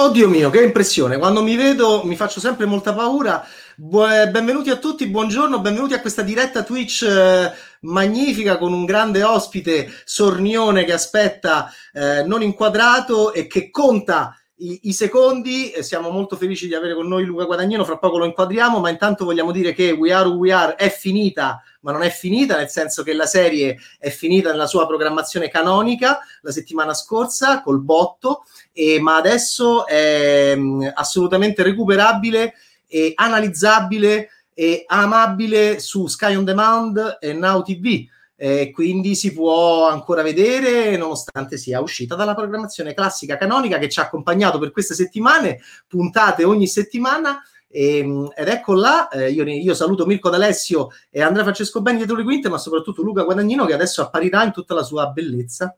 Oddio 0.00 0.28
mio, 0.28 0.48
che 0.48 0.62
impressione! 0.62 1.18
Quando 1.18 1.42
mi 1.42 1.56
vedo 1.56 2.04
mi 2.04 2.16
faccio 2.16 2.40
sempre 2.40 2.64
molta 2.64 2.94
paura. 2.94 3.46
Bu- 3.76 4.30
benvenuti 4.30 4.70
a 4.70 4.76
tutti, 4.76 5.06
buongiorno, 5.06 5.60
benvenuti 5.60 5.92
a 5.92 6.00
questa 6.00 6.22
diretta 6.22 6.62
Twitch 6.62 7.02
eh, 7.02 7.52
magnifica 7.80 8.56
con 8.56 8.72
un 8.72 8.86
grande 8.86 9.22
ospite 9.22 9.92
sornione 10.06 10.84
che 10.84 10.94
aspetta 10.94 11.70
eh, 11.92 12.22
non 12.24 12.40
inquadrato 12.40 13.34
e 13.34 13.46
che 13.46 13.70
conta 13.70 14.39
i, 14.60 14.80
i 14.84 14.92
secondi. 14.92 15.72
siamo 15.80 16.10
molto 16.10 16.36
felici 16.36 16.66
di 16.66 16.74
avere 16.74 16.94
con 16.94 17.06
noi 17.06 17.24
Luca 17.24 17.44
Guadagnino, 17.44 17.84
fra 17.84 17.98
poco 17.98 18.18
lo 18.18 18.24
inquadriamo, 18.24 18.80
ma 18.80 18.88
intanto 18.88 19.24
vogliamo 19.24 19.52
dire 19.52 19.72
che 19.72 19.90
We 19.90 20.12
Are 20.12 20.28
We 20.28 20.52
Are 20.52 20.74
è 20.74 20.90
finita 20.90 21.62
ma 21.80 21.92
non 21.92 22.02
è 22.02 22.10
finita, 22.10 22.56
nel 22.56 22.68
senso 22.68 23.02
che 23.02 23.14
la 23.14 23.26
serie 23.26 23.78
è 23.98 24.10
finita 24.10 24.50
nella 24.50 24.66
sua 24.66 24.86
programmazione 24.86 25.48
canonica 25.48 26.20
la 26.42 26.52
settimana 26.52 26.94
scorsa 26.94 27.62
col 27.62 27.80
botto, 27.80 28.44
e, 28.72 29.00
ma 29.00 29.16
adesso 29.16 29.86
è 29.86 30.54
mh, 30.54 30.60
mm, 30.60 30.88
assolutamente 30.94 31.62
recuperabile 31.62 32.54
e 32.86 33.12
analizzabile 33.14 34.28
e 34.52 34.84
amabile 34.86 35.78
su 35.78 36.06
Sky 36.06 36.34
On 36.34 36.44
Demand 36.44 37.18
e 37.20 37.32
Now 37.32 37.62
TV. 37.62 38.06
Eh, 38.42 38.70
quindi 38.70 39.16
si 39.16 39.34
può 39.34 39.86
ancora 39.86 40.22
vedere 40.22 40.96
nonostante 40.96 41.58
sia 41.58 41.78
uscita 41.82 42.14
dalla 42.14 42.34
programmazione 42.34 42.94
classica 42.94 43.36
canonica 43.36 43.76
che 43.76 43.90
ci 43.90 44.00
ha 44.00 44.04
accompagnato 44.04 44.58
per 44.58 44.70
queste 44.70 44.94
settimane, 44.94 45.60
puntate 45.86 46.44
ogni 46.44 46.66
settimana 46.66 47.42
e, 47.68 47.98
ehm, 47.98 48.32
ed 48.34 48.48
ecco 48.48 48.72
là, 48.72 49.08
eh, 49.08 49.30
io, 49.30 49.44
io, 49.44 49.74
saluto 49.74 50.06
Mirko 50.06 50.30
D'Alessio 50.30 50.88
e 51.10 51.20
Andrea 51.20 51.42
Francesco 51.42 51.82
Beni 51.82 51.98
dietro 51.98 52.16
le 52.16 52.22
quinte, 52.22 52.48
ma 52.48 52.56
soprattutto 52.56 53.02
Luca 53.02 53.24
Guadagnino 53.24 53.66
che 53.66 53.74
adesso 53.74 54.00
apparirà 54.00 54.42
in 54.42 54.52
tutta 54.52 54.72
la 54.72 54.84
sua 54.84 55.08
bellezza. 55.08 55.76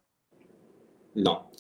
No. 1.15 1.51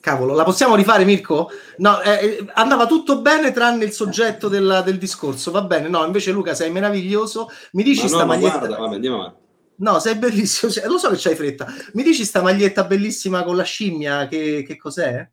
Cavolo, 0.00 0.34
la 0.34 0.44
possiamo 0.44 0.74
rifare 0.74 1.06
Mirko? 1.06 1.48
No, 1.78 1.98
eh, 2.02 2.10
eh 2.10 2.46
andava 2.52 2.86
tutto 2.86 3.22
bene 3.22 3.52
tranne 3.52 3.84
il 3.84 3.92
soggetto 3.92 4.48
del, 4.48 4.82
del, 4.84 4.98
discorso, 4.98 5.50
va 5.50 5.62
bene? 5.62 5.88
No, 5.88 6.04
invece 6.04 6.30
Luca 6.30 6.54
sei 6.54 6.70
meraviglioso, 6.70 7.48
mi 7.72 7.82
dici 7.82 8.02
ma 8.02 8.08
sta 8.08 8.18
no, 8.18 8.26
maglietta... 8.26 8.58
Guarda, 8.58 8.76
vabbè, 8.76 8.94
andiamo 8.96 9.20
avanti. 9.20 9.41
No, 9.82 9.98
sei 9.98 10.14
bellissimo, 10.14 10.70
cioè, 10.70 10.86
lo 10.86 10.96
so 10.96 11.10
che 11.10 11.16
c'hai 11.18 11.34
fretta. 11.34 11.66
Mi 11.94 12.04
dici 12.04 12.24
sta 12.24 12.40
maglietta 12.40 12.84
bellissima 12.84 13.42
con 13.42 13.56
la 13.56 13.64
scimmia, 13.64 14.28
che, 14.28 14.62
che 14.64 14.76
cos'è? 14.76 15.28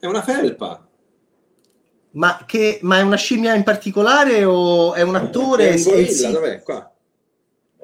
È 0.00 0.06
una 0.06 0.22
felpa. 0.22 0.84
Ma, 2.12 2.42
che, 2.44 2.80
ma 2.82 2.98
è 2.98 3.02
una 3.02 3.16
scimmia 3.16 3.54
in 3.54 3.62
particolare 3.62 4.44
o 4.44 4.94
è 4.94 5.02
un 5.02 5.14
attore? 5.14 5.70
È 5.70 5.76
un 5.76 5.82
gorilla, 5.84 6.10
sì. 6.10 6.32
dov'è? 6.32 6.62
Qua. 6.62 6.90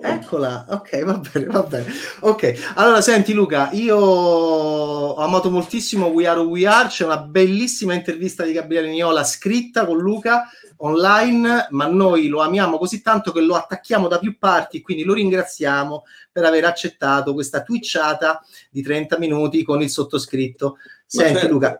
Eccola, 0.04 0.66
ok, 0.68 1.04
va 1.04 1.18
bene, 1.32 1.46
va 1.46 1.62
bene. 1.62 1.86
Ok, 2.20 2.72
allora 2.74 3.00
senti 3.00 3.32
Luca, 3.32 3.70
io 3.70 3.96
ho 3.96 5.14
amato 5.14 5.48
moltissimo 5.48 6.06
We 6.06 6.26
Are 6.26 6.40
We 6.40 6.66
Are, 6.66 6.88
c'è 6.88 7.04
una 7.04 7.18
bellissima 7.18 7.94
intervista 7.94 8.42
di 8.42 8.52
Gabriele 8.52 8.88
Niola 8.88 9.22
scritta 9.22 9.86
con 9.86 9.98
Luca 9.98 10.50
online, 10.84 11.68
ma 11.70 11.86
noi 11.86 12.28
lo 12.28 12.40
amiamo 12.40 12.78
così 12.78 13.02
tanto 13.02 13.32
che 13.32 13.40
lo 13.40 13.54
attacchiamo 13.54 14.08
da 14.08 14.18
più 14.18 14.38
parti, 14.38 14.80
quindi 14.80 15.04
lo 15.04 15.14
ringraziamo 15.14 16.04
per 16.30 16.44
aver 16.44 16.64
accettato 16.64 17.34
questa 17.34 17.62
twitchata 17.62 18.44
di 18.70 18.82
30 18.82 19.18
minuti 19.18 19.62
con 19.62 19.80
il 19.82 19.90
sottoscritto. 19.90 20.78
Senti 21.06 21.34
certo. 21.34 21.48
Luca, 21.48 21.78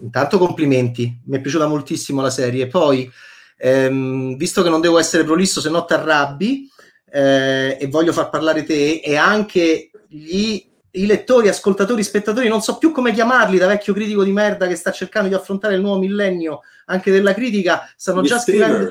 intanto 0.00 0.38
complimenti, 0.38 1.20
mi 1.24 1.36
è 1.36 1.40
piaciuta 1.40 1.66
moltissimo 1.66 2.22
la 2.22 2.30
serie. 2.30 2.66
Poi, 2.66 3.10
ehm, 3.58 4.36
visto 4.36 4.62
che 4.62 4.70
non 4.70 4.80
devo 4.80 4.98
essere 4.98 5.24
prolisso, 5.24 5.60
se 5.60 5.68
no 5.68 5.84
ti 5.84 5.92
arrabbi 5.92 6.70
eh, 7.10 7.76
e 7.78 7.86
voglio 7.88 8.12
far 8.12 8.30
parlare 8.30 8.64
te 8.64 9.00
e 9.04 9.16
anche 9.16 9.90
gli 10.08 10.64
i 10.96 11.06
lettori, 11.06 11.48
ascoltatori, 11.48 12.02
spettatori, 12.02 12.48
non 12.48 12.62
so 12.62 12.78
più 12.78 12.90
come 12.90 13.12
chiamarli, 13.12 13.58
da 13.58 13.66
vecchio 13.66 13.92
critico 13.92 14.24
di 14.24 14.32
merda 14.32 14.66
che 14.66 14.76
sta 14.76 14.90
cercando 14.90 15.28
di 15.28 15.34
affrontare 15.34 15.74
il 15.74 15.80
nuovo 15.80 15.98
millennio 15.98 16.62
anche 16.86 17.10
della 17.10 17.34
critica, 17.34 17.88
stanno 17.96 18.22
gli 18.22 18.26
già 18.26 18.38
scrivendo 18.38 18.90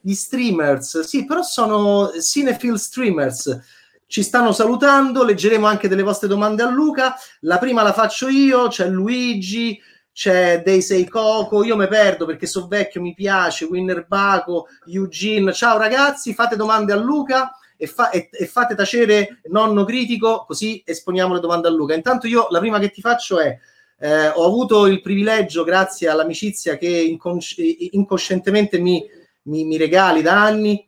gli 0.00 0.14
streamers, 0.14 1.00
sì, 1.00 1.24
però 1.24 1.42
sono 1.42 2.10
cinephile 2.20 2.78
streamers. 2.78 3.60
Ci 4.06 4.22
stanno 4.22 4.52
salutando, 4.52 5.22
leggeremo 5.22 5.66
anche 5.66 5.86
delle 5.86 6.02
vostre 6.02 6.28
domande 6.28 6.62
a 6.62 6.70
Luca. 6.70 7.14
La 7.40 7.58
prima 7.58 7.82
la 7.82 7.92
faccio 7.92 8.28
io, 8.28 8.68
c'è 8.68 8.88
Luigi, 8.88 9.78
c'è 10.12 10.62
Dei 10.64 10.80
Sei 10.80 11.06
Coco, 11.06 11.62
io 11.62 11.76
mi 11.76 11.86
perdo 11.88 12.24
perché 12.24 12.46
so 12.46 12.66
vecchio, 12.68 13.02
mi 13.02 13.12
piace, 13.12 13.66
Winner 13.66 14.06
Baco, 14.06 14.68
Eugene. 14.86 15.52
Ciao 15.52 15.76
ragazzi, 15.76 16.32
fate 16.32 16.56
domande 16.56 16.94
a 16.94 16.96
Luca 16.96 17.52
e, 17.78 17.86
fa- 17.86 18.10
e-, 18.10 18.28
e, 18.30 18.46
fate 18.46 18.74
tacere 18.74 19.40
nonno 19.44 19.84
critico, 19.84 20.44
così 20.46 20.82
esponiamo 20.84 21.32
le 21.32 21.40
domande 21.40 21.68
a 21.68 21.70
Luca. 21.70 21.94
Intanto 21.94 22.26
io 22.26 22.48
la 22.50 22.58
prima 22.58 22.78
che 22.78 22.90
ti 22.90 23.00
faccio 23.00 23.38
è 23.38 23.56
eh, 24.00 24.28
ho 24.28 24.44
avuto 24.44 24.86
il 24.86 25.00
privilegio, 25.00 25.64
grazie 25.64 26.08
all'amicizia 26.08 26.76
che 26.76 26.88
incons- 26.88 27.56
incoscientemente 27.58 28.78
mi, 28.78 29.02
mi, 29.42 29.64
mi 29.64 29.76
regali 29.76 30.22
da 30.22 30.42
anni, 30.42 30.86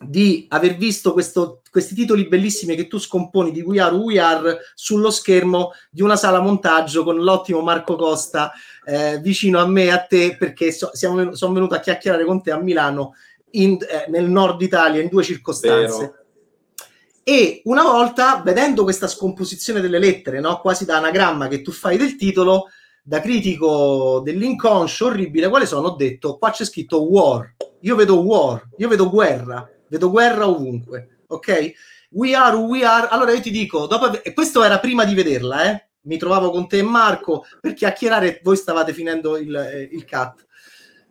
di 0.00 0.46
aver 0.50 0.76
visto 0.76 1.12
questo, 1.12 1.62
questi 1.70 1.94
titoli 1.94 2.28
bellissimi 2.28 2.76
che 2.76 2.88
tu 2.88 2.98
scomponi 2.98 3.52
di 3.52 3.62
We 3.62 3.80
Are 3.80 3.94
We 3.94 4.20
Are 4.20 4.58
sullo 4.74 5.10
schermo 5.10 5.70
di 5.90 6.02
una 6.02 6.16
sala 6.16 6.40
montaggio 6.40 7.04
con 7.04 7.22
l'ottimo 7.22 7.62
Marco 7.62 7.96
Costa 7.96 8.52
eh, 8.84 9.18
vicino 9.20 9.60
a 9.60 9.66
me 9.66 9.90
a 9.90 9.98
te 9.98 10.36
perché 10.36 10.72
so, 10.72 10.90
siamo, 10.92 11.34
sono 11.34 11.54
venuto 11.54 11.74
a 11.74 11.80
chiacchierare 11.80 12.24
con 12.24 12.42
te 12.42 12.50
a 12.50 12.58
Milano 12.58 13.14
in, 13.52 13.78
eh, 13.80 14.10
nel 14.10 14.28
nord 14.28 14.60
Italia 14.60 15.00
in 15.00 15.08
due 15.08 15.22
circostanze. 15.22 15.98
Vero. 15.98 16.23
E 17.24 17.62
una 17.64 17.82
volta, 17.82 18.42
vedendo 18.44 18.82
questa 18.82 19.08
scomposizione 19.08 19.80
delle 19.80 19.98
lettere, 19.98 20.40
no? 20.40 20.60
quasi 20.60 20.84
da 20.84 20.98
anagramma 20.98 21.48
che 21.48 21.62
tu 21.62 21.72
fai 21.72 21.96
del 21.96 22.16
titolo, 22.16 22.68
da 23.02 23.20
critico 23.20 24.20
dell'inconscio 24.22 25.06
orribile, 25.06 25.48
quale 25.48 25.66
sono? 25.66 25.88
Ho 25.88 25.96
detto, 25.96 26.36
qua 26.36 26.50
c'è 26.50 26.64
scritto 26.64 27.02
war. 27.10 27.54
Io 27.80 27.96
vedo 27.96 28.22
war, 28.22 28.68
io 28.76 28.88
vedo 28.88 29.10
guerra 29.10 29.68
vedo 29.94 30.10
guerra 30.10 30.48
ovunque, 30.48 31.20
ok? 31.28 31.72
We 32.10 32.34
are 32.34 32.56
we 32.56 32.84
are. 32.84 33.08
Allora 33.08 33.32
io 33.32 33.40
ti 33.40 33.50
dico, 33.50 33.86
dopo, 33.86 34.22
e 34.22 34.32
questo 34.32 34.62
era 34.62 34.78
prima 34.78 35.04
di 35.04 35.14
vederla, 35.14 35.70
eh? 35.70 35.88
Mi 36.02 36.18
trovavo 36.18 36.50
con 36.50 36.68
te 36.68 36.78
e 36.78 36.82
Marco 36.82 37.46
per 37.60 37.72
chiacchierare, 37.72 38.40
voi 38.42 38.56
stavate 38.56 38.92
finendo 38.92 39.36
il, 39.36 39.54
eh, 39.54 39.88
il 39.90 40.04
cut. 40.06 40.44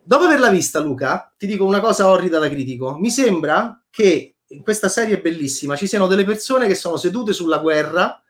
Dopo 0.03 0.25
averla 0.25 0.49
vista, 0.49 0.79
Luca, 0.79 1.33
ti 1.37 1.47
dico 1.47 1.65
una 1.65 1.79
cosa 1.79 2.09
orrida 2.09 2.37
da 2.37 2.49
critico. 2.49 2.97
Mi 2.99 3.09
sembra 3.09 3.81
che 3.89 4.32
in 4.53 4.61
questa 4.61 4.87
serie 4.87 5.19
bellissima 5.19 5.75
ci 5.75 5.87
siano 5.87 6.07
delle 6.07 6.23
persone 6.23 6.67
che 6.67 6.75
sono 6.75 6.97
sedute 6.97 7.33
sulla 7.33 7.57
guerra, 7.57 8.21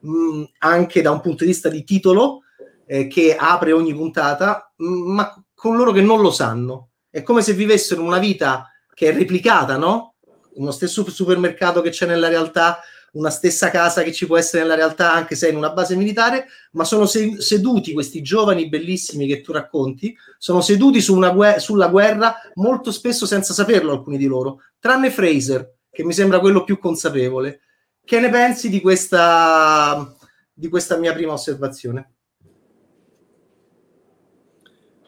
mh, 0.00 0.10
mm, 0.10 0.42
anche 0.58 1.02
da 1.02 1.10
un 1.10 1.20
punto 1.20 1.44
di 1.44 1.50
vista 1.50 1.68
di 1.68 1.84
titolo, 1.84 2.42
eh, 2.86 3.08
che 3.08 3.36
apre 3.36 3.72
ogni 3.72 3.94
puntata, 3.94 4.72
mh, 4.76 4.86
mm, 4.86 5.12
ma 5.12 5.44
con 5.54 5.76
loro 5.76 5.92
che 5.92 6.02
non 6.02 6.20
lo 6.20 6.30
sanno. 6.30 6.90
È 7.10 7.22
come 7.22 7.42
se 7.42 7.52
vivessero 7.52 8.02
una 8.02 8.18
vita 8.18 8.70
che 8.94 9.08
è 9.08 9.14
replicata, 9.14 9.76
no? 9.76 10.14
Uno 10.54 10.70
stesso 10.70 11.08
supermercato 11.10 11.80
che 11.82 11.90
c'è 11.90 12.06
nella 12.06 12.28
realtà, 12.28 12.80
una 13.16 13.30
stessa 13.30 13.70
casa 13.70 14.02
che 14.02 14.12
ci 14.12 14.26
può 14.26 14.36
essere 14.36 14.62
nella 14.62 14.74
realtà, 14.74 15.12
anche 15.12 15.34
se 15.34 15.48
è 15.48 15.50
in 15.50 15.56
una 15.56 15.72
base 15.72 15.96
militare, 15.96 16.46
ma 16.72 16.84
sono 16.84 17.06
se- 17.06 17.40
seduti 17.40 17.92
questi 17.92 18.22
giovani 18.22 18.68
bellissimi 18.68 19.26
che 19.26 19.40
tu 19.40 19.52
racconti, 19.52 20.16
sono 20.38 20.60
seduti 20.60 21.00
su 21.00 21.18
gue- 21.18 21.58
sulla 21.58 21.88
guerra 21.88 22.36
molto 22.54 22.92
spesso 22.92 23.26
senza 23.26 23.52
saperlo 23.52 23.92
alcuni 23.92 24.18
di 24.18 24.26
loro, 24.26 24.60
tranne 24.78 25.10
Fraser, 25.10 25.74
che 25.90 26.04
mi 26.04 26.12
sembra 26.12 26.40
quello 26.40 26.64
più 26.64 26.78
consapevole. 26.78 27.60
Che 28.04 28.20
ne 28.20 28.28
pensi 28.28 28.68
di 28.68 28.80
questa, 28.80 30.14
di 30.52 30.68
questa 30.68 30.96
mia 30.96 31.12
prima 31.12 31.32
osservazione? 31.32 32.12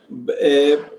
Beh, 0.08 0.97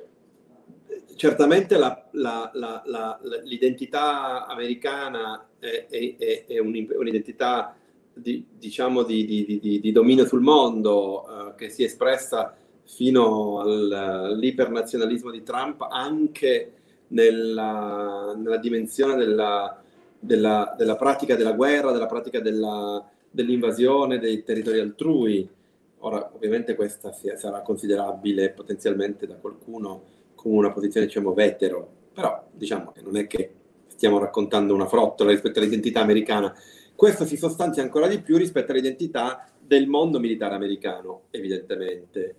certamente 1.19 1.77
la, 1.77 2.01
la, 2.11 2.49
la, 2.53 3.19
l'identità 3.43 4.47
americana 4.47 5.49
è, 5.59 5.85
è, 5.89 6.45
è 6.47 6.59
un'identità 6.59 7.75
di, 8.13 8.45
diciamo 8.57 9.03
di, 9.03 9.25
di, 9.25 9.79
di, 9.81 9.91
dominio 9.91 10.25
sul 10.25 10.39
mondo 10.39 11.25
uh, 11.25 11.55
che 11.55 11.67
si 11.67 11.83
è 11.83 11.87
espressa 11.87 12.55
fino 12.85 13.59
al, 13.59 13.91
all'ipernazionalismo 13.91 15.29
di 15.29 15.43
Trump 15.43 15.81
anche 15.89 16.71
nella, 17.07 18.33
nella 18.37 18.57
dimensione 18.57 19.17
della, 19.17 19.77
della, 20.17 20.73
della, 20.77 20.95
pratica 20.95 21.35
della 21.35 21.51
guerra, 21.51 21.91
della 21.91 22.07
pratica 22.07 22.39
della, 22.39 23.05
dell'invasione 23.29 24.19
dei 24.19 24.41
territori 24.45 24.79
altrui. 24.79 25.49
Ora, 25.97 26.31
ovviamente 26.33 26.75
questa 26.75 27.11
sarà 27.11 27.59
considerabile 27.59 28.51
potenzialmente 28.51 29.27
da 29.27 29.35
qualcuno 29.35 30.17
come 30.41 30.55
una 30.55 30.71
posizione 30.71 31.05
diciamo 31.05 31.33
vetero, 31.33 31.91
però 32.13 32.47
diciamo 32.53 32.93
che 32.93 33.01
non 33.01 33.17
è 33.17 33.27
che 33.27 33.55
stiamo 33.87 34.19
raccontando 34.19 34.73
una 34.73 34.87
frottola 34.87 35.31
rispetto 35.31 35.59
all'identità 35.59 35.99
americana. 35.99 36.55
Questo 36.95 37.25
si 37.25 37.35
sostanzia 37.35 37.83
ancora 37.83 38.07
di 38.07 38.21
più 38.21 38.37
rispetto 38.37 38.71
all'identità 38.71 39.51
del 39.59 39.87
mondo 39.87 40.17
militare 40.17 40.55
americano, 40.55 41.23
evidentemente. 41.31 42.35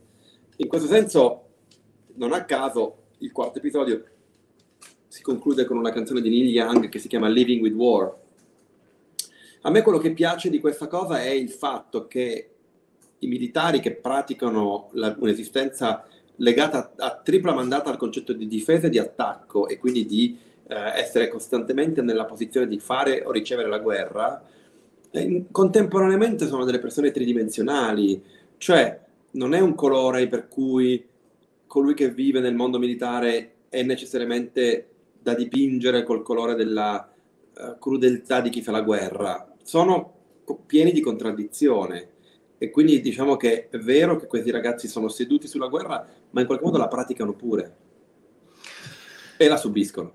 In 0.57 0.69
questo 0.69 0.89
senso, 0.89 1.49
non 2.15 2.33
a 2.33 2.47
caso, 2.47 3.09
il 3.19 3.33
quarto 3.33 3.59
episodio 3.59 4.03
si 5.07 5.21
conclude 5.21 5.67
con 5.67 5.77
una 5.77 5.93
canzone 5.93 6.23
di 6.23 6.31
Neil 6.31 6.49
Young 6.49 6.89
che 6.89 6.99
si 6.99 7.09
chiama 7.09 7.29
Living 7.29 7.61
with 7.61 7.75
War. 7.75 8.17
A 9.61 9.71
me 9.71 9.83
quello 9.83 9.99
che 9.99 10.15
piace 10.15 10.49
di 10.49 10.59
questa 10.59 10.87
cosa 10.87 11.21
è 11.21 11.29
il 11.29 11.51
fatto 11.51 12.07
che 12.07 12.51
i 13.19 13.27
militari 13.27 13.81
che 13.81 13.95
praticano 13.95 14.89
la, 14.93 15.15
un'esistenza 15.19 16.07
legata 16.41 16.93
a, 16.97 17.07
a, 17.07 17.21
tripla 17.23 17.55
mandata 17.55 17.91
al 17.91 17.97
concetto 17.97 18.33
di 18.33 18.47
difesa 18.47 18.87
e 18.87 18.91
di 18.91 18.99
attacco 18.99 19.69
e 19.69 19.79
quindi 19.79 20.07
di 20.07 20.37
eh, 20.67 20.75
essere 20.99 21.29
costantemente 21.29 22.03
nella 22.03 22.25
posizione 22.25 22.67
di 22.67 22.79
fare 22.79 23.23
o 23.25 23.31
ricevere 23.31 23.69
la 23.69 23.79
guerra, 23.79 24.43
eh, 25.11 25.45
contemporaneamente 25.51 26.47
sono 26.47 26.65
delle 26.65 26.79
persone 26.79 27.11
tridimensionali, 27.11 28.23
cioè 28.59 29.01
non 29.33 29.55
è 29.55 29.61
un 29.61 29.75
colore 29.75 30.29
per 30.29 30.49
cui 30.49 31.07
colui 31.67 31.95
che 31.95 32.11
vive 32.11 32.41
nel 32.41 32.55
mondo 32.55 32.79
militare 32.79 33.53
è 33.69 33.83
necessariamente 33.83 34.89
da 35.23 35.35
dipingere 35.35 36.03
col 36.03 36.23
colore 36.23 36.55
della 36.55 37.09
uh, 37.57 37.79
crudeltà 37.79 38.41
di 38.41 38.51
chi 38.51 38.63
fa 38.63 38.73
la 38.73 38.81
guerra. 38.81 39.55
Sono 39.63 40.15
pieni 40.67 40.91
di 40.91 41.01
contraddizione 41.01 42.09
e 42.63 42.69
quindi 42.69 43.01
diciamo 43.01 43.39
che 43.39 43.71
è 43.71 43.79
vero 43.79 44.17
che 44.17 44.27
questi 44.27 44.51
ragazzi 44.51 44.87
sono 44.87 45.09
seduti 45.09 45.49
sulla 45.49 45.69
guerra, 45.69 46.07
ma 46.31 46.41
in 46.41 46.47
qualche 46.47 46.65
modo 46.65 46.77
la 46.77 46.89
praticano 46.89 47.33
pure 47.33 47.77
e 49.39 49.49
la 49.49 49.57
subiscono 49.57 50.13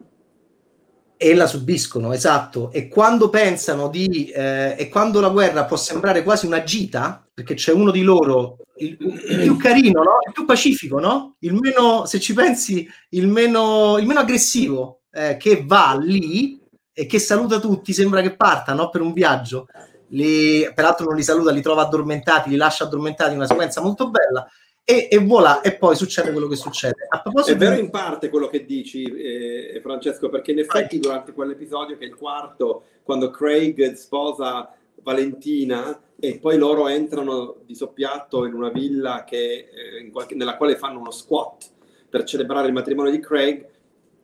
e 1.17 1.33
la 1.33 1.47
subiscono, 1.47 2.11
esatto. 2.13 2.71
E 2.71 2.87
quando 2.87 3.29
pensano 3.29 3.87
di... 3.89 4.27
Eh, 4.29 4.75
e 4.77 4.89
quando 4.89 5.19
la 5.19 5.29
guerra 5.29 5.65
può 5.65 5.77
sembrare 5.77 6.23
quasi 6.23 6.45
una 6.45 6.63
gita, 6.63 7.25
perché 7.33 7.53
c'è 7.53 7.71
uno 7.71 7.89
di 7.91 8.01
loro, 8.01 8.57
il, 8.77 8.97
il 8.99 9.39
più 9.41 9.57
carino, 9.57 10.03
no? 10.03 10.17
il 10.25 10.33
più 10.33 10.45
pacifico, 10.45 10.99
no? 10.99 11.35
il 11.39 11.53
meno, 11.53 12.05
se 12.05 12.19
ci 12.19 12.33
pensi, 12.33 12.87
il 13.09 13.27
meno, 13.27 13.97
il 13.97 14.05
meno 14.05 14.19
aggressivo, 14.19 15.03
eh, 15.11 15.37
che 15.37 15.63
va 15.65 15.97
lì 15.99 16.61
e 16.93 17.05
che 17.05 17.19
saluta 17.19 17.59
tutti, 17.59 17.93
sembra 17.93 18.21
che 18.21 18.35
parta 18.35 18.73
no? 18.73 18.89
per 18.89 19.01
un 19.01 19.13
viaggio. 19.13 19.67
Li, 20.09 20.71
peraltro 20.73 21.05
non 21.05 21.15
li 21.15 21.23
saluta, 21.23 21.51
li 21.51 21.61
trova 21.61 21.83
addormentati, 21.83 22.49
li 22.49 22.55
lascia 22.55 22.83
addormentati, 22.83 23.35
una 23.35 23.47
sequenza 23.47 23.81
molto 23.81 24.09
bella 24.09 24.47
e, 24.87 25.07
e 25.09 25.17
voilà, 25.17 25.61
e 25.61 25.75
poi 25.75 25.95
succede 25.95 26.31
quello 26.31 26.47
che 26.47 26.55
succede. 26.55 27.07
è 27.45 27.57
vero 27.57 27.73
di... 27.73 27.81
in 27.81 27.89
parte 27.89 28.29
quello 28.29 28.47
che 28.47 28.65
dici, 28.65 29.03
eh, 29.03 29.79
Francesco, 29.81 30.29
perché 30.29 30.51
in 30.51 30.59
effetti 30.59 30.99
durante 30.99 31.33
quell'episodio, 31.33 31.97
che 31.97 32.05
è 32.05 32.07
il 32.07 32.15
quarto, 32.15 32.83
quando 33.01 33.31
Craig 33.31 33.93
sposa 33.93 34.71
Valentina 35.01 35.99
e 36.19 36.37
poi 36.37 36.57
loro 36.57 36.87
entrano 36.87 37.57
di 37.65 37.73
soppiatto 37.73 38.45
in 38.45 38.53
una 38.53 38.69
villa 38.69 39.23
che, 39.23 39.69
eh, 39.73 40.09
qualche, 40.11 40.35
nella 40.35 40.55
quale 40.55 40.77
fanno 40.77 40.99
uno 40.99 41.11
squat 41.11 41.71
per 42.07 42.23
celebrare 42.23 42.67
il 42.67 42.73
matrimonio 42.73 43.11
di 43.11 43.19
Craig, 43.19 43.67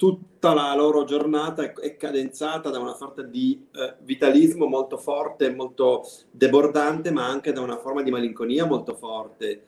tutta 0.02 0.56
la 0.56 0.74
loro 0.74 1.04
giornata 1.04 1.62
è, 1.62 1.96
cadenzata 1.96 2.72
da 2.72 2.80
una 2.80 2.96
sorta 2.96 3.22
di 3.22 3.68
eh, 3.72 3.98
vitalismo 4.00 4.66
molto 4.66 4.98
forte, 4.98 5.54
molto 5.54 6.04
debordante, 6.32 7.12
ma 7.12 7.28
anche 7.28 7.52
da 7.52 7.62
una 7.62 7.78
forma 7.78 8.02
di 8.02 8.10
malinconia 8.10 8.66
molto 8.66 8.96
forte 8.96 9.66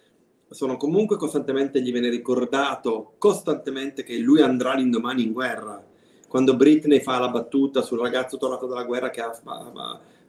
sono 0.49 0.75
comunque 0.75 1.17
costantemente, 1.17 1.83
gli 1.83 1.91
viene 1.91 2.09
ricordato 2.09 3.13
costantemente 3.19 4.01
che 4.01 4.17
lui 4.17 4.41
andrà 4.41 4.73
l'indomani 4.73 5.21
in 5.21 5.33
guerra. 5.33 5.85
Quando 6.27 6.55
Britney 6.55 6.99
fa 6.99 7.19
la 7.19 7.29
battuta 7.29 7.83
sul 7.83 7.99
ragazzo 7.99 8.37
tornato 8.37 8.65
dalla 8.65 8.85
guerra 8.85 9.11
che 9.11 9.21
ha, 9.21 9.39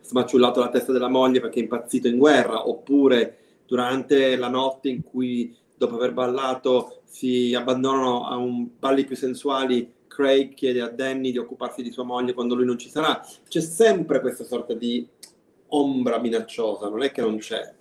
smaciullato 0.03 0.61
la 0.61 0.69
testa 0.69 0.93
della 0.93 1.09
moglie 1.09 1.41
perché 1.41 1.61
è 1.61 1.63
impazzito 1.63 2.09
in 2.09 2.19
guerra, 2.19 2.69
oppure 2.69 3.39
durante 3.65 4.37
la 4.37 4.49
notte 4.49 4.91
in 4.91 5.03
cui 5.03 5.57
dopo 5.75 5.95
aver 5.95 6.13
ballato 6.13 7.01
si 7.05 7.55
abbandonano 7.55 8.27
a 8.27 8.37
un 8.37 8.69
balli 8.79 9.05
più 9.05 9.17
sensuali, 9.17 9.94
Craig 10.07 10.55
chiede 10.55 10.81
a 10.81 10.89
Danny 10.89 11.33
di 11.33 11.39
occuparsi 11.39 11.83
di 11.83 11.91
sua 11.91 12.05
moglie 12.05 12.33
quando 12.33 12.55
lui 12.55 12.65
non 12.65 12.79
ci 12.79 12.89
sarà. 12.89 13.25
C'è 13.49 13.61
sempre 13.61 14.21
questa 14.21 14.45
sorta 14.45 14.75
di 14.75 15.07
ombra 15.69 16.19
minacciosa, 16.19 16.89
non 16.89 17.03
è 17.03 17.11
che 17.11 17.21
non 17.21 17.39
c'è. 17.39 17.75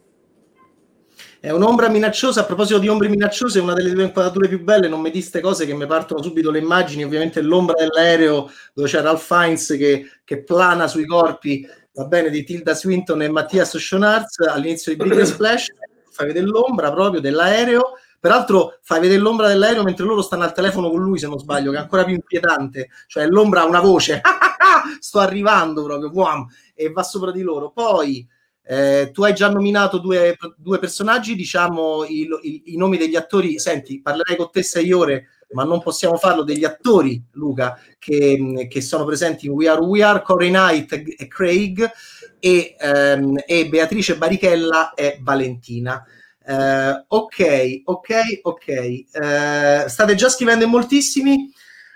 È 1.39 1.51
un'ombra 1.51 1.89
minacciosa. 1.89 2.41
A 2.41 2.45
proposito 2.45 2.79
di 2.79 2.87
ombre 2.87 3.09
minacciose, 3.09 3.59
una 3.59 3.73
delle 3.73 3.91
tue 3.91 4.03
inquadrature 4.03 4.47
più 4.47 4.63
belle. 4.63 4.87
Non 4.87 5.01
mi 5.01 5.11
diste 5.11 5.41
cose 5.41 5.65
che 5.65 5.73
mi 5.73 5.85
partono 5.85 6.21
subito 6.21 6.49
le 6.51 6.59
immagini. 6.59 7.03
Ovviamente 7.03 7.41
l'ombra 7.41 7.75
dell'aereo 7.77 8.49
dove 8.73 8.87
c'è 8.87 9.01
Ralph 9.01 9.21
Fiennes 9.21 9.67
che, 9.77 10.09
che 10.23 10.43
plana 10.43 10.87
sui 10.87 11.05
corpi, 11.05 11.67
va 11.93 12.05
bene, 12.05 12.29
di 12.29 12.43
Tilda 12.43 12.73
Swinton 12.73 13.21
e 13.21 13.29
Mattias 13.29 13.77
Schonarz 13.77 14.39
all'inizio 14.39 14.95
di 14.95 15.03
Big 15.03 15.21
Splash. 15.23 15.67
Fai 16.09 16.27
vedere 16.27 16.45
l'ombra 16.45 16.91
proprio 16.91 17.19
dell'aereo. 17.19 17.95
Peraltro 18.23 18.79
fai 18.83 19.01
vedere 19.01 19.19
l'ombra 19.19 19.49
dell'aereo 19.49 19.83
mentre 19.83 20.05
loro 20.05 20.21
stanno 20.21 20.45
al 20.45 20.53
telefono 20.53 20.89
con 20.89 21.01
lui, 21.01 21.19
se 21.19 21.27
non 21.27 21.37
sbaglio, 21.37 21.71
che 21.71 21.77
è 21.77 21.81
ancora 21.81 22.05
più 22.05 22.13
inquietante. 22.13 22.87
Cioè 23.05 23.27
l'ombra 23.27 23.63
ha 23.63 23.65
una 23.65 23.81
voce, 23.81 24.21
sto 25.01 25.19
arrivando 25.19 25.83
proprio, 25.83 26.09
Buam! 26.09 26.47
e 26.73 26.89
va 26.89 27.03
sopra 27.03 27.31
di 27.31 27.41
loro. 27.41 27.71
Poi 27.71 28.25
eh, 28.63 29.09
tu 29.11 29.25
hai 29.25 29.33
già 29.33 29.49
nominato 29.49 29.97
due, 29.97 30.37
due 30.55 30.79
personaggi, 30.79 31.35
diciamo 31.35 32.05
i, 32.05 32.25
i, 32.43 32.61
i, 32.67 32.77
nomi 32.77 32.95
degli 32.95 33.17
attori. 33.17 33.59
Senti, 33.59 33.99
parlerei 34.01 34.37
con 34.37 34.49
te 34.49 34.63
sei 34.63 34.93
ore, 34.93 35.27
ma 35.51 35.65
non 35.65 35.81
possiamo 35.81 36.15
farlo 36.15 36.43
degli 36.43 36.63
attori, 36.63 37.21
Luca, 37.31 37.77
che, 37.99 38.67
che 38.69 38.79
sono 38.79 39.03
presenti 39.03 39.47
in 39.47 39.51
We 39.51 39.67
Are 39.67 39.81
We 39.81 40.01
Are, 40.01 40.21
Corey 40.21 40.47
Knight 40.47 40.93
e 40.93 41.27
Craig, 41.27 41.91
e, 42.39 42.75
ehm, 42.79 43.41
e 43.45 43.67
Beatrice 43.67 44.15
Barichella 44.15 44.93
e 44.93 45.19
Valentina. 45.21 46.01
Eh, 46.45 47.05
ok, 47.07 47.81
ok, 47.85 48.09
ok. 48.41 48.67
Eh, 48.67 49.85
state 49.87 50.15
già 50.15 50.29
scrivendo 50.29 50.65
in 50.65 50.69
moltissimi. 50.69 51.51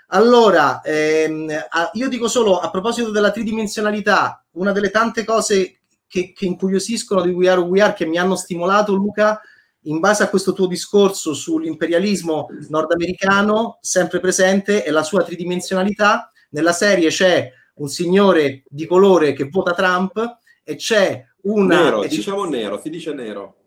Allora, 0.08 0.80
ehm, 0.80 1.52
io 1.92 2.08
dico 2.08 2.28
solo 2.28 2.58
a 2.58 2.70
proposito 2.70 3.10
della 3.10 3.30
tridimensionalità, 3.30 4.42
una 4.52 4.72
delle 4.72 4.90
tante 4.90 5.24
cose 5.24 5.80
che, 6.06 6.32
che 6.32 6.46
incuriosiscono 6.46 7.20
di 7.20 7.30
We 7.30 7.50
Are 7.50 7.60
We 7.60 7.82
Are, 7.82 7.92
che 7.92 8.06
mi 8.06 8.16
hanno 8.16 8.34
stimolato, 8.34 8.94
Luca, 8.94 9.38
in 9.82 10.00
base 10.00 10.22
a 10.22 10.30
questo 10.30 10.54
tuo 10.54 10.66
discorso 10.66 11.34
sull'imperialismo 11.34 12.48
nordamericano 12.68 13.78
sempre 13.82 14.18
presente 14.18 14.82
e 14.84 14.90
la 14.90 15.02
sua 15.02 15.22
tridimensionalità. 15.22 16.32
Nella 16.50 16.72
serie 16.72 17.10
c'è 17.10 17.52
un 17.74 17.88
signore 17.88 18.62
di 18.66 18.86
colore 18.86 19.34
che 19.34 19.48
vota 19.50 19.74
Trump 19.74 20.38
e 20.64 20.76
c'è 20.76 21.22
una... 21.42 21.82
Nero, 21.82 22.04
diciamo 22.04 22.44
nero, 22.44 22.80
si 22.80 22.88
dice 22.88 23.12
nero. 23.12 23.57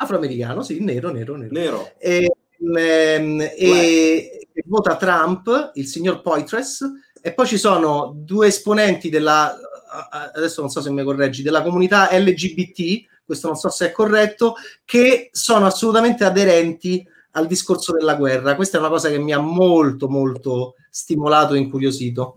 Afroamericano, 0.00 0.62
sì, 0.62 0.80
nero, 0.80 1.10
nero, 1.10 1.36
nero. 1.36 1.52
Nero. 1.52 1.92
E, 1.98 2.32
ehm, 2.76 3.40
e, 3.40 4.48
e 4.52 4.64
vota 4.66 4.96
Trump, 4.96 5.72
il 5.74 5.86
signor 5.86 6.20
Poitres, 6.20 6.84
e 7.20 7.32
poi 7.32 7.46
ci 7.46 7.58
sono 7.58 8.12
due 8.14 8.48
esponenti 8.48 9.08
della 9.08 9.58
adesso 9.88 10.60
non 10.60 10.70
so 10.70 10.80
se 10.80 10.90
mi 10.90 11.02
correggi, 11.02 11.42
della 11.42 11.62
comunità 11.62 12.08
LGBT, 12.12 13.06
questo 13.24 13.48
non 13.48 13.56
so 13.56 13.68
se 13.68 13.88
è 13.88 13.92
corretto, 13.92 14.54
che 14.84 15.28
sono 15.32 15.66
assolutamente 15.66 16.24
aderenti 16.24 17.06
al 17.32 17.46
discorso 17.46 17.92
della 17.92 18.16
guerra. 18.16 18.56
Questa 18.56 18.76
è 18.76 18.80
una 18.80 18.88
cosa 18.88 19.08
che 19.08 19.18
mi 19.18 19.32
ha 19.32 19.38
molto, 19.38 20.08
molto 20.08 20.74
stimolato 20.90 21.54
e 21.54 21.58
incuriosito. 21.58 22.36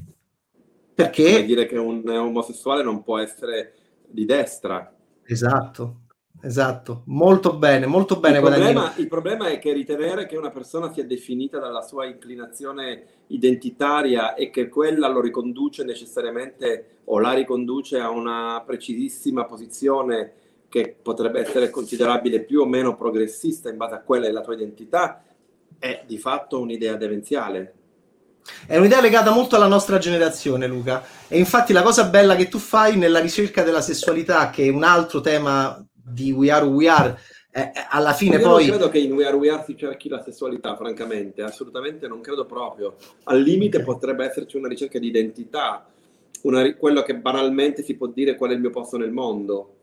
Perché? 0.93 1.31
Vuol 1.31 1.45
dire 1.45 1.65
che 1.65 1.77
un 1.77 2.07
omosessuale 2.07 2.83
non 2.83 3.03
può 3.03 3.17
essere 3.17 3.73
di 4.07 4.25
destra. 4.25 4.93
Esatto, 5.23 6.01
Esatto, 6.43 7.03
molto 7.05 7.53
bene, 7.53 7.85
molto 7.85 8.19
bene. 8.19 8.37
Il 8.37 8.43
problema, 8.43 8.93
il 8.97 9.07
problema, 9.07 9.47
è 9.49 9.59
che 9.59 9.73
ritenere 9.73 10.25
che 10.25 10.37
una 10.37 10.49
persona 10.49 10.91
sia 10.91 11.05
definita 11.05 11.59
dalla 11.59 11.83
sua 11.83 12.05
inclinazione 12.05 13.03
identitaria 13.27 14.33
e 14.33 14.49
che 14.49 14.67
quella 14.67 15.07
lo 15.07 15.21
riconduce 15.21 15.83
necessariamente 15.83 17.01
o 17.05 17.19
la 17.19 17.33
riconduce 17.33 17.99
a 17.99 18.09
una 18.09 18.63
precisissima 18.65 19.45
posizione 19.45 20.33
che 20.67 20.95
potrebbe 20.99 21.41
essere 21.41 21.69
considerabile 21.69 22.41
più 22.41 22.61
o 22.61 22.65
meno 22.65 22.95
progressista 22.95 23.69
in 23.69 23.77
base 23.77 23.95
a 23.95 24.01
quella 24.01 24.25
della 24.25 24.41
tua 24.41 24.55
identità, 24.55 25.23
è 25.77 26.03
di 26.07 26.17
fatto 26.17 26.59
un'idea 26.59 26.95
demenziale. 26.95 27.73
È 28.65 28.77
un'idea 28.77 29.01
legata 29.01 29.31
molto 29.31 29.55
alla 29.55 29.67
nostra 29.67 29.99
generazione, 29.99 30.65
Luca. 30.65 31.03
E 31.27 31.37
infatti 31.37 31.73
la 31.73 31.83
cosa 31.83 32.05
bella 32.05 32.35
che 32.35 32.47
tu 32.47 32.57
fai 32.57 32.97
nella 32.97 33.19
ricerca 33.19 33.63
della 33.63 33.81
sessualità, 33.81 34.49
che 34.49 34.63
è 34.63 34.69
un 34.69 34.83
altro 34.83 35.21
tema 35.21 35.85
di 36.03 36.31
We 36.31 36.51
Are 36.51 36.65
We 36.65 36.87
Are, 36.87 37.17
eh, 37.53 37.71
alla 37.89 38.13
fine 38.13 38.37
Io 38.37 38.41
poi... 38.47 38.67
non 38.67 38.77
credo 38.77 38.89
che 38.89 38.99
in 38.99 39.11
We 39.11 39.25
Are 39.25 39.35
We 39.35 39.49
Are 39.49 39.63
si 39.65 39.75
cerchi 39.75 40.07
la 40.07 40.23
sessualità, 40.23 40.75
francamente, 40.75 41.41
assolutamente 41.41 42.07
non 42.07 42.21
credo 42.21 42.45
proprio. 42.45 42.95
Al 43.23 43.41
limite 43.41 43.77
okay. 43.77 43.93
potrebbe 43.93 44.25
esserci 44.25 44.57
una 44.57 44.69
ricerca 44.69 44.99
di 44.99 45.07
identità, 45.07 45.85
una, 46.43 46.73
quello 46.75 47.01
che 47.03 47.15
banalmente 47.15 47.83
si 47.83 47.95
può 47.95 48.07
dire 48.07 48.35
qual 48.35 48.51
è 48.51 48.53
il 48.53 48.61
mio 48.61 48.69
posto 48.69 48.97
nel 48.97 49.11
mondo. 49.11 49.75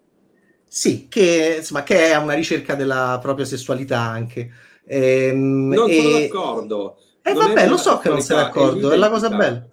Sì, 0.67 1.09
che, 1.09 1.57
insomma, 1.59 1.83
che 1.83 2.11
è 2.11 2.17
una 2.17 2.35
ricerca 2.35 2.75
della 2.75 3.19
propria 3.21 3.45
sessualità 3.45 4.01
anche. 4.01 4.51
Ehm, 4.87 5.69
non 5.69 5.91
e... 5.91 6.01
sono 6.01 6.19
d'accordo. 6.19 6.99
E 7.23 7.31
eh, 7.31 7.35
vabbè, 7.35 7.69
lo 7.69 7.77
so 7.77 7.99
che 7.99 8.09
non 8.09 8.23
sei 8.23 8.37
d'accordo, 8.37 8.91
è, 8.91 8.95
è 8.95 8.97
la 8.97 9.11
cosa 9.11 9.29
bella. 9.29 9.67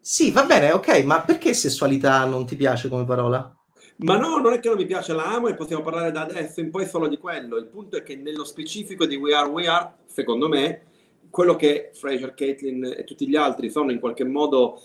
Sì, 0.00 0.30
va 0.30 0.44
bene, 0.44 0.72
ok, 0.72 1.02
ma 1.02 1.20
perché 1.20 1.52
sessualità 1.52 2.24
non 2.24 2.46
ti 2.46 2.56
piace 2.56 2.88
come 2.88 3.04
parola? 3.04 3.55
Ma 3.98 4.18
no, 4.18 4.36
non 4.36 4.52
è 4.52 4.60
che 4.60 4.68
non 4.68 4.76
mi 4.76 4.84
piace, 4.84 5.14
la 5.14 5.24
amo 5.24 5.48
e 5.48 5.54
possiamo 5.54 5.82
parlare 5.82 6.12
da 6.12 6.22
adesso 6.22 6.60
in 6.60 6.70
poi 6.70 6.86
solo 6.86 7.08
di 7.08 7.16
quello. 7.16 7.56
Il 7.56 7.66
punto 7.66 7.96
è 7.96 8.02
che 8.02 8.16
nello 8.16 8.44
specifico 8.44 9.06
di 9.06 9.16
We 9.16 9.34
Are 9.34 9.48
We 9.48 9.66
Are, 9.66 9.92
secondo 10.06 10.48
me, 10.48 10.82
quello 11.30 11.56
che 11.56 11.90
Fraser, 11.94 12.34
Caitlin 12.34 12.84
e 12.96 13.04
tutti 13.04 13.26
gli 13.26 13.36
altri 13.36 13.70
sono 13.70 13.90
in 13.90 14.00
qualche 14.00 14.24
modo 14.24 14.82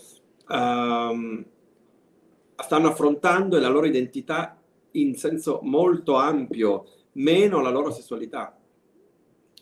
um, 0.48 1.44
stanno 2.56 2.88
affrontando 2.88 3.56
è 3.56 3.60
la 3.60 3.68
loro 3.68 3.86
identità 3.86 4.56
in 4.92 5.16
senso 5.16 5.60
molto 5.62 6.14
ampio, 6.14 6.86
meno 7.12 7.60
la 7.60 7.70
loro 7.70 7.90
sessualità. 7.90 8.56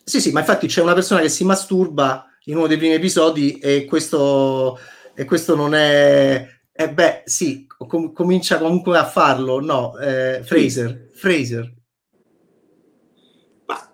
Sì, 0.04 0.20
sì, 0.20 0.32
ma 0.32 0.40
infatti 0.40 0.66
c'è 0.66 0.82
una 0.82 0.94
persona 0.94 1.20
che 1.20 1.28
si 1.28 1.44
masturba 1.44 2.26
in 2.44 2.56
uno 2.56 2.66
dei 2.66 2.76
primi 2.76 2.94
episodi 2.94 3.58
e 3.58 3.84
questo, 3.84 4.78
e 5.14 5.24
questo 5.24 5.54
non 5.54 5.74
è... 5.74 6.58
Eh 6.80 6.88
beh, 6.88 7.22
sì, 7.26 7.66
com- 7.66 8.10
comincia 8.14 8.56
comunque 8.56 8.96
a 8.96 9.04
farlo, 9.04 9.60
no, 9.60 9.98
eh, 9.98 10.40
Fraser, 10.42 11.10
Fraser. 11.12 11.74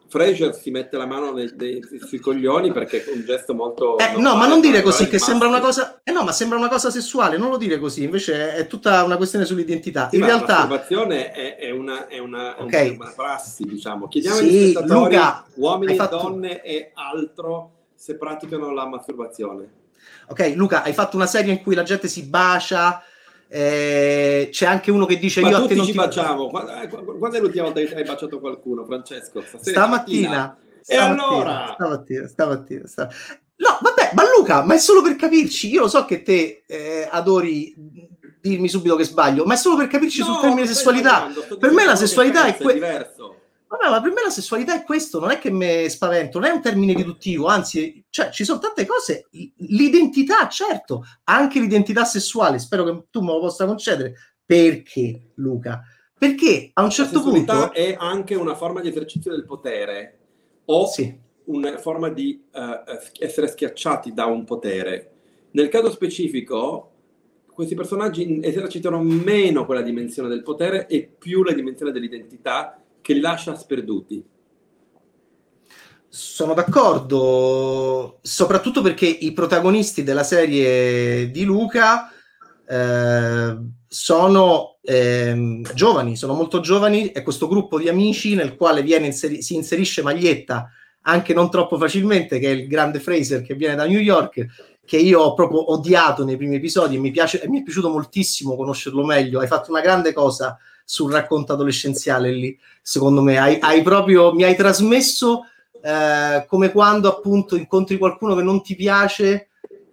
Fraser 0.09 0.55
si 0.55 0.71
mette 0.71 0.97
la 0.97 1.05
mano 1.05 1.33
nei, 1.33 1.52
nei, 1.59 1.83
sui 2.07 2.21
coglioni 2.21 2.71
perché 2.71 3.05
è 3.05 3.12
un 3.12 3.25
gesto 3.25 3.55
molto... 3.55 3.99
Eh, 3.99 4.16
no, 4.19 4.37
ma 4.37 4.47
non 4.47 4.61
dire 4.61 4.83
così, 4.83 5.09
che 5.09 5.19
sembra 5.19 5.49
una 5.49 5.59
cosa... 5.59 6.00
Eh 6.05 6.12
no, 6.12 6.23
ma 6.23 6.31
sembra 6.31 6.59
una 6.59 6.69
cosa 6.69 6.90
sessuale, 6.90 7.37
non 7.37 7.50
lo 7.50 7.57
dire 7.57 7.81
così, 7.81 8.05
invece 8.05 8.55
è 8.55 8.69
tutta 8.69 9.02
una 9.02 9.16
questione 9.16 9.45
sull'identità. 9.45 10.09
Sì, 10.09 10.16
In 10.19 10.25
realtà... 10.25 10.52
La 10.52 10.66
masturbazione 10.66 11.33
è, 11.33 11.57
è, 11.57 11.71
una, 11.71 12.07
è, 12.07 12.19
una, 12.19 12.55
okay. 12.62 12.95
una, 12.95 13.12
prassi, 13.16 13.64
diciamo. 13.64 14.07
Chiediamo 14.07 14.37
sì, 14.37 14.78
Luca, 14.85 15.45
uomini 15.55 15.93
e 15.93 15.97
fatto... 15.97 16.19
donne 16.19 16.62
e 16.62 16.93
altro 16.95 17.73
se 17.97 18.16
praticano 18.16 18.73
la 18.73 18.87
masturbazione. 18.87 19.85
Ok, 20.29 20.53
Luca, 20.57 20.83
hai 20.83 20.93
fatto 20.93 21.17
una 21.17 21.27
serie 21.27 21.53
in 21.53 21.63
cui 21.63 21.75
la 21.75 21.83
gente 21.83 22.09
si 22.09 22.25
bacia 22.25 23.03
eh, 23.49 24.49
c'è 24.51 24.67
anche 24.67 24.91
uno 24.91 25.07
che 25.07 25.19
dice 25.19 25.41
Ma 25.41 25.51
io 25.51 25.57
a 25.59 25.67
te 25.67 25.75
non 25.75 25.85
ci 25.85 25.93
ti 25.93 25.97
baciamo. 25.97 26.51
Eh, 26.81 26.89
quando 26.89 27.37
è 27.37 27.41
l'ultima 27.41 27.65
volta 27.65 27.81
che 27.81 27.95
hai 27.95 28.05
baciato 28.05 28.41
qualcuno 28.41 28.85
Francesco? 28.85 29.43
stamattina, 29.43 29.63
stamattina 29.71 30.59
e 30.85 30.97
allora? 30.97 31.73
Stamattina, 31.75 32.27
stamattina, 32.27 32.87
stamattina, 32.87 33.21
no 33.57 33.79
vabbè 33.81 34.11
ma 34.15 34.23
Luca 34.37 34.65
ma 34.65 34.75
è 34.75 34.79
solo 34.79 35.03
per 35.03 35.15
capirci. 35.17 35.71
Io 35.71 35.83
lo 35.83 35.89
so 35.89 36.05
che 36.05 36.23
te 36.23 36.65
eh, 36.67 37.09
adori 37.11 37.75
dirmi 38.41 38.69
subito 38.69 38.97
che 38.97 39.05
sbaglio 39.05 39.45
ma 39.45 39.55
è 39.55 39.57
solo 39.57 39.77
per 39.77 39.87
capirci 39.87 40.21
no, 40.21 40.27
sul 40.27 40.41
termine 40.41 40.67
sessualità. 40.67 41.29
per 41.59 41.71
me 41.71 41.85
la 41.85 41.97
sessualità 41.97 42.47
è, 42.47 42.57
que- 42.57 42.75
diverso 42.75 43.16
Vabbè, 43.69 43.91
ma 43.91 44.01
per 44.01 44.13
me 44.13 44.23
la 44.23 44.31
sessualità 44.31 44.75
è 44.75 44.85
questo, 44.85 45.19
non 45.19 45.31
è 45.31 45.39
che 45.39 45.51
mi 45.51 45.89
spavento, 45.91 46.39
non 46.39 46.49
è 46.49 46.53
un 46.53 46.63
termine 46.63 46.95
riduttivo, 46.95 47.47
anzi, 47.47 48.05
cioè, 48.11 48.31
ci 48.31 48.45
sono 48.45 48.61
tante 48.61 48.87
cose. 48.87 49.27
L'identità, 49.57 50.47
certo, 50.49 51.05
anche 51.25 51.59
l'identità 51.59 52.05
sessuale, 52.05 52.61
spero 52.61 52.85
che 52.85 53.07
tu 53.11 53.23
me 53.23 53.33
lo 53.33 53.41
possa 53.41 53.67
concedere. 53.67 54.15
Perché, 54.45 55.33
Luca? 55.35 55.83
Perché 56.17 56.71
a 56.73 56.83
un 56.85 56.91
certo 56.91 57.21
punto... 57.21 57.73
è 57.73 57.97
anche 57.99 58.37
una 58.37 58.55
forma 58.55 58.81
di 58.81 58.89
esercizio 58.89 59.33
del 59.33 59.45
potere 59.45 60.19
o 60.67 60.87
sì. 60.87 61.19
una 61.47 61.77
forma 61.79 62.09
di 62.09 62.41
uh, 62.53 62.61
essere 63.19 63.49
schiacciati 63.49 64.15
da 64.15 64.27
un 64.27 64.45
potere. 64.45 65.11
Nel 65.51 65.69
caso 65.69 65.91
specifico, 65.91 66.93
questi 67.53 67.75
personaggi 67.75 68.41
esercitano 68.43 69.03
meno 69.03 69.67
quella 69.67 69.83
dimensione 69.83 70.29
del 70.29 70.43
potere 70.43 70.87
e 70.87 71.03
più 71.19 71.43
la 71.43 71.53
dimensione 71.53 71.91
dell'identità 71.91 72.81
che 73.07 73.21
lascia 73.21 73.55
sperduti. 73.55 74.21
Sono 76.09 76.55
d'accordo, 76.55 78.19
soprattutto 78.21 78.83
perché 78.83 79.07
i 79.07 79.33
protagonisti 79.33 80.03
della 80.03 80.25
serie 80.25 81.31
di 81.31 81.45
Luca 81.45 82.11
eh, 82.67 83.57
sono 83.87 84.79
eh, 84.83 85.61
giovani, 85.73 86.17
sono 86.17 86.35
molto 86.35 86.59
giovani, 86.59 87.13
è 87.13 87.23
questo 87.23 87.47
gruppo 87.47 87.79
di 87.79 87.89
amici 87.89 88.35
nel 88.35 88.57
quale 88.57 88.81
inseri- 88.81 89.41
si 89.41 89.55
inserisce 89.55 90.03
Maglietta 90.03 90.69
anche 91.03 91.33
non 91.33 91.49
troppo 91.49 91.79
facilmente, 91.79 92.41
che 92.41 92.49
è 92.49 92.55
il 92.55 92.67
grande 92.67 92.99
Fraser 92.99 93.43
che 93.43 93.55
viene 93.55 93.77
da 93.77 93.87
New 93.87 94.01
York, 94.01 94.47
che 94.85 94.97
io 94.97 95.21
ho 95.21 95.35
proprio 95.35 95.71
odiato 95.71 96.25
nei 96.25 96.37
primi 96.37 96.57
episodi 96.57 96.97
e 96.97 96.99
mi, 96.99 97.13
piace, 97.13 97.45
mi 97.47 97.61
è 97.61 97.63
piaciuto 97.63 97.89
moltissimo 97.89 98.57
conoscerlo 98.57 99.05
meglio. 99.05 99.39
Hai 99.39 99.47
fatto 99.47 99.71
una 99.71 99.81
grande 99.81 100.13
cosa 100.13 100.59
sul 100.88 101.11
racconto 101.11 101.52
adolescenziale 101.52 102.31
lì, 102.31 102.57
secondo 102.81 103.21
me. 103.21 103.38
Hai, 103.38 103.59
hai 103.61 103.83
proprio, 103.83 104.33
mi 104.33 104.45
hai 104.45 104.55
trasmesso 104.55 105.43
eh, 105.83 106.47
come 106.49 106.71
quando 106.71 107.09
appunto 107.09 107.57
incontri 107.57 107.99
qualcuno 107.99 108.37
che 108.37 108.43
non 108.43 108.62
ti 108.62 108.76
piace 108.76 109.49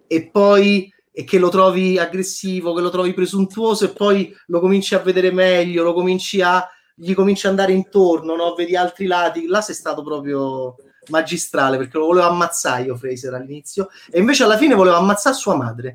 e 0.06 0.30
poi 0.30 0.90
e 1.16 1.24
che 1.24 1.38
lo 1.38 1.48
trovi 1.48 1.98
aggressivo, 1.98 2.74
che 2.74 2.80
lo 2.80 2.90
trovi 2.90 3.12
presuntuoso 3.12 3.84
e 3.84 3.90
poi 3.90 4.34
lo 4.46 4.60
cominci 4.60 4.94
a 4.94 4.98
vedere 4.98 5.30
meglio, 5.30 5.82
lo 5.82 5.92
cominci 5.92 6.40
a 6.40 6.66
gli 6.96 7.12
cominci 7.12 7.46
ad 7.46 7.52
andare 7.52 7.72
intorno, 7.72 8.36
no? 8.36 8.54
vedi 8.54 8.76
altri 8.76 9.06
lati. 9.06 9.46
Là 9.46 9.60
sei 9.60 9.74
stato 9.74 10.02
proprio 10.02 10.76
magistrale 11.08 11.76
perché 11.76 11.98
lo 11.98 12.06
volevo 12.06 12.28
ammazzare 12.28 12.84
io 12.84 12.96
Fraser 12.96 13.34
all'inizio 13.34 13.88
e 14.10 14.20
invece 14.20 14.44
alla 14.44 14.56
fine 14.56 14.74
volevo 14.74 14.96
ammazzare 14.96 15.34
sua 15.34 15.56
madre 15.56 15.94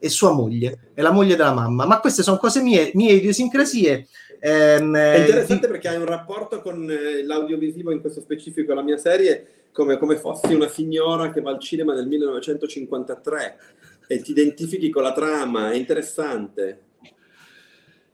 e 0.00 0.08
sua 0.08 0.32
moglie 0.32 0.90
e 0.94 1.02
la 1.02 1.10
moglie 1.10 1.36
della 1.36 1.52
mamma. 1.52 1.86
Ma 1.86 2.00
queste 2.00 2.22
sono 2.22 2.38
cose 2.38 2.62
mie, 2.62 2.90
mie 2.94 3.12
idiosincrasie 3.12 4.08
Ehm, 4.40 4.96
è 4.96 5.18
interessante 5.18 5.66
di... 5.66 5.72
perché 5.72 5.88
hai 5.88 5.96
un 5.96 6.04
rapporto 6.04 6.60
con 6.60 6.88
eh, 6.90 7.24
l'audiovisivo, 7.24 7.90
in 7.90 8.00
questo 8.00 8.20
specifico 8.20 8.74
la 8.74 8.82
mia 8.82 8.96
serie, 8.96 9.46
come, 9.72 9.98
come 9.98 10.16
fossi 10.16 10.54
una 10.54 10.68
signora 10.68 11.30
che 11.30 11.40
va 11.40 11.50
al 11.50 11.60
cinema 11.60 11.94
nel 11.94 12.06
1953 12.06 13.58
e 14.06 14.20
ti 14.22 14.30
identifichi 14.30 14.90
con 14.90 15.02
la 15.02 15.12
trama, 15.12 15.70
è 15.70 15.76
interessante. 15.76 16.80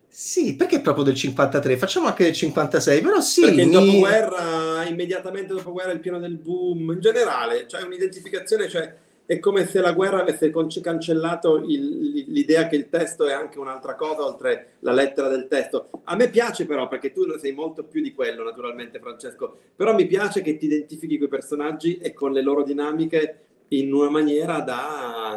Sì, 0.08 0.54
perché 0.54 0.80
proprio 0.80 1.04
del 1.04 1.14
53? 1.14 1.76
Facciamo 1.76 2.06
anche 2.06 2.24
del 2.24 2.34
56, 2.34 3.00
però 3.00 3.20
sì. 3.20 3.40
Perché 3.40 3.64
mi... 3.64 3.72
dopoguerra, 3.72 4.84
immediatamente 4.84 5.52
dopoguerra, 5.54 5.90
il 5.90 6.00
pieno 6.00 6.20
del 6.20 6.36
boom, 6.36 6.92
in 6.92 7.00
generale, 7.00 7.62
c'è 7.62 7.78
cioè 7.78 7.82
un'identificazione, 7.82 8.68
cioè 8.68 8.94
è 9.26 9.38
come 9.38 9.66
se 9.66 9.80
la 9.80 9.92
guerra 9.92 10.20
avesse 10.20 10.50
cancellato 10.50 11.64
il, 11.66 12.24
l'idea 12.28 12.66
che 12.66 12.76
il 12.76 12.88
testo 12.90 13.26
è 13.26 13.32
anche 13.32 13.58
un'altra 13.58 13.94
cosa 13.94 14.24
oltre 14.24 14.74
la 14.80 14.92
lettera 14.92 15.28
del 15.28 15.46
testo. 15.48 15.88
A 16.04 16.14
me 16.14 16.28
piace 16.28 16.66
però, 16.66 16.88
perché 16.88 17.10
tu 17.12 17.22
sei 17.38 17.52
molto 17.52 17.84
più 17.84 18.02
di 18.02 18.12
quello 18.12 18.44
naturalmente 18.44 19.00
Francesco, 19.00 19.56
però 19.74 19.94
mi 19.94 20.06
piace 20.06 20.42
che 20.42 20.56
ti 20.56 20.66
identifichi 20.66 21.16
con 21.16 21.26
i 21.26 21.30
personaggi 21.30 21.98
e 21.98 22.12
con 22.12 22.32
le 22.32 22.42
loro 22.42 22.62
dinamiche 22.64 23.38
in 23.68 23.92
una 23.94 24.10
maniera 24.10 24.60
da 24.60 25.36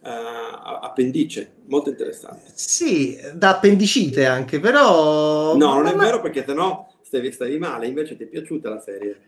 uh, 0.00 0.08
appendice, 0.82 1.52
molto 1.66 1.90
interessante. 1.90 2.50
Sì, 2.54 3.18
da 3.34 3.50
appendicite 3.50 4.26
anche, 4.26 4.58
però... 4.58 5.56
No, 5.56 5.74
non 5.74 5.86
è 5.86 5.94
vero 5.94 6.20
perché 6.20 6.44
sennò 6.44 6.86
stavi, 7.02 7.30
stavi 7.30 7.56
male, 7.58 7.86
invece 7.86 8.16
ti 8.16 8.24
è 8.24 8.26
piaciuta 8.26 8.68
la 8.68 8.80
serie. 8.80 9.20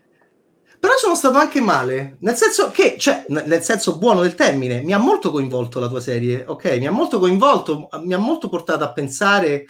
Però 0.81 0.97
sono 0.97 1.13
stato 1.13 1.37
anche 1.37 1.61
male, 1.61 2.17
nel 2.21 2.35
senso 2.35 2.71
che, 2.71 2.95
cioè, 2.97 3.25
nel 3.27 3.61
senso 3.61 3.99
buono 3.99 4.23
del 4.23 4.33
termine, 4.33 4.81
mi 4.81 4.93
ha 4.93 4.97
molto 4.97 5.29
coinvolto 5.29 5.79
la 5.79 5.87
tua 5.87 5.99
serie, 5.99 6.43
ok? 6.47 6.79
Mi 6.79 6.87
ha 6.87 6.91
molto 6.91 7.19
coinvolto, 7.19 7.87
mi 8.01 8.15
ha 8.15 8.17
molto 8.17 8.49
portato 8.49 8.83
a 8.83 8.91
pensare 8.91 9.67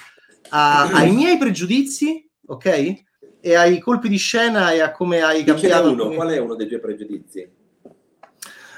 a, 0.51 0.83
ai 0.89 1.11
miei 1.13 1.37
pregiudizi, 1.37 2.25
ok? 2.45 3.03
E 3.41 3.55
ai 3.55 3.79
colpi 3.79 4.07
di 4.07 4.15
scena 4.15 4.71
e 4.71 4.79
a 4.79 4.93
come 4.93 5.21
hai 5.21 5.43
cambiato. 5.43 5.91
Uno. 5.91 6.11
Qual 6.11 6.29
è 6.29 6.37
uno 6.37 6.55
dei 6.55 6.67
tuoi 6.67 6.79
pregiudizi? 6.79 7.51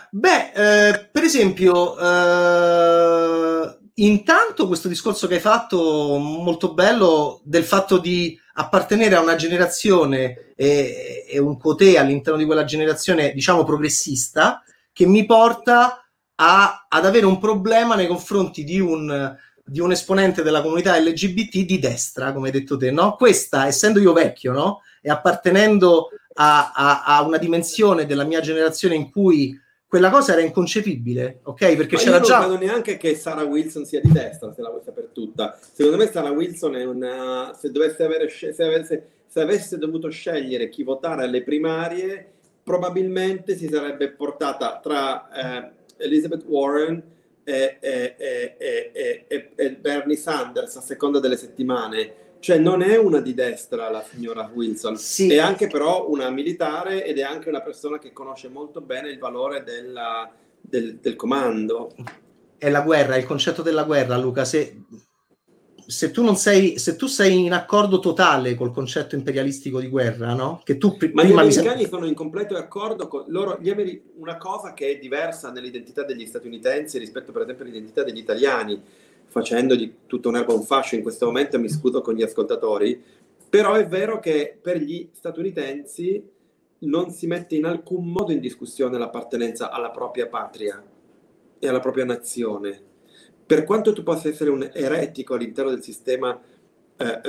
Beh, 0.10 0.52
eh, 0.56 1.10
per 1.12 1.22
esempio, 1.22 2.00
eh, 2.00 3.78
intanto 3.94 4.66
questo 4.66 4.88
discorso 4.88 5.28
che 5.28 5.36
hai 5.36 5.40
fatto 5.40 6.18
molto 6.18 6.74
bello 6.74 7.42
del 7.44 7.64
fatto 7.64 8.00
di 8.00 8.36
appartenere 8.54 9.16
a 9.16 9.22
una 9.22 9.36
generazione 9.36 10.54
e, 10.56 11.26
e 11.28 11.40
un 11.40 11.58
cotè 11.58 11.98
all'interno 11.98 12.40
di 12.40 12.46
quella 12.46 12.64
generazione, 12.64 13.34
diciamo, 13.34 13.64
progressista, 13.64 14.64
che 14.92 15.06
mi 15.06 15.26
porta 15.26 16.06
a, 16.36 16.86
ad 16.88 17.06
avere 17.06 17.26
un 17.26 17.40
problema 17.40 17.96
nei 17.96 18.08
confronti 18.08 18.64
di 18.64 18.80
un, 18.80 19.36
di 19.64 19.80
un 19.80 19.92
esponente 19.92 20.44
della 20.44 20.62
comunità 20.62 20.98
LGBT 21.00 21.60
di 21.60 21.80
destra, 21.80 22.34
come 22.34 22.48
hai 22.48 22.54
detto 22.54 22.78
te, 22.78 22.92
no? 22.92 23.16
Questa, 23.16 23.68
essendo 23.68 24.00
io 24.00 24.14
vecchio, 24.14 24.52
no? 24.52 24.82
E 25.02 25.10
appartenendo 25.10 26.10
a, 26.36 26.72
a, 26.74 27.04
a 27.04 27.22
una 27.24 27.38
dimensione 27.38 28.06
della 28.06 28.24
mia 28.24 28.42
generazione 28.42 28.96
in 28.96 29.10
cui 29.10 29.60
quella 29.94 30.10
cosa 30.10 30.32
era 30.32 30.42
inconcepibile, 30.42 31.42
ok? 31.44 31.76
Perché 31.76 31.98
Ma 31.98 32.02
c'era 32.02 32.18
io 32.18 32.24
già. 32.24 32.40
Non 32.40 32.58
credo 32.58 32.66
neanche 32.66 32.98
che 32.98 33.14
Sarah 33.14 33.44
Wilson 33.44 33.86
sia 33.86 34.02
di 34.02 34.12
destra, 34.12 34.52
se 34.52 34.64
la 34.64 34.70
vuoi 34.70 34.82
sapere 34.84 35.12
tutta. 35.14 35.56
Secondo 35.72 36.00
me, 36.00 36.08
Sarah 36.08 36.32
Wilson 36.32 36.76
è 36.78 36.84
una. 36.84 37.56
Se 37.56 37.70
dovesse 37.70 38.04
avere. 38.04 38.28
Se 38.28 38.56
avesse, 38.58 39.08
se 39.28 39.40
avesse 39.40 39.78
dovuto 39.78 40.10
scegliere 40.10 40.70
chi 40.70 40.82
votare 40.82 41.26
alle 41.26 41.44
primarie, 41.44 42.28
probabilmente 42.64 43.56
si 43.56 43.68
sarebbe 43.68 44.10
portata 44.10 44.80
tra 44.82 45.30
eh, 45.30 45.72
Elizabeth 45.98 46.44
Warren 46.48 47.04
e, 47.44 47.78
e, 47.80 48.16
e, 49.28 49.50
e 49.56 49.72
Bernie 49.74 50.16
Sanders 50.16 50.76
a 50.76 50.82
seconda 50.82 51.20
delle 51.20 51.38
settimane 51.38 52.16
cioè 52.44 52.58
non 52.58 52.82
è 52.82 52.98
una 52.98 53.22
di 53.22 53.34
destra 53.34 53.90
la 53.90 54.04
signora 54.04 54.52
Wilson, 54.54 54.98
sì. 54.98 55.32
è 55.32 55.38
anche 55.38 55.68
però 55.68 56.10
una 56.10 56.30
militare 56.30 57.06
ed 57.06 57.18
è 57.18 57.22
anche 57.22 57.48
una 57.48 57.62
persona 57.62 58.00
che 58.00 58.12
conosce 58.12 58.50
molto 58.50 58.82
bene 58.82 59.10
il 59.10 59.18
valore 59.18 59.64
della, 59.64 60.30
del, 60.60 60.98
del, 60.98 61.16
comando. 61.16 61.96
È 62.58 62.70
la 62.70 62.82
guerra, 62.82 63.16
è 63.16 63.20
il 63.20 63.26
concetto 63.26 63.62
della 63.62 63.84
guerra, 63.84 64.18
Luca. 64.18 64.44
Se, 64.44 64.76
se, 65.88 66.12
tu 66.12 66.22
non 66.22 66.36
sei, 66.36 66.78
se 66.80 66.98
tu 66.98 67.08
sei 67.08 67.46
in 67.46 67.54
accordo 67.54 68.00
totale 68.00 68.56
col 68.56 68.74
concetto 68.74 69.16
imperialistico 69.16 69.80
di 69.80 69.88
guerra, 69.88 70.34
no? 70.34 70.60
Che 70.66 70.78
tu 70.78 70.98
pr- 70.98 71.14
Ma 71.14 71.24
gli 71.24 71.32
americani 71.32 71.84
mi... 71.84 71.88
sono 71.88 72.06
in 72.06 72.14
completo 72.14 72.58
accordo 72.58 73.08
con 73.08 73.24
loro. 73.28 73.58
Ameri- 73.66 74.04
una 74.18 74.36
cosa 74.36 74.74
che 74.74 74.90
è 74.90 74.98
diversa 74.98 75.50
nell'identità 75.50 76.04
degli 76.04 76.26
statunitensi 76.26 76.98
rispetto, 76.98 77.32
per 77.32 77.44
esempio, 77.44 77.64
all'identità 77.64 78.04
degli 78.04 78.18
italiani 78.18 78.84
facendo 79.34 79.76
di 79.76 79.92
tutto 80.06 80.30
un 80.30 80.36
erba 80.36 80.54
un 80.54 80.62
fascio 80.62 80.94
in 80.94 81.02
questo 81.02 81.26
momento, 81.26 81.60
mi 81.60 81.68
scuso 81.68 82.02
con 82.02 82.14
gli 82.14 82.22
ascoltatori, 82.22 83.02
Però 83.50 83.74
è 83.74 83.86
vero 83.86 84.20
che 84.20 84.58
per 84.60 84.78
gli 84.78 85.10
statunitensi 85.12 86.28
non 86.80 87.12
si 87.12 87.28
mette 87.28 87.56
in 87.56 87.66
alcun 87.66 88.08
modo 88.08 88.32
in 88.32 88.40
discussione 88.40 88.98
l'appartenenza 88.98 89.70
alla 89.70 89.92
propria 89.92 90.28
patria 90.28 90.84
e 91.60 91.68
alla 91.68 91.80
propria 91.80 92.04
nazione. 92.04 92.82
Per 93.46 93.64
quanto 93.64 93.94
tu 93.94 94.02
possa 94.02 94.28
essere 94.28 94.50
un 94.50 94.68
eretico 94.74 95.36
all'interno 95.36 95.70
del 95.70 95.84
sistema 95.84 96.40
eh, 96.98 97.22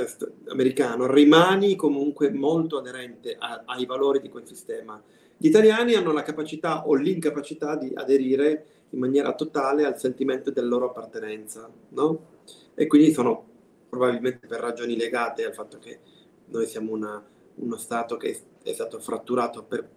americano, 0.47 1.05
rimani 1.05 1.75
comunque 1.75 2.31
molto 2.31 2.79
aderente 2.79 3.35
a, 3.37 3.61
ai 3.65 3.85
valori 3.85 4.19
di 4.19 4.29
quel 4.29 4.47
sistema. 4.47 4.99
Gli 5.37 5.47
italiani 5.47 5.93
hanno 5.93 6.11
la 6.11 6.23
capacità 6.23 6.87
o 6.87 6.95
l'incapacità 6.95 7.75
di 7.75 7.91
aderire 7.93 8.65
in 8.95 9.01
maniera 9.01 9.33
totale 9.35 9.85
al 9.85 9.99
sentimento 9.99 10.49
della 10.51 10.67
loro 10.67 10.89
appartenenza, 10.89 11.69
no? 11.89 12.33
E 12.73 12.87
quindi 12.87 13.11
sono 13.11 13.45
probabilmente 13.89 14.47
per 14.47 14.61
ragioni 14.61 14.95
legate 14.95 15.45
al 15.45 15.53
fatto 15.53 15.77
che 15.77 15.99
noi 16.47 16.65
siamo 16.65 16.93
una, 16.93 17.23
uno 17.55 17.77
Stato 17.77 18.15
che 18.15 18.37
è 18.63 18.73
stato 18.73 18.99
fratturato 18.99 19.63
per 19.63 19.87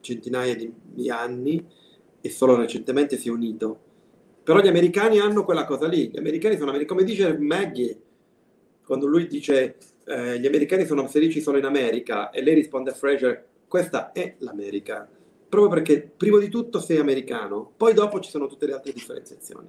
centinaia 0.00 0.54
di 0.54 1.10
anni 1.10 1.66
e 2.20 2.30
solo 2.30 2.54
recentemente 2.56 3.18
si 3.18 3.28
è 3.28 3.32
unito. 3.32 3.82
Però 4.44 4.60
gli 4.60 4.68
americani 4.68 5.18
hanno 5.18 5.44
quella 5.44 5.64
cosa 5.64 5.88
lì, 5.88 6.08
gli 6.08 6.18
americani 6.18 6.56
sono, 6.56 6.72
come 6.84 7.02
dice 7.02 7.36
Maggie, 7.36 8.00
quando 8.84 9.06
lui 9.06 9.26
dice 9.26 9.76
eh, 10.04 10.38
gli 10.38 10.46
americani 10.46 10.86
sono 10.86 11.08
felici 11.08 11.40
solo 11.40 11.58
in 11.58 11.64
America 11.64 12.30
e 12.30 12.40
lei 12.42 12.54
risponde 12.54 12.90
a 12.90 12.94
Fraser, 12.94 13.44
questa 13.66 14.12
è 14.12 14.36
l'America, 14.38 15.08
proprio 15.48 15.70
perché 15.70 16.12
prima 16.16 16.38
di 16.38 16.48
tutto 16.48 16.80
sei 16.80 16.98
americano, 16.98 17.72
poi 17.76 17.94
dopo 17.94 18.20
ci 18.20 18.30
sono 18.30 18.46
tutte 18.46 18.66
le 18.66 18.74
altre 18.74 18.92
differenziazioni. 18.92 19.68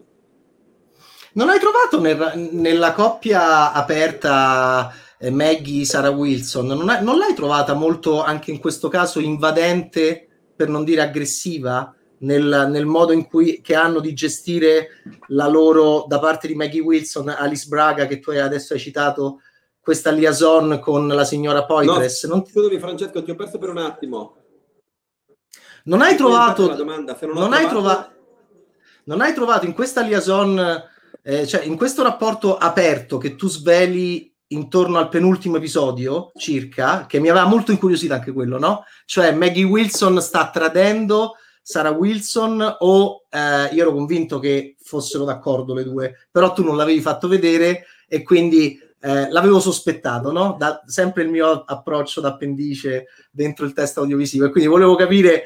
Non 1.33 1.49
hai 1.49 1.59
trovato 1.59 1.99
nel, 1.99 2.49
nella 2.51 2.93
coppia 2.93 3.71
aperta 3.71 4.91
eh, 5.19 5.29
Maggie 5.29 5.85
Sarah 5.85 6.09
Wilson, 6.09 6.65
non, 6.65 6.89
hai, 6.89 7.03
non 7.03 7.17
l'hai 7.17 7.33
trovata 7.33 7.73
molto 7.73 8.23
anche 8.23 8.51
in 8.51 8.59
questo 8.59 8.87
caso 8.87 9.19
invadente, 9.19 10.27
per 10.55 10.69
non 10.69 10.83
dire 10.83 11.01
aggressiva? 11.01 11.91
Nel, 12.19 12.67
nel, 12.71 12.87
modo 12.87 13.11
in 13.11 13.27
cui 13.27 13.61
che 13.61 13.75
hanno 13.75 13.99
di 13.99 14.11
gestire 14.15 15.03
la 15.27 15.47
loro 15.47 16.05
da 16.07 16.17
parte 16.17 16.47
di 16.47 16.55
Maggie 16.55 16.79
Wilson, 16.79 17.29
Alice 17.29 17.67
Braga, 17.67 18.07
che 18.07 18.19
tu 18.19 18.31
adesso 18.31 18.73
hai 18.73 18.79
citato, 18.79 19.41
questa 19.79 20.09
liaison 20.09 20.79
con 20.81 21.07
la 21.07 21.23
signora 21.23 21.63
Poitres. 21.65 22.23
No, 22.23 22.33
non 22.33 22.43
ti... 22.43 22.51
Scusami, 22.51 22.79
Francesco, 22.79 23.23
ti 23.23 23.29
ho 23.31 23.35
perso 23.35 23.59
per 23.59 23.69
un 23.69 23.77
attimo. 23.77 24.36
Non 25.87 26.01
hai 26.01 26.15
trovato. 26.15 26.73
Domanda, 26.73 27.17
non, 27.21 27.33
non, 27.33 27.53
hai 27.53 27.67
trovato... 27.67 28.09
non 29.05 29.21
hai 29.21 29.33
trovato 29.33 29.65
in 29.65 29.73
questa 29.73 30.01
liaison, 30.01 30.83
eh, 31.21 31.47
cioè 31.47 31.63
in 31.63 31.77
questo 31.77 32.03
rapporto 32.03 32.57
aperto 32.57 33.17
che 33.17 33.35
tu 33.35 33.47
sveli 33.47 34.33
intorno 34.47 34.97
al 34.97 35.09
penultimo 35.09 35.57
episodio 35.57 36.31
circa, 36.35 37.05
che 37.05 37.19
mi 37.19 37.29
aveva 37.29 37.45
molto 37.45 37.71
incuriosito 37.71 38.13
anche 38.13 38.31
quello, 38.31 38.59
no? 38.59 38.83
Cioè 39.05 39.31
Maggie 39.31 39.63
Wilson 39.63 40.21
sta 40.21 40.49
tradendo 40.49 41.35
Sarah 41.61 41.91
Wilson 41.91 42.75
o 42.79 43.25
eh, 43.29 43.73
io 43.73 43.81
ero 43.81 43.93
convinto 43.93 44.39
che 44.39 44.75
fossero 44.79 45.23
d'accordo 45.23 45.73
le 45.73 45.83
due, 45.83 46.27
però 46.31 46.51
tu 46.51 46.63
non 46.63 46.75
l'avevi 46.75 47.01
fatto 47.01 47.27
vedere 47.27 47.85
e 48.07 48.23
quindi 48.23 48.79
eh, 48.99 49.29
l'avevo 49.29 49.59
sospettato, 49.59 50.31
no? 50.31 50.55
Da, 50.57 50.81
sempre 50.85 51.23
il 51.23 51.29
mio 51.29 51.63
approccio 51.65 52.19
d'appendice 52.19 53.07
dentro 53.31 53.65
il 53.65 53.73
test 53.73 53.97
audiovisivo 53.97 54.45
e 54.45 54.49
quindi 54.49 54.69
volevo 54.69 54.95
capire 54.95 55.43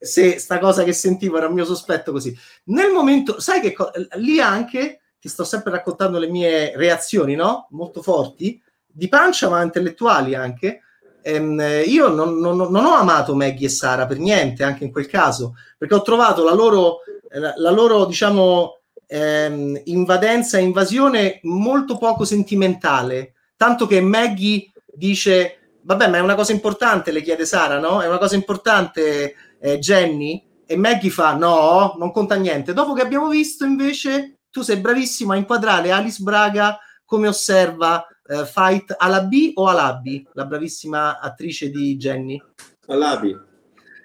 se 0.00 0.38
sta 0.38 0.58
cosa 0.58 0.82
che 0.82 0.92
sentivo 0.92 1.36
era 1.36 1.46
il 1.46 1.52
mio 1.52 1.64
sospetto 1.64 2.10
così. 2.10 2.36
Nel 2.64 2.90
momento, 2.90 3.38
sai 3.40 3.60
che 3.60 3.72
co- 3.72 3.90
lì 4.14 4.40
anche 4.40 5.00
ti 5.20 5.28
sto 5.28 5.44
sempre 5.44 5.70
raccontando 5.70 6.18
le 6.18 6.28
mie 6.28 6.72
reazioni, 6.76 7.34
no? 7.34 7.66
Molto 7.70 8.00
forti, 8.02 8.60
di 8.86 9.08
pancia 9.08 9.48
ma 9.48 9.62
intellettuali 9.62 10.34
anche 10.34 10.80
ehm, 11.22 11.82
io 11.86 12.08
non, 12.08 12.38
non, 12.38 12.56
non, 12.56 12.84
ho 12.84 12.94
amato 12.94 13.34
Maggie 13.34 13.66
e 13.66 13.68
Sara 13.68 14.06
per 14.06 14.18
niente, 14.18 14.62
anche 14.64 14.84
in 14.84 14.92
quel 14.92 15.06
caso, 15.06 15.54
perché 15.76 15.94
ho 15.94 16.02
trovato 16.02 16.42
la 16.44 16.54
loro, 16.54 17.00
la, 17.30 17.70
loro 17.70 18.04
diciamo, 18.06 18.80
ehm, 19.06 19.82
invadenza 19.84 20.58
invasione 20.58 21.40
molto 21.42 21.96
poco 21.98 22.24
sentimentale, 22.24 23.34
tanto 23.56 23.86
che 23.86 24.00
Maggie 24.00 24.72
dice, 24.92 25.58
vabbè, 25.82 26.08
ma 26.08 26.18
è 26.18 26.20
una 26.20 26.34
cosa 26.34 26.52
importante, 26.52 27.12
le 27.12 27.22
chiede 27.22 27.44
Sara, 27.44 27.78
no? 27.78 28.00
È 28.00 28.06
una 28.06 28.18
cosa 28.18 28.34
importante, 28.34 29.34
eh, 29.60 29.78
Jenny? 29.78 30.48
E 30.66 30.76
Maggie 30.76 31.10
fa, 31.10 31.34
no, 31.34 31.94
non 31.98 32.12
conta 32.12 32.36
niente. 32.36 32.72
Dopo 32.72 32.92
che 32.92 33.02
abbiamo 33.02 33.28
visto, 33.28 33.64
invece, 33.64 34.38
tu 34.50 34.62
sei 34.62 34.76
bravissimo 34.76 35.32
a 35.32 35.36
inquadrare 35.36 35.90
Alice 35.90 36.22
Braga 36.22 36.78
come 37.04 37.26
osserva 37.26 38.06
uh, 38.28 38.44
Fight 38.44 38.94
alla 38.96 39.22
B 39.22 39.50
o 39.54 39.66
alla 39.66 39.94
B, 39.94 40.22
la 40.34 40.44
bravissima 40.44 41.18
attrice 41.18 41.70
di 41.70 41.96
Jenny? 41.96 42.40
Alla 42.86 43.16
B. 43.16 43.36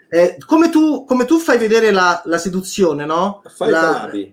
Eh, 0.10 0.38
come, 0.44 0.70
tu, 0.70 1.04
come, 1.04 1.26
tu, 1.26 1.38
fai 1.38 1.60
vedere 1.60 1.92
la, 1.92 2.20
la 2.26 2.40
seduzione, 2.40 3.06
no? 3.06 3.44
Fight 3.46 3.72
la... 3.72 4.02
alla 4.02 4.12
B. 4.12 4.32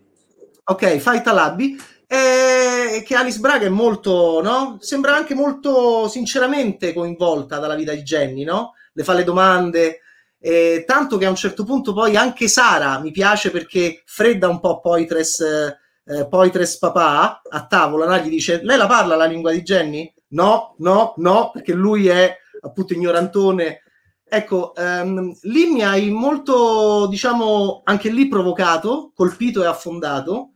Ok, 0.65 0.97
Fight 0.99 1.27
alla 1.27 1.51
B. 1.53 1.77
Eh, 2.07 3.03
che 3.05 3.15
Alice 3.15 3.39
Braga 3.39 3.67
è 3.67 3.71
molto, 3.71 4.41
no? 4.43 4.79
Sembra 4.81 5.17
anche 5.17 5.35
molto 5.35 6.09
sinceramente 6.09 6.95
coinvolta 6.95 7.59
dalla 7.59 7.75
vita 7.75 7.93
di 7.93 8.03
Jenny, 8.03 8.45
no? 8.45 8.73
Le 8.93 9.05
fa 9.05 9.13
le 9.13 9.25
domande, 9.25 10.01
eh, 10.43 10.85
tanto 10.87 11.17
che 11.19 11.27
a 11.27 11.31
un 11.31 11.37
certo 11.37 11.65
punto 11.65 11.93
poi 11.93 12.17
anche 12.17 12.49
Sara 12.49 12.99
mi 12.99 13.13
piace 13.13 13.51
perché 13.51 14.03
fredda 14.05 14.49
un 14.49 14.59
po' 14.59 14.81
Poitres 14.81 15.41
eh, 15.41 15.77
eh, 16.05 16.27
Poitres 16.27 16.79
papà 16.79 17.43
a 17.49 17.67
tavola 17.67 18.07
no? 18.07 18.19
gli 18.19 18.29
dice 18.29 18.61
lei 18.63 18.77
la 18.77 18.89
parla 18.89 19.15
la 19.15 19.25
lingua 19.25 19.53
di 19.53 19.63
Jenny? 19.63 20.13
No, 20.33 20.75
no, 20.79 21.15
no, 21.19 21.51
perché 21.53 21.73
lui 21.75 22.09
è 22.09 22.37
appunto 22.63 22.95
ignorantone. 22.95 23.83
Ecco, 24.25 24.75
ehm, 24.75 25.37
lì 25.43 25.67
mi 25.67 25.83
hai 25.83 26.11
molto, 26.11 27.07
diciamo, 27.07 27.83
anche 27.85 28.09
lì 28.11 28.29
provocato, 28.29 29.13
colpito 29.15 29.63
e 29.63 29.67
affondato 29.67 30.53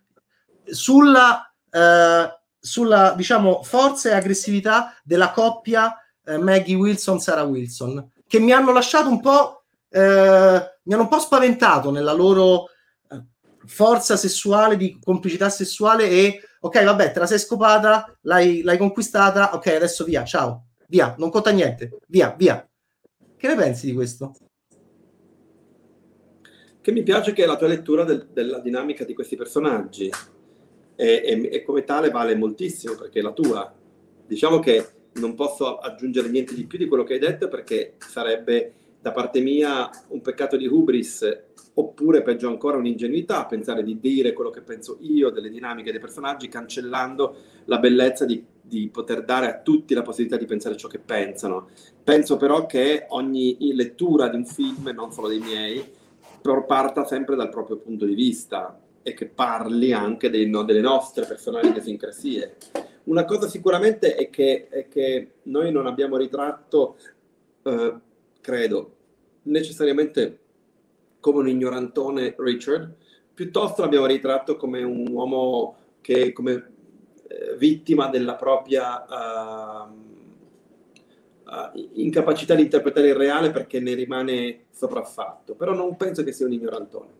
sulla, 0.64 1.52
eh, 1.70 2.38
sulla 2.58 3.12
diciamo, 3.14 3.62
forza 3.62 4.08
e 4.08 4.14
aggressività 4.14 4.94
della 5.04 5.30
coppia 5.30 5.94
eh, 6.24 6.38
Maggie 6.38 6.74
Wilson-Sarah 6.74 7.44
Wilson, 7.44 8.12
che 8.26 8.38
mi 8.38 8.52
hanno 8.52 8.72
lasciato 8.72 9.10
un 9.10 9.20
po', 9.20 9.65
eh, 9.96 10.78
mi 10.82 10.92
hanno 10.92 11.02
un 11.02 11.08
po' 11.08 11.18
spaventato 11.18 11.90
nella 11.90 12.12
loro 12.12 12.68
forza 13.66 14.16
sessuale, 14.16 14.76
di 14.76 14.98
complicità 15.02 15.48
sessuale 15.48 16.08
e 16.08 16.40
ok, 16.60 16.84
vabbè, 16.84 17.12
te 17.12 17.18
la 17.18 17.26
sei 17.26 17.38
scopata, 17.38 18.16
l'hai, 18.22 18.62
l'hai 18.62 18.78
conquistata, 18.78 19.54
ok, 19.54 19.66
adesso 19.68 20.04
via, 20.04 20.24
ciao, 20.24 20.66
via, 20.88 21.14
non 21.18 21.30
conta 21.30 21.50
niente, 21.50 21.98
via, 22.08 22.34
via. 22.36 22.68
Che 23.36 23.46
ne 23.48 23.54
pensi 23.54 23.86
di 23.86 23.94
questo? 23.94 24.34
Che 26.80 26.92
mi 26.92 27.02
piace 27.02 27.32
che 27.32 27.46
la 27.46 27.56
tua 27.56 27.66
lettura 27.66 28.04
del, 28.04 28.28
della 28.32 28.60
dinamica 28.60 29.04
di 29.04 29.14
questi 29.14 29.34
personaggi 29.34 30.08
e, 30.94 31.06
e, 31.24 31.48
e 31.52 31.62
come 31.62 31.84
tale 31.84 32.10
vale 32.10 32.36
moltissimo 32.36 32.94
perché 32.94 33.18
è 33.18 33.22
la 33.22 33.32
tua. 33.32 33.74
Diciamo 34.26 34.60
che 34.60 34.88
non 35.14 35.34
posso 35.34 35.78
aggiungere 35.78 36.28
niente 36.28 36.54
di 36.54 36.66
più 36.66 36.78
di 36.78 36.86
quello 36.86 37.02
che 37.02 37.14
hai 37.14 37.18
detto 37.18 37.48
perché 37.48 37.96
sarebbe 37.98 38.74
da 39.06 39.12
parte 39.12 39.38
mia 39.38 39.88
un 40.08 40.20
peccato 40.20 40.56
di 40.56 40.66
hubris 40.66 41.44
oppure 41.74 42.22
peggio 42.22 42.48
ancora 42.48 42.76
un'ingenuità 42.76 43.46
pensare 43.46 43.84
di 43.84 44.00
dire 44.00 44.32
quello 44.32 44.50
che 44.50 44.62
penso 44.62 44.96
io 45.02 45.30
delle 45.30 45.48
dinamiche 45.48 45.92
dei 45.92 46.00
personaggi 46.00 46.48
cancellando 46.48 47.36
la 47.66 47.78
bellezza 47.78 48.24
di, 48.24 48.44
di, 48.60 48.88
poter 48.88 49.22
dare 49.22 49.46
a 49.46 49.60
tutti 49.60 49.94
la 49.94 50.02
possibilità 50.02 50.36
di 50.36 50.46
pensare 50.46 50.76
ciò 50.76 50.88
che 50.88 50.98
pensano. 50.98 51.68
Penso 52.02 52.36
però 52.36 52.66
che 52.66 53.06
ogni 53.10 53.56
lettura 53.74 54.26
di 54.26 54.36
un 54.36 54.44
film, 54.44 54.90
non 54.92 55.12
solo 55.12 55.28
dei 55.28 55.38
miei, 55.38 55.84
parta 56.66 57.04
sempre 57.04 57.36
dal 57.36 57.48
proprio 57.48 57.76
punto 57.76 58.06
di 58.06 58.14
vista 58.14 58.80
e 59.02 59.14
che 59.14 59.26
parli 59.26 59.92
anche 59.92 60.30
dei, 60.30 60.48
no, 60.48 60.64
delle 60.64 60.80
nostre 60.80 61.26
personali 61.26 61.68
idiosincrasie. 61.68 62.56
Una 63.04 63.24
cosa 63.24 63.46
sicuramente 63.46 64.16
è 64.16 64.30
che, 64.30 64.66
è 64.68 64.88
che 64.88 65.34
noi 65.44 65.70
non 65.70 65.86
abbiamo 65.86 66.16
ritratto, 66.16 66.96
eh, 67.62 67.94
credo, 68.40 68.95
necessariamente 69.46 70.40
come 71.20 71.38
un 71.38 71.48
ignorantone 71.48 72.34
Richard, 72.38 72.94
piuttosto 73.34 73.82
l'abbiamo 73.82 74.06
ritratto 74.06 74.56
come 74.56 74.82
un 74.82 75.08
uomo 75.08 75.76
che 76.00 76.32
come 76.32 76.72
eh, 77.28 77.56
vittima 77.56 78.08
della 78.08 78.36
propria 78.36 79.04
uh, 79.04 79.90
uh, 81.44 81.90
incapacità 81.94 82.54
di 82.54 82.62
interpretare 82.62 83.08
il 83.08 83.16
reale 83.16 83.50
perché 83.50 83.80
ne 83.80 83.94
rimane 83.94 84.66
sopraffatto, 84.70 85.54
però 85.54 85.74
non 85.74 85.96
penso 85.96 86.22
che 86.22 86.32
sia 86.32 86.46
un 86.46 86.52
ignorantone. 86.52 87.10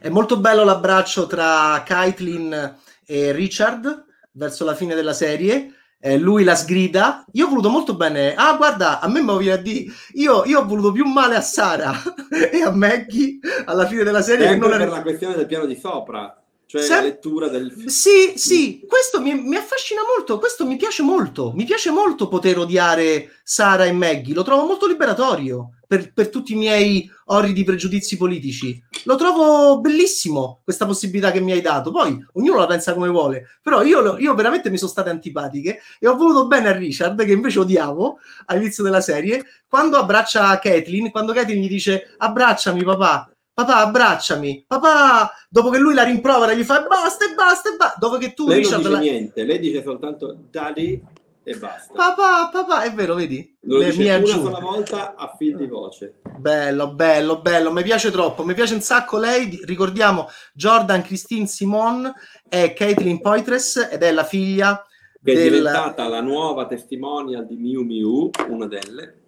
È 0.00 0.08
molto 0.08 0.38
bello 0.40 0.64
l'abbraccio 0.64 1.26
tra 1.26 1.82
Kaitlyn 1.86 2.76
e 3.06 3.32
Richard 3.32 4.04
verso 4.32 4.64
la 4.64 4.74
fine 4.74 4.94
della 4.94 5.12
serie 5.12 5.72
eh, 6.04 6.18
lui 6.18 6.44
la 6.44 6.54
sgrida. 6.54 7.24
Io 7.32 7.46
ho 7.46 7.48
voluto 7.48 7.70
molto 7.70 7.94
bene. 7.94 8.34
Ah, 8.34 8.56
guarda, 8.56 9.00
a 9.00 9.08
me 9.08 9.22
mi 9.22 9.38
viene 9.38 9.58
a 9.58 9.62
dire. 9.62 9.90
Io, 10.12 10.44
io, 10.44 10.60
ho 10.60 10.66
voluto 10.66 10.92
più 10.92 11.06
male 11.06 11.34
a 11.34 11.40
Sara 11.40 11.94
e 12.52 12.60
a 12.60 12.70
Maggie 12.70 13.38
alla 13.64 13.86
fine 13.86 14.04
della 14.04 14.20
serie. 14.20 14.46
Sempre 14.46 14.68
non 14.68 14.78
per 14.78 14.88
la 14.90 15.00
questione 15.00 15.34
del 15.34 15.46
piano 15.46 15.64
di 15.64 15.76
sopra. 15.76 16.38
cioè 16.66 16.82
Sem- 16.82 16.96
la 16.96 17.02
lettura 17.04 17.48
del 17.48 17.72
film. 17.72 17.86
Sì, 17.86 18.34
sì, 18.36 18.84
questo 18.86 19.18
mi, 19.22 19.32
mi, 19.32 19.56
affascina 19.56 20.02
molto, 20.06 20.38
questo 20.38 20.66
mi 20.66 20.76
piace 20.76 21.02
molto, 21.02 21.52
mi 21.54 21.64
piace 21.64 21.88
molto 21.90 22.28
poter 22.28 22.58
odiare 22.58 23.40
Sara 23.42 23.86
e 23.86 23.92
Maggie, 23.92 24.34
lo 24.34 24.42
trovo 24.42 24.66
molto 24.66 24.86
liberatorio 24.86 25.70
per, 25.96 26.12
per 26.12 26.28
tutti 26.28 26.52
i 26.52 26.56
miei 26.56 27.08
orridi 27.26 27.62
pregiudizi 27.62 28.16
politici. 28.16 28.82
Lo 29.04 29.16
trovo 29.16 29.80
bellissimo 29.80 30.60
questa 30.64 30.86
possibilità 30.86 31.30
che 31.30 31.40
mi 31.40 31.52
hai 31.52 31.60
dato, 31.60 31.90
poi 31.90 32.18
ognuno 32.32 32.58
la 32.58 32.66
pensa 32.66 32.94
come 32.94 33.08
vuole, 33.08 33.46
però 33.62 33.82
io, 33.82 34.18
io 34.18 34.34
veramente 34.34 34.70
mi 34.70 34.78
sono 34.78 34.90
state 34.90 35.10
antipatiche 35.10 35.80
e 35.98 36.08
ho 36.08 36.16
voluto 36.16 36.46
bene 36.46 36.68
a 36.68 36.72
Richard, 36.72 37.24
che 37.24 37.32
invece 37.32 37.60
odiavo 37.60 38.18
all'inizio 38.46 38.82
della 38.82 39.00
serie, 39.00 39.44
quando 39.68 39.96
abbraccia 39.96 40.58
Kathleen, 40.58 41.10
quando 41.10 41.32
Kathleen 41.32 41.62
gli 41.62 41.68
dice 41.68 42.14
abbracciami 42.16 42.82
papà, 42.82 43.30
papà 43.52 43.76
abbracciami, 43.76 44.64
papà, 44.66 45.32
dopo 45.48 45.70
che 45.70 45.78
lui 45.78 45.94
la 45.94 46.02
rimprovera 46.02 46.54
gli 46.54 46.64
fa 46.64 46.82
basta 46.82 47.24
e 47.24 47.34
basta 47.34 47.72
e 47.72 47.76
basta, 47.76 47.98
dopo 47.98 48.18
che 48.18 48.34
tu 48.34 48.48
lei 48.48 48.58
Richard 48.58 48.82
non 48.82 48.98
dice 48.98 49.04
la... 49.04 49.10
niente, 49.12 49.44
lei 49.44 49.58
dice 49.60 49.82
soltanto 49.82 50.36
daddy 50.50 51.00
e 51.44 51.56
basta. 51.56 51.92
Papà, 51.92 52.48
papà, 52.50 52.82
è 52.82 52.92
vero, 52.92 53.14
vedi? 53.14 53.56
Lo 53.60 53.78
Le 53.78 53.90
dice 53.90 54.14
una 54.14 54.26
sola 54.26 54.58
volta 54.58 55.14
a 55.14 55.34
fil 55.36 55.56
di 55.56 55.66
voce. 55.66 56.20
Bello, 56.38 56.92
bello, 56.94 57.40
bello, 57.40 57.70
mi 57.70 57.82
piace 57.82 58.10
troppo, 58.10 58.44
mi 58.44 58.54
piace 58.54 58.74
un 58.74 58.80
sacco 58.80 59.18
lei, 59.18 59.60
ricordiamo 59.64 60.28
Jordan 60.54 61.02
Christine 61.02 61.46
Simon 61.46 62.12
è 62.48 62.72
Caitlin 62.72 63.20
Poitres 63.20 63.88
ed 63.92 64.02
è 64.02 64.10
la 64.10 64.24
figlia 64.24 64.84
che 65.22 65.32
è 65.32 65.34
del... 65.34 65.50
diventata 65.50 66.08
la 66.08 66.20
nuova 66.20 66.66
testimonial 66.66 67.46
di 67.46 67.56
Miu 67.56 67.82
Miu, 67.82 68.30
una 68.48 68.66
delle. 68.66 69.18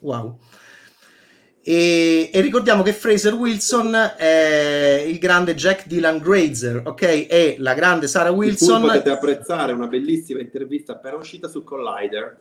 Wow. 0.00 0.38
E, 1.64 2.28
e, 2.32 2.40
ricordiamo 2.40 2.82
che 2.82 2.92
Fraser 2.92 3.34
Wilson 3.34 3.94
è 4.16 5.04
il 5.06 5.18
grande 5.18 5.54
Jack 5.54 5.86
Dylan 5.86 6.18
Grazer, 6.18 6.82
ok? 6.84 7.02
E 7.02 7.56
la 7.58 7.74
grande 7.74 8.08
Sarah 8.08 8.32
Wilson. 8.32 8.80
Potete 8.80 9.10
apprezzare 9.10 9.72
una 9.72 9.86
bellissima 9.86 10.40
intervista 10.40 10.94
appena 10.94 11.16
uscita 11.16 11.48
su 11.48 11.62
Collider. 11.62 12.40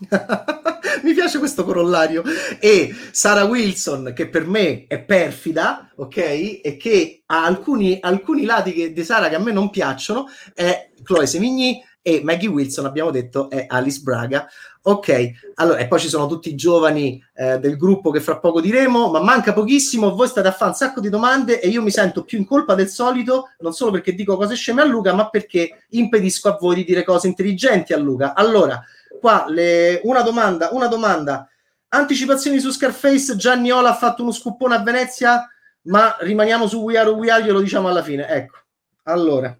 Mi 1.02 1.12
piace 1.12 1.38
questo 1.38 1.64
corollario. 1.64 2.22
E 2.58 2.94
Sarah 3.10 3.44
Wilson, 3.44 4.12
che 4.14 4.26
per 4.28 4.46
me 4.46 4.86
è 4.86 4.98
perfida, 5.00 5.92
ok? 5.96 6.16
E 6.16 6.76
che 6.78 7.22
ha 7.26 7.44
alcuni, 7.44 7.98
alcuni 8.00 8.44
lati 8.44 8.72
che, 8.72 8.92
di 8.92 9.04
Sara 9.04 9.28
che 9.28 9.34
a 9.34 9.40
me 9.40 9.52
non 9.52 9.68
piacciono, 9.68 10.26
è 10.54 10.90
Chloe 11.02 11.26
Semigny 11.26 11.82
e 12.02 12.22
Maggie 12.24 12.48
Wilson, 12.48 12.86
abbiamo 12.86 13.10
detto, 13.10 13.50
è 13.50 13.66
Alice 13.68 14.00
Braga. 14.02 14.48
Ok, 14.82 15.30
allora, 15.56 15.78
e 15.78 15.86
poi 15.86 16.00
ci 16.00 16.08
sono 16.08 16.26
tutti 16.26 16.48
i 16.48 16.54
giovani 16.54 17.22
eh, 17.34 17.58
del 17.58 17.76
gruppo 17.76 18.10
che 18.10 18.20
fra 18.20 18.38
poco 18.38 18.62
diremo, 18.62 19.10
ma 19.10 19.20
manca 19.20 19.52
pochissimo, 19.52 20.14
voi 20.14 20.26
state 20.26 20.48
a 20.48 20.52
fare 20.52 20.70
un 20.70 20.76
sacco 20.76 21.00
di 21.00 21.10
domande 21.10 21.60
e 21.60 21.68
io 21.68 21.82
mi 21.82 21.90
sento 21.90 22.24
più 22.24 22.38
in 22.38 22.46
colpa 22.46 22.74
del 22.74 22.88
solito, 22.88 23.50
non 23.58 23.74
solo 23.74 23.90
perché 23.90 24.14
dico 24.14 24.36
cose 24.36 24.54
sceme 24.54 24.80
a 24.80 24.86
Luca, 24.86 25.12
ma 25.12 25.28
perché 25.28 25.84
impedisco 25.90 26.48
a 26.48 26.56
voi 26.58 26.76
di 26.76 26.84
dire 26.84 27.04
cose 27.04 27.26
intelligenti 27.26 27.92
a 27.92 27.98
Luca. 27.98 28.34
Allora, 28.34 28.82
qua 29.20 29.44
le... 29.48 30.00
una 30.04 30.22
domanda, 30.22 30.70
una 30.72 30.86
domanda. 30.86 31.46
Anticipazioni 31.88 32.58
su 32.58 32.70
Scarface, 32.70 33.36
Gianni 33.36 33.70
Ola 33.70 33.90
ha 33.90 33.96
fatto 33.96 34.22
uno 34.22 34.32
scuppone 34.32 34.76
a 34.76 34.82
Venezia, 34.82 35.46
ma 35.82 36.16
rimaniamo 36.20 36.66
su 36.66 36.80
We 36.80 36.96
Are 36.96 37.10
We 37.10 37.30
Are, 37.30 37.42
glielo 37.42 37.60
diciamo 37.60 37.88
alla 37.88 38.02
fine. 38.02 38.26
Ecco, 38.28 38.56
allora, 39.02 39.54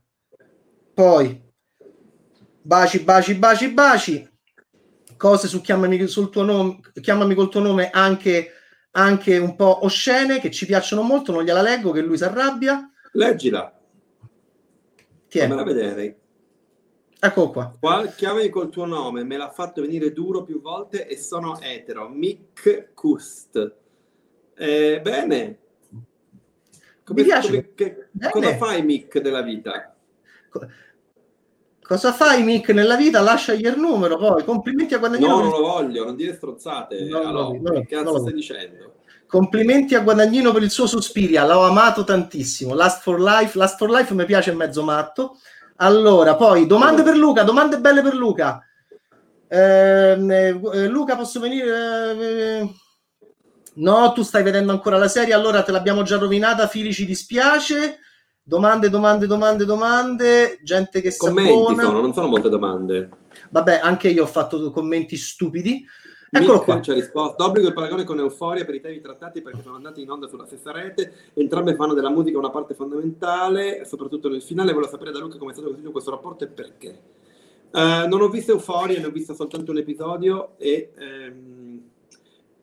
poi, 0.94 1.48
baci, 2.62 3.00
baci, 3.00 3.34
baci, 3.34 3.68
baci 3.68 4.30
cose 5.20 5.48
su 5.48 5.60
chiamami, 5.60 6.06
sul 6.08 6.30
tuo 6.30 6.42
nome, 6.42 6.80
chiamami 6.98 7.34
col 7.34 7.50
tuo 7.50 7.60
nome 7.60 7.90
anche, 7.90 8.52
anche 8.92 9.36
un 9.36 9.54
po' 9.54 9.84
oscene 9.84 10.40
che 10.40 10.50
ci 10.50 10.64
piacciono 10.64 11.02
molto, 11.02 11.30
non 11.30 11.44
gliela 11.44 11.60
leggo 11.60 11.90
che 11.90 12.00
lui 12.00 12.16
si 12.16 12.24
arrabbia. 12.24 12.90
Leggila. 13.12 13.78
Fammela 15.28 15.62
vedere. 15.62 16.18
Ecco 17.20 17.50
qua. 17.50 17.76
qua. 17.78 18.06
Chiamami 18.06 18.48
col 18.48 18.70
tuo 18.70 18.86
nome, 18.86 19.22
me 19.22 19.36
l'ha 19.36 19.50
fatto 19.50 19.82
venire 19.82 20.10
duro 20.14 20.42
più 20.42 20.62
volte 20.62 21.06
e 21.06 21.18
sono 21.18 21.60
etero. 21.60 22.08
Mick 22.08 22.94
Kust. 22.94 23.76
Eh, 24.54 25.00
bene. 25.02 25.58
Come, 27.04 27.20
Mi 27.20 27.26
piace. 27.26 27.48
Come, 27.48 27.74
che. 27.74 28.08
Cosa 28.30 28.56
fai 28.56 28.82
Mick 28.82 29.18
della 29.18 29.42
vita? 29.42 29.94
Cosa 31.90 32.12
fai, 32.12 32.44
Mick, 32.44 32.68
nella 32.68 32.94
vita? 32.94 33.20
Lasciagli 33.20 33.66
il 33.66 33.76
numero, 33.76 34.16
poi 34.16 34.44
complimenti 34.44 34.94
a 34.94 34.98
Guadagnino. 34.98 35.28
No, 35.28 35.40
non 35.40 35.50
lo 35.50 35.60
voglio, 35.60 36.04
non 36.04 36.14
dire 36.14 36.36
strozzate. 36.36 37.02
No, 37.02 37.18
allora, 37.18 37.58
no, 37.60 37.80
che 37.80 37.86
cazzo 37.88 38.12
no, 38.12 38.18
stai 38.20 38.32
dicendo? 38.32 38.94
Complimenti 39.26 39.96
a 39.96 40.00
Guadagnino 40.02 40.52
per 40.52 40.62
il 40.62 40.70
suo 40.70 40.86
Suspiria, 40.86 41.44
l'ho 41.44 41.62
amato 41.62 42.04
tantissimo. 42.04 42.74
Last 42.74 43.02
for 43.02 43.20
Life, 43.20 43.58
Last 43.58 43.76
for 43.76 43.90
Life 43.90 44.14
mi 44.14 44.24
piace 44.24 44.52
mezzo 44.52 44.84
matto. 44.84 45.38
Allora, 45.78 46.36
poi 46.36 46.64
domande 46.68 47.02
per 47.02 47.16
Luca, 47.16 47.42
domande 47.42 47.80
belle 47.80 48.02
per 48.02 48.14
Luca. 48.14 48.64
Ehm, 49.48 50.30
eh, 50.30 50.86
Luca, 50.86 51.16
posso 51.16 51.40
venire? 51.40 52.12
Eh, 52.20 52.74
no, 53.74 54.12
tu 54.12 54.22
stai 54.22 54.44
vedendo 54.44 54.70
ancora 54.70 54.96
la 54.96 55.08
serie, 55.08 55.34
allora 55.34 55.64
te 55.64 55.72
l'abbiamo 55.72 56.04
già 56.04 56.18
rovinata. 56.18 56.68
Fili, 56.68 56.92
ci 56.92 57.04
dispiace. 57.04 57.98
Domande, 58.42 58.88
domande, 58.88 59.26
domande, 59.26 59.64
domande, 59.64 60.58
gente 60.62 61.00
che 61.00 61.14
Commenti 61.16 61.52
sapona. 61.52 61.82
sono, 61.82 62.00
non 62.00 62.12
sono 62.12 62.26
molte 62.26 62.48
domande. 62.48 63.08
Vabbè, 63.50 63.80
anche 63.82 64.08
io 64.08 64.24
ho 64.24 64.26
fatto 64.26 64.70
commenti 64.70 65.16
stupidi. 65.16 65.84
Eccolo 66.32 66.54
Mick 66.54 66.64
qua. 66.64 66.80
Ci 66.80 66.90
ha 66.90 66.94
risposto. 66.94 67.34
D'obbligo 67.42 67.68
il 67.68 67.74
paragone 67.74 68.04
con 68.04 68.18
Euforia 68.18 68.64
per 68.64 68.74
i 68.76 68.80
temi 68.80 69.00
trattati 69.00 69.42
perché 69.42 69.62
sono 69.62 69.76
andati 69.76 70.00
in 70.02 70.10
onda 70.10 70.28
sulla 70.28 70.46
stessa 70.46 70.70
rete. 70.72 71.12
Entrambe 71.34 71.74
fanno 71.74 71.92
della 71.92 72.10
musica 72.10 72.38
una 72.38 72.50
parte 72.50 72.74
fondamentale, 72.74 73.84
soprattutto 73.84 74.28
nel 74.28 74.42
finale. 74.42 74.72
Volevo 74.72 74.90
sapere 74.90 75.10
da 75.10 75.18
Luca 75.18 75.38
come 75.38 75.50
è 75.50 75.54
stato 75.54 75.68
costruito 75.68 75.92
questo 75.92 76.10
rapporto 76.10 76.44
e 76.44 76.46
perché. 76.48 77.00
Uh, 77.72 78.08
non 78.08 78.20
ho 78.20 78.28
visto 78.28 78.52
Euforia, 78.52 78.98
ne 78.98 79.06
ho 79.06 79.10
visto 79.10 79.34
soltanto 79.34 79.70
un 79.70 79.78
episodio 79.78 80.54
e 80.58 80.92
um, 80.98 81.59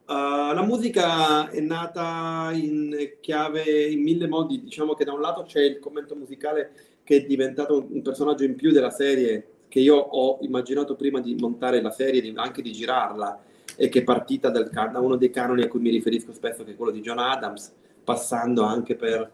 Uh, 0.08 0.54
la 0.54 0.63
musica 0.63 1.50
è 1.50 1.60
nata 1.60 2.52
in 2.54 3.17
chiave, 3.20 3.89
in 3.89 4.02
mille 4.02 4.26
modi, 4.28 4.63
diciamo 4.63 4.93
che 4.93 5.04
da 5.04 5.12
un 5.12 5.20
lato 5.20 5.43
c'è 5.43 5.60
il 5.60 5.80
commento 5.80 6.15
musicale 6.15 6.72
che 7.04 7.17
è 7.17 7.26
diventato 7.26 7.86
un 7.89 8.02
personaggio 8.02 8.46
in 8.46 8.56
più 8.56 8.72
della 8.72 8.89
serie 8.89 9.58
che 9.67 9.80
io 9.80 9.96
ho 9.98 10.38
immaginato 10.41 10.96
prima 10.96 11.20
di 11.20 11.36
montare 11.36 11.82
la 11.82 11.91
serie, 11.91 12.32
anche 12.36 12.62
di 12.62 12.72
girarla, 12.72 13.41
e 13.76 13.89
che 13.89 14.00
è 14.00 14.04
partita 14.04 14.50
dal, 14.50 14.70
da 14.70 15.00
uno 15.00 15.17
dei 15.17 15.30
canoni 15.30 15.63
a 15.63 15.67
cui 15.67 15.82
mi 15.82 15.89
riferisco 15.89 16.32
spesso, 16.32 16.63
che 16.63 16.72
è 16.72 16.76
quello 16.76 16.91
di 16.91 17.02
John 17.02 17.20
Adams, 17.20 17.74
passando 18.04 18.63
anche 18.63 18.96
per 18.96 19.32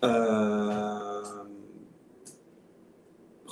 uh, 0.00 1.46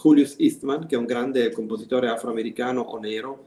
Julius 0.01 0.37
Eastman, 0.38 0.87
che 0.87 0.94
è 0.94 0.98
un 0.98 1.07
grande 1.07 1.51
compositore 1.51 2.09
afroamericano 2.09 2.83
o 2.83 2.98
nero, 2.98 3.46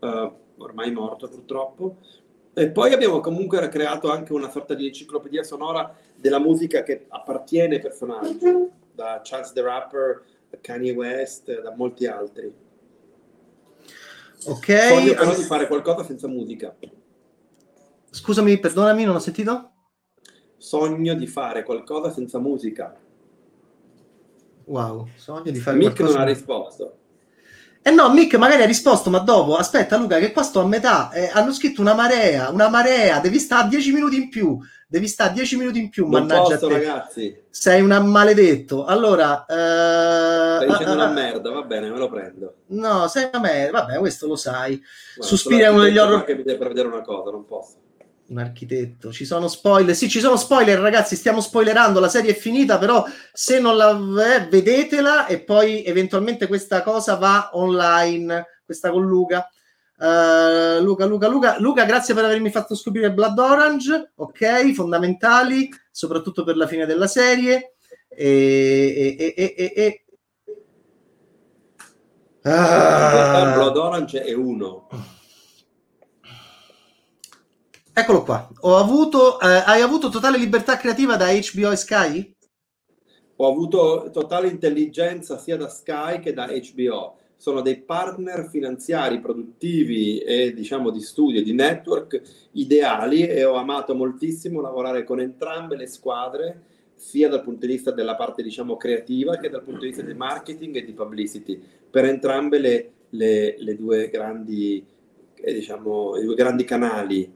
uh, 0.00 0.32
ormai 0.58 0.90
morto 0.90 1.28
purtroppo, 1.28 1.98
e 2.58 2.70
poi 2.70 2.94
abbiamo 2.94 3.20
comunque 3.20 3.68
creato 3.68 4.10
anche 4.10 4.32
una 4.32 4.48
sorta 4.48 4.72
di 4.72 4.86
enciclopedia 4.86 5.42
sonora 5.42 5.94
della 6.14 6.38
musica 6.38 6.82
che 6.82 7.04
appartiene 7.06 7.74
ai 7.74 7.82
personaggi, 7.82 8.50
da 8.94 9.20
Chance 9.22 9.52
the 9.52 9.60
Rapper, 9.60 10.22
da 10.48 10.56
Kanye 10.62 10.92
West, 10.92 11.60
da 11.60 11.74
molti 11.76 12.06
altri. 12.06 12.50
Ok. 14.46 14.88
Voglio 14.88 15.12
però 15.12 15.36
di 15.36 15.42
fare 15.42 15.66
qualcosa 15.66 16.02
senza 16.02 16.28
musica. 16.28 16.74
Scusami, 18.08 18.58
perdonami, 18.58 19.04
non 19.04 19.16
ho 19.16 19.18
sentito? 19.20 19.72
Sogno 20.56 21.12
di 21.12 21.26
fare 21.26 21.62
qualcosa 21.62 22.10
senza 22.10 22.38
musica. 22.38 22.98
Wow, 24.64 25.08
sogno 25.16 25.50
di 25.50 25.58
fare 25.58 25.76
Mick 25.76 25.94
qualcosa... 25.94 26.18
non 26.20 26.26
ha 26.26 26.30
risposto. 26.30 26.96
Eh 27.86 27.92
no, 27.92 28.12
Mick 28.12 28.34
magari 28.34 28.64
ha 28.64 28.66
risposto, 28.66 29.10
ma 29.10 29.20
dopo, 29.20 29.54
aspetta 29.54 29.96
Luca, 29.96 30.18
che 30.18 30.32
qua 30.32 30.42
sto 30.42 30.58
a 30.58 30.66
metà, 30.66 31.12
eh, 31.12 31.30
hanno 31.32 31.52
scritto 31.52 31.80
una 31.80 31.94
marea, 31.94 32.48
una 32.48 32.68
marea, 32.68 33.20
devi 33.20 33.38
stare 33.38 33.68
10 33.68 33.92
minuti 33.92 34.16
in 34.16 34.28
più, 34.28 34.58
devi 34.88 35.06
stare 35.06 35.32
10 35.34 35.56
minuti 35.56 35.78
in 35.78 35.88
più, 35.88 36.08
non 36.08 36.26
mannaggia 36.26 36.58
posso, 36.58 36.68
ragazzi. 36.68 37.44
Sei 37.48 37.80
un 37.80 37.90
maledetto. 38.06 38.86
Allora... 38.86 39.46
Eh, 39.46 40.64
Stai 40.64 40.66
dicendo 40.66 40.90
uh, 40.90 40.94
una 40.94 41.10
merda, 41.10 41.50
va 41.52 41.62
bene, 41.62 41.88
me 41.88 41.98
lo 41.98 42.08
prendo. 42.08 42.54
No, 42.70 43.06
sei 43.06 43.28
una 43.32 43.40
merda, 43.40 43.82
vabbè, 43.82 43.98
questo 43.98 44.26
lo 44.26 44.34
sai. 44.34 44.82
Suspira 45.20 45.66
è 45.66 45.70
uno 45.70 45.82
degli 45.82 45.98
horror... 45.98 46.24
che 46.24 46.34
mi 46.34 46.42
deve 46.42 46.66
vedere 46.66 46.88
una 46.88 47.02
cosa, 47.02 47.30
non 47.30 47.44
posso 47.44 47.76
un 48.28 48.38
architetto. 48.38 49.12
Ci 49.12 49.24
sono 49.24 49.48
spoiler. 49.48 49.94
Sì, 49.94 50.08
ci 50.08 50.20
sono 50.20 50.36
spoiler, 50.36 50.78
ragazzi. 50.78 51.16
Stiamo 51.16 51.40
spoilerando. 51.40 52.00
La 52.00 52.08
serie 52.08 52.32
è 52.32 52.36
finita, 52.36 52.78
però 52.78 53.04
se 53.32 53.60
non 53.60 53.76
la 53.76 53.90
eh, 53.90 54.46
vedetela 54.48 55.26
e 55.26 55.40
poi 55.40 55.84
eventualmente 55.84 56.46
questa 56.46 56.82
cosa 56.82 57.14
va 57.16 57.50
online. 57.52 58.60
Questa 58.64 58.90
con 58.90 59.06
Luca. 59.06 59.48
Uh, 59.98 60.82
Luca, 60.82 61.06
Luca, 61.06 61.26
Luca, 61.26 61.56
Luca, 61.58 61.84
grazie 61.86 62.12
per 62.12 62.24
avermi 62.24 62.50
fatto 62.50 62.74
scoprire 62.74 63.12
Blood 63.12 63.38
Orange. 63.38 64.12
Ok, 64.16 64.72
fondamentali, 64.72 65.70
soprattutto 65.90 66.44
per 66.44 66.56
la 66.56 66.66
fine 66.66 66.84
della 66.84 67.06
serie. 67.06 67.76
E, 68.08 69.14
e, 69.18 69.34
e, 69.36 69.54
e, 69.56 69.72
e... 69.74 70.04
Ah. 72.42 73.52
Blood 73.54 73.76
Orange 73.76 74.22
è 74.22 74.34
uno 74.34 74.86
Eccolo 77.98 78.24
qua. 78.24 78.46
Avuto, 78.60 79.40
eh, 79.40 79.46
hai 79.64 79.80
avuto 79.80 80.10
totale 80.10 80.36
libertà 80.36 80.76
creativa 80.76 81.16
da 81.16 81.28
HBO 81.32 81.70
e 81.70 81.76
Sky? 81.76 82.34
Ho 83.36 83.50
avuto 83.50 84.10
totale 84.12 84.48
intelligenza 84.48 85.38
sia 85.38 85.56
da 85.56 85.70
Sky 85.70 86.20
che 86.20 86.34
da 86.34 86.46
HBO. 86.46 87.16
Sono 87.36 87.62
dei 87.62 87.78
partner 87.78 88.50
finanziari, 88.50 89.18
produttivi 89.18 90.18
e 90.18 90.52
diciamo 90.52 90.90
di 90.90 91.00
studio, 91.00 91.42
di 91.42 91.54
network 91.54 92.20
ideali 92.52 93.26
e 93.26 93.46
ho 93.46 93.54
amato 93.54 93.94
moltissimo 93.94 94.60
lavorare 94.60 95.02
con 95.02 95.18
entrambe 95.18 95.74
le 95.74 95.86
squadre, 95.86 96.64
sia 96.94 97.30
dal 97.30 97.42
punto 97.42 97.64
di 97.64 97.72
vista 97.72 97.92
della 97.92 98.14
parte 98.14 98.42
diciamo 98.42 98.76
creativa 98.76 99.38
che 99.38 99.48
dal 99.48 99.62
punto 99.62 99.80
di 99.80 99.86
vista 99.86 100.02
del 100.02 100.16
marketing 100.16 100.76
e 100.76 100.84
di 100.84 100.92
publicity, 100.92 101.58
per 101.90 102.04
entrambe 102.04 102.58
le, 102.58 102.90
le, 103.08 103.56
le 103.58 103.74
due 103.74 104.10
grandi, 104.10 104.84
eh, 105.34 105.52
diciamo, 105.54 106.18
i 106.18 106.24
due 106.26 106.34
grandi 106.34 106.64
canali 106.64 107.35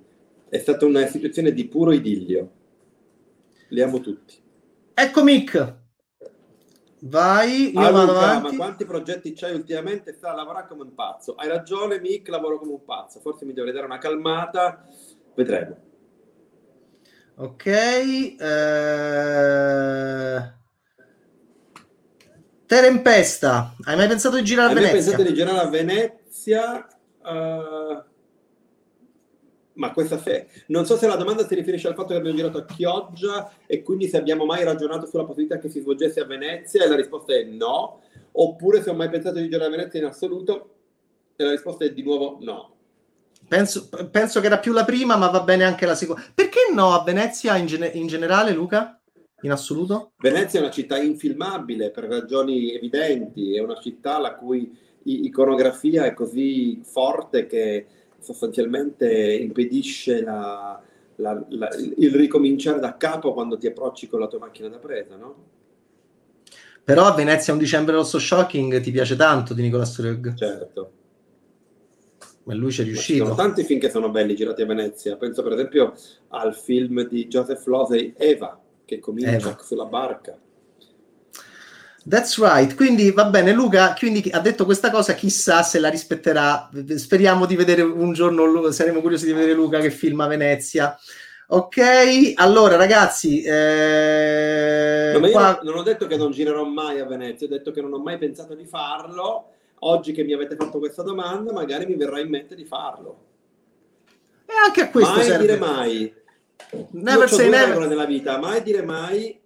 è 0.50 0.58
stata 0.58 0.84
una 0.84 1.06
situazione 1.06 1.52
di 1.52 1.66
puro 1.68 1.92
idillio. 1.92 2.50
Li 3.68 3.80
amo 3.80 4.00
tutti. 4.00 4.34
Ecco 4.92 5.22
Mick. 5.22 5.78
Vai, 7.02 7.70
io 7.72 7.90
Luca, 7.90 8.02
avanti. 8.02 8.56
Ma 8.56 8.64
quanti 8.64 8.84
progetti 8.84 9.32
c'hai 9.32 9.54
ultimamente? 9.54 10.12
Sta 10.12 10.32
a 10.32 10.34
lavorare 10.34 10.66
come 10.66 10.82
un 10.82 10.92
pazzo. 10.92 11.36
Hai 11.36 11.46
ragione, 11.48 12.00
Mick, 12.00 12.28
lavoro 12.28 12.58
come 12.58 12.72
un 12.72 12.84
pazzo. 12.84 13.20
Forse 13.20 13.44
mi 13.44 13.52
dovrei 13.52 13.72
dare 13.72 13.86
una 13.86 13.98
calmata. 13.98 14.84
Vedremo. 15.34 15.76
Ok. 17.36 17.66
Eh... 17.66 18.38
Terempesta. 22.66 23.76
Hai 23.84 23.96
mai 23.96 24.08
pensato 24.08 24.34
di 24.36 24.42
girare 24.42 24.72
a 24.72 24.74
Venezia? 24.74 24.98
Hai 24.98 25.04
pensato 25.04 25.22
di 25.22 25.34
girare 25.34 25.58
a 25.58 25.68
Venezia? 25.68 26.88
Uh 27.22 28.09
ma 29.74 29.92
questa 29.92 30.18
fe... 30.18 30.48
non 30.66 30.85
so 30.85 30.96
se 30.96 31.06
la 31.06 31.16
domanda 31.16 31.46
si 31.46 31.54
riferisce 31.54 31.88
al 31.88 31.94
fatto 31.94 32.09
che 32.09 32.16
abbiamo 32.16 32.37
girato 32.37 32.59
a 32.59 32.64
Chioggia 32.64 33.52
e 33.66 33.83
quindi 33.83 34.09
se 34.09 34.16
abbiamo 34.16 34.44
mai 34.44 34.64
ragionato 34.64 35.06
sulla 35.06 35.24
possibilità 35.24 35.59
che 35.59 35.68
si 35.68 35.80
svolgesse 35.80 36.20
a 36.20 36.26
Venezia 36.26 36.85
e 36.85 36.88
la 36.88 36.96
risposta 36.96 37.35
è 37.35 37.44
no, 37.44 38.00
oppure 38.33 38.83
se 38.83 38.90
ho 38.90 38.94
mai 38.94 39.09
pensato 39.09 39.38
di 39.38 39.48
girare 39.48 39.66
a 39.66 39.76
Venezia 39.76 40.00
in 40.00 40.06
assoluto 40.06 40.74
e 41.37 41.44
la 41.44 41.50
risposta 41.50 41.85
è 41.85 41.92
di 41.92 42.02
nuovo 42.02 42.38
no. 42.40 42.74
Penso, 43.48 43.88
penso 44.11 44.40
che 44.40 44.46
era 44.46 44.59
più 44.59 44.72
la 44.72 44.85
prima, 44.85 45.16
ma 45.16 45.28
va 45.28 45.40
bene 45.40 45.64
anche 45.64 45.87
la 45.87 45.94
seconda. 45.94 46.22
Perché 46.35 46.68
no 46.72 46.92
a 46.92 47.02
Venezia 47.02 47.56
in, 47.56 47.66
gene- 47.66 47.88
in 47.88 48.06
generale, 48.06 48.52
Luca? 48.52 49.00
In 49.42 49.50
assoluto? 49.50 50.12
Venezia 50.18 50.61
è 50.61 50.62
una 50.62 50.70
città 50.70 50.98
infilmabile 50.98 51.90
per 51.90 52.04
ragioni 52.04 52.74
evidenti, 52.74 53.56
è 53.56 53.61
una 53.61 53.80
città 53.80 54.18
la 54.18 54.35
cui 54.35 54.76
iconografia 55.02 56.04
è 56.04 56.12
così 56.12 56.83
forte 56.85 57.46
che 57.46 57.87
sostanzialmente 58.20 59.35
impedisce 59.35 60.22
la, 60.22 60.80
la, 61.16 61.44
la, 61.48 61.68
il 61.96 62.14
ricominciare 62.14 62.78
da 62.78 62.96
capo 62.96 63.33
quando 63.33 63.59
ti 63.59 63.66
approcci 63.66 64.09
con 64.09 64.20
la 64.20 64.26
tua 64.26 64.38
macchina 64.38 64.68
da 64.68 64.78
presa, 64.78 65.16
no? 65.16 65.59
Però 66.83 67.04
a 67.04 67.14
Venezia 67.14 67.52
un 67.52 67.59
dicembre 67.59 67.94
rosso 67.94 68.18
shocking 68.18 68.80
ti 68.80 68.90
piace 68.90 69.14
tanto 69.16 69.54
di 69.54 69.62
Nicola 69.62 69.85
Sturg. 69.85 70.35
Certo. 70.35 70.92
Ma 72.44 72.54
lui 72.54 72.72
ci 72.72 72.80
è 72.80 72.85
riuscito. 72.85 73.18
Ci 73.18 73.24
sono 73.24 73.35
tanti 73.35 73.64
film 73.64 73.78
che 73.78 73.90
sono 73.90 74.11
belli 74.11 74.35
girati 74.35 74.62
a 74.62 74.66
Venezia. 74.66 75.16
Penso 75.16 75.42
per 75.42 75.52
esempio 75.52 75.94
al 76.28 76.54
film 76.54 77.06
di 77.06 77.28
Joseph 77.28 77.64
Losey, 77.66 78.14
Eva, 78.16 78.59
che 78.85 78.98
comincia 78.98 79.50
Eva. 79.50 79.59
sulla 79.61 79.85
barca. 79.85 80.37
That's 82.08 82.38
right, 82.40 82.74
quindi 82.74 83.10
va 83.10 83.26
bene 83.26 83.52
Luca, 83.52 83.94
quindi 83.96 84.30
ha 84.32 84.40
detto 84.40 84.64
questa 84.64 84.90
cosa, 84.90 85.12
chissà 85.12 85.62
se 85.62 85.78
la 85.78 85.90
rispetterà, 85.90 86.70
speriamo 86.96 87.44
di 87.44 87.56
vedere 87.56 87.82
un 87.82 88.12
giorno, 88.14 88.70
saremo 88.70 89.02
curiosi 89.02 89.26
di 89.26 89.32
vedere 89.32 89.52
Luca 89.52 89.80
che 89.80 89.90
filma 89.90 90.26
Venezia. 90.26 90.98
Ok, 91.48 92.32
allora 92.36 92.76
ragazzi, 92.76 93.42
eh, 93.42 95.18
no, 95.20 95.28
qua... 95.30 95.60
non 95.62 95.76
ho 95.76 95.82
detto 95.82 96.06
che 96.06 96.16
non 96.16 96.30
girerò 96.30 96.64
mai 96.64 97.00
a 97.00 97.06
Venezia, 97.06 97.46
ho 97.46 97.50
detto 97.50 97.70
che 97.70 97.82
non 97.82 97.92
ho 97.92 97.98
mai 97.98 98.18
pensato 98.18 98.54
di 98.54 98.64
farlo. 98.64 99.48
Oggi 99.80 100.12
che 100.12 100.22
mi 100.24 100.32
avete 100.32 100.56
fatto 100.56 100.78
questa 100.78 101.02
domanda, 101.02 101.52
magari 101.52 101.86
mi 101.86 101.96
verrà 101.96 102.20
in 102.20 102.28
mente 102.28 102.54
di 102.54 102.64
farlo. 102.64 103.24
E 104.46 104.52
anche 104.64 104.82
a 104.82 104.90
questo 104.90 105.14
mai 105.14 105.24
serve. 105.24 105.46
dire 105.46 105.58
mai. 105.58 106.14
Never 106.90 107.28
say 107.28 107.48
never 107.48 107.88
nella 107.88 108.04
vita, 108.04 108.38
mai 108.38 108.62
dire 108.62 108.82
mai. 108.82 109.40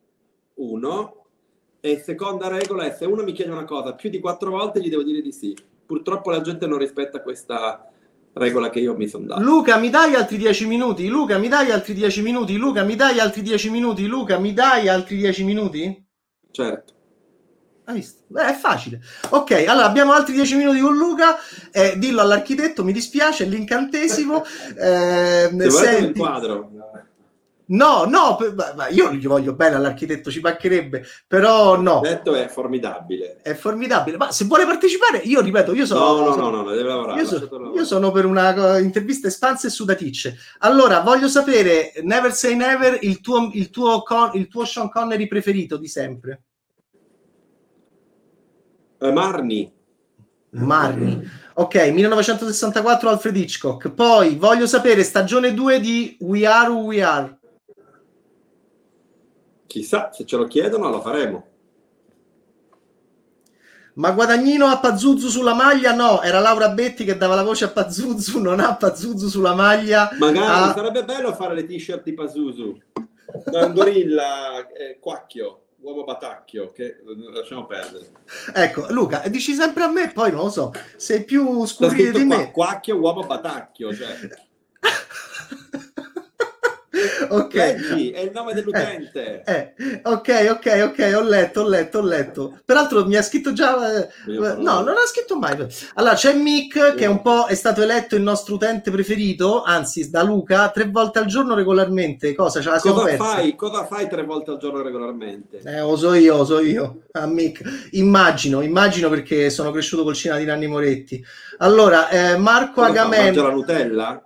Uno, 0.55 1.24
e 1.85 2.01
seconda 2.03 2.49
regola 2.49 2.85
è 2.85 2.97
se 2.99 3.05
uno 3.05 3.23
mi 3.23 3.33
chiede 3.33 3.51
una 3.51 3.66
cosa 3.66 3.92
più 3.92 4.09
di 4.09 4.18
quattro 4.18 4.49
volte 4.49 4.81
gli 4.81 4.88
devo 4.88 5.03
dire 5.03 5.20
di 5.20 5.33
sì. 5.33 5.55
Purtroppo 5.85 6.31
la 6.31 6.40
gente 6.40 6.66
non 6.66 6.79
rispetta 6.79 7.20
questa 7.20 7.87
regola 8.33 8.70
che 8.70 8.81
io 8.81 8.97
mi 8.97 9.07
sono 9.07 9.27
dato. 9.27 9.42
Luca, 9.42 9.77
mi 9.77 9.90
dai 9.90 10.14
altri 10.14 10.38
dieci 10.38 10.66
minuti? 10.66 11.07
Luca, 11.09 11.37
mi 11.37 11.47
dai 11.47 11.70
altri 11.70 11.92
dieci 11.92 12.23
minuti? 12.23 12.57
Luca, 12.57 12.85
mi 12.85 12.97
dai 12.97 13.20
altri 13.20 13.42
dieci 13.42 13.68
minuti? 13.68 14.07
Luca, 14.07 14.38
mi 14.38 14.55
dai 14.55 14.88
altri 14.88 15.16
dieci 15.16 15.44
minuti? 15.44 16.07
Certo. 16.53 16.92
Hai 17.85 17.97
visto? 17.97 18.23
Beh, 18.29 18.47
è 18.49 18.55
facile. 18.55 19.03
Ok, 19.29 19.51
allora 19.68 19.85
abbiamo 19.85 20.12
altri 20.12 20.33
dieci 20.33 20.57
minuti 20.57 20.81
con 20.81 20.97
Luca. 20.97 21.37
Eh, 21.70 21.99
dillo 21.99 22.23
all'architetto, 22.23 22.83
mi 22.83 22.92
dispiace, 22.92 23.44
è 23.44 23.47
l'incantesimo. 23.47 24.42
Eh, 24.75 25.51
senti... 25.68 26.05
il 26.05 26.16
quadro. 26.16 26.70
No, 27.66 28.05
no, 28.05 28.37
io 28.90 29.12
gli 29.12 29.27
voglio 29.27 29.55
bene 29.55 29.77
all'architetto, 29.77 30.31
ci 30.31 30.40
mancherebbe, 30.40 31.07
però 31.27 31.81
no. 31.81 32.03
L'architetto 32.03 32.35
è 32.35 32.48
formidabile. 32.48 33.40
È 33.40 33.55
formidabile, 33.55 34.18
ma 34.18 34.31
se 34.33 34.44
vuole 34.44 34.66
partecipare, 34.66 35.18
io 35.18 35.40
ripeto, 35.40 35.72
io 35.72 35.87
sono... 35.87 36.00
No, 36.00 36.24
no, 36.24 36.33
sono, 36.33 36.50
no, 36.50 36.62
no, 36.62 36.70
deve 36.70 36.88
lavorare. 36.88 37.20
Io, 37.20 37.27
so, 37.27 37.72
io 37.74 37.85
sono 37.87 38.11
per 38.11 38.27
una 38.27 38.79
intervista 38.79 39.29
espansa 39.29 39.66
e 39.66 39.70
sudaticce. 39.70 40.37
Allora, 40.59 41.00
voglio 41.00 41.29
sapere, 41.29 41.92
Never 42.03 42.35
Say 42.35 42.55
Never, 42.55 42.98
il 43.00 43.20
tuo, 43.20 43.48
il 43.55 43.70
tuo, 43.70 44.03
con, 44.03 44.33
il 44.35 44.48
tuo 44.48 44.66
Sean 44.66 44.90
Connery 44.90 45.27
preferito 45.27 45.79
di 45.79 45.88
sempre? 45.88 46.42
Uh, 48.98 49.11
Marni. 49.11 49.72
Marni. 50.50 51.27
Ok, 51.55 51.77
1964 51.77 53.09
Alfred 53.09 53.37
Hitchcock. 53.37 53.90
Poi 53.90 54.37
voglio 54.37 54.66
sapere 54.66 55.03
stagione 55.03 55.55
2 55.55 55.81
di 55.81 56.16
We 56.20 56.46
Are 56.46 56.68
Who 56.68 56.85
We 56.85 57.03
Are. 57.03 57.38
Chissà, 59.66 60.11
se 60.12 60.24
ce 60.24 60.37
lo 60.37 60.46
chiedono 60.46 60.90
lo 60.90 61.00
faremo. 61.00 61.46
Ma 63.94 64.11
Guadagnino 64.11 64.66
a 64.66 64.79
Pazuzu 64.79 65.29
sulla 65.29 65.55
maglia? 65.55 65.94
No, 65.94 66.20
era 66.20 66.40
Laura 66.40 66.70
Betti 66.70 67.05
che 67.05 67.16
dava 67.16 67.37
la 67.37 67.44
voce 67.44 67.66
a 67.66 67.68
Pazuzu, 67.68 68.40
non 68.40 68.59
ha 68.59 68.74
Pazuzu 68.74 69.29
sulla 69.29 69.55
maglia. 69.55 70.11
Magari, 70.18 70.70
a... 70.70 70.74
sarebbe 70.74 71.05
bello 71.05 71.33
fare 71.33 71.55
le 71.55 71.64
t-shirt 71.64 72.03
di 72.03 72.12
Pazuzu. 72.12 72.77
Da 73.44 73.66
un 73.66 73.72
gorilla 73.72 74.66
eh, 74.68 74.98
quacchio, 74.98 75.66
uomo 75.81 76.03
batacchio, 76.03 76.72
che 76.72 77.03
lasciamo 77.33 77.66
perdere. 77.66 78.11
Ecco, 78.53 78.87
Luca, 78.90 79.22
dici 79.29 79.55
sempre 79.55 79.85
a 79.85 79.88
me, 79.88 80.11
poi 80.12 80.33
non 80.33 80.44
lo 80.44 80.50
so, 80.50 80.72
sei 80.96 81.24
più 81.24 81.64
scurrile 81.64 82.11
di 82.11 82.24
me. 82.24 82.50
Quacchio, 82.50 82.96
uomo 82.96 83.24
batacchio, 83.24 83.94
cioè... 83.94 84.09
ok. 87.29 87.55
Leggi, 87.55 88.11
è 88.11 88.21
il 88.21 88.31
nome 88.33 88.53
dell'utente. 88.53 89.43
Eh, 89.45 89.75
eh, 89.77 90.01
ok, 90.03 90.49
ok, 90.51 90.90
ok, 90.90 91.12
ho 91.17 91.23
letto, 91.23 91.61
ho 91.61 91.69
letto, 91.69 91.99
ho 91.99 92.03
letto. 92.03 92.59
Peraltro 92.64 93.07
mi 93.07 93.17
ha 93.17 93.23
scritto 93.23 93.53
già... 93.53 93.99
Eh, 93.99 94.09
no, 94.27 94.81
non 94.81 94.88
ha 94.88 95.07
scritto 95.07 95.37
mai. 95.38 95.57
Allora, 95.95 96.14
c'è 96.14 96.35
Mick 96.35 96.95
che 96.95 97.07
un 97.07 97.23
po' 97.23 97.47
è 97.47 97.55
stato 97.55 97.83
eletto 97.83 98.17
il 98.17 98.23
nostro 98.23 98.55
utente 98.55 98.90
preferito, 98.90 99.62
anzi 99.62 100.11
da 100.11 100.23
Luca, 100.23 100.71
tre 100.71 100.88
volte 100.88 101.19
al 101.19 101.27
giorno 101.27 101.55
regolarmente. 101.55 102.35
Cosa? 102.35 102.61
Ce 102.61 102.71
la 102.71 102.81
cosa, 102.81 103.17
fai, 103.17 103.55
cosa 103.55 103.85
fai 103.87 104.09
tre 104.09 104.25
volte 104.25 104.51
al 104.53 104.59
giorno 104.59 104.83
regolarmente? 104.83 105.61
Eh, 105.64 105.81
lo 105.81 105.97
so 105.97 106.14
io, 106.14 106.38
lo 106.38 106.45
so 106.45 106.61
io. 106.61 107.03
A 107.12 107.27
Mick. 107.27 107.88
Immagino, 107.93 108.61
immagino 108.61 109.09
perché 109.09 109.51
sono 109.51 109.71
cresciuto 109.71 110.03
col 110.03 110.14
cinema 110.14 110.38
di 110.38 110.45
Nanni 110.47 110.67
Moretti. 110.67 111.25
Allora, 111.59 112.09
eh, 112.09 112.37
Marco 112.37 112.83
Agamemnon... 112.83 113.25
Mangia 113.25 113.43
la 113.43 113.51
Nutella? 113.51 114.25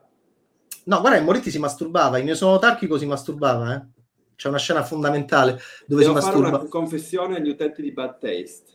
No, 0.89 1.01
guarda, 1.01 1.21
Moretti 1.21 1.51
si 1.51 1.59
masturbava, 1.59 2.17
in 2.17 2.27
Io 2.27 2.35
sono 2.35 2.59
Tarchico 2.59 2.97
si 2.97 3.05
masturbava, 3.05 3.75
eh? 3.75 3.87
C'è 4.35 4.49
una 4.49 4.57
scena 4.57 4.83
fondamentale 4.83 5.61
dove 5.87 6.03
Devo 6.03 6.19
si 6.19 6.25
masturba. 6.25 6.49
fare 6.49 6.61
una 6.63 6.71
confessione 6.71 7.37
agli 7.37 7.51
utenti 7.51 7.83
di 7.83 7.93
Bad 7.93 8.19
Taste. 8.19 8.73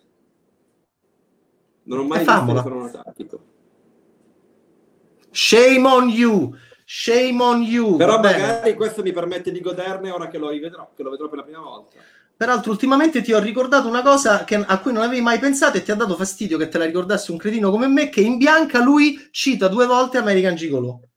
Non 1.85 1.99
ho 1.99 2.03
mai 2.03 2.19
visto 2.19 2.33
Io 2.33 2.61
sono 2.61 2.91
Tarchico. 2.91 3.39
Shame 5.31 5.87
on 5.87 6.09
you! 6.09 6.55
Shame 6.85 7.41
on 7.41 7.63
you! 7.63 7.95
Però 7.95 8.19
magari 8.19 8.61
bene. 8.61 8.75
questo 8.75 9.01
mi 9.01 9.11
permette 9.11 9.51
di 9.51 9.59
goderne 9.59 10.11
ora 10.11 10.27
che 10.27 10.37
lo 10.37 10.49
rivedrò, 10.49 10.91
che 10.95 11.01
lo 11.01 11.09
vedrò 11.09 11.27
per 11.29 11.39
la 11.39 11.43
prima 11.43 11.61
volta. 11.61 11.97
Peraltro, 12.37 12.71
ultimamente 12.71 13.23
ti 13.23 13.33
ho 13.33 13.39
ricordato 13.39 13.87
una 13.87 14.03
cosa 14.03 14.43
che, 14.43 14.55
a 14.55 14.79
cui 14.79 14.93
non 14.93 15.01
avevi 15.01 15.21
mai 15.21 15.39
pensato 15.39 15.77
e 15.77 15.81
ti 15.81 15.89
ha 15.89 15.95
dato 15.95 16.15
fastidio 16.15 16.59
che 16.59 16.67
te 16.67 16.77
la 16.77 16.85
ricordassi 16.85 17.31
un 17.31 17.37
cretino 17.37 17.71
come 17.71 17.87
me, 17.87 18.09
che 18.09 18.21
in 18.21 18.37
bianca 18.37 18.83
lui 18.83 19.29
cita 19.31 19.67
due 19.67 19.87
volte 19.87 20.19
American 20.19 20.53
Gigolo 20.53 21.07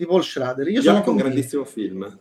di 0.00 0.06
Paul 0.06 0.24
Schrader. 0.24 0.66
Io 0.68 0.80
Bianca 0.80 1.02
sono 1.04 1.16
un 1.16 1.22
grandissimo 1.22 1.64
film. 1.64 2.18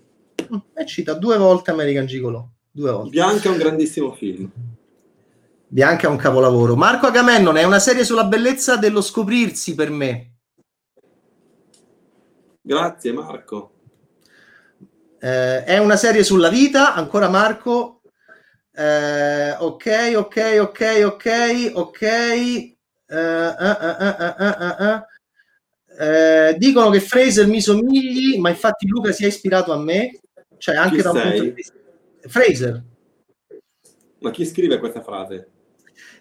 E 0.73 0.85
cita 0.85 1.13
due 1.13 1.37
volte 1.37 1.71
American 1.71 2.05
Gigolo. 2.05 2.55
Due 2.69 2.91
volte. 2.91 3.11
Bianca 3.11 3.47
è 3.47 3.51
un 3.51 3.57
grandissimo 3.57 4.11
film. 4.13 4.51
Bianca 5.65 6.07
è 6.07 6.09
un 6.09 6.17
capolavoro. 6.17 6.75
Marco 6.75 7.07
Agamennon 7.07 7.55
è 7.55 7.63
una 7.63 7.79
serie 7.79 8.03
sulla 8.03 8.25
bellezza 8.25 8.75
dello 8.75 8.99
scoprirsi 9.01 9.75
per 9.75 9.91
me. 9.91 10.33
Grazie 12.61 13.13
Marco. 13.13 13.71
Eh, 15.17 15.63
è 15.63 15.77
una 15.77 15.95
serie 15.95 16.25
sulla 16.25 16.49
vita, 16.49 16.93
ancora 16.93 17.29
Marco. 17.29 18.01
Eh, 18.73 19.51
ok, 19.57 20.13
ok, 20.17 20.57
ok, 20.59 21.01
ok, 21.05 21.71
ok. 21.75 22.77
Uh, 23.11 25.07
dicono 26.57 26.89
che 26.89 26.99
Fraser 26.99 27.47
mi 27.47 27.61
somigli, 27.61 28.37
ma 28.37 28.49
infatti 28.49 28.87
Luca 28.87 29.11
si 29.11 29.25
è 29.25 29.27
ispirato 29.27 29.73
a 29.73 29.77
me, 29.77 30.19
cioè 30.57 30.75
anche 30.75 30.97
chi 30.97 31.01
da 31.01 31.11
un 31.11 31.21
punto 31.21 31.43
di 31.43 31.51
vista. 31.51 31.73
Fraser. 32.21 32.83
Ma 34.19 34.31
chi 34.31 34.45
scrive 34.45 34.79
questa 34.79 35.01
frase? 35.01 35.49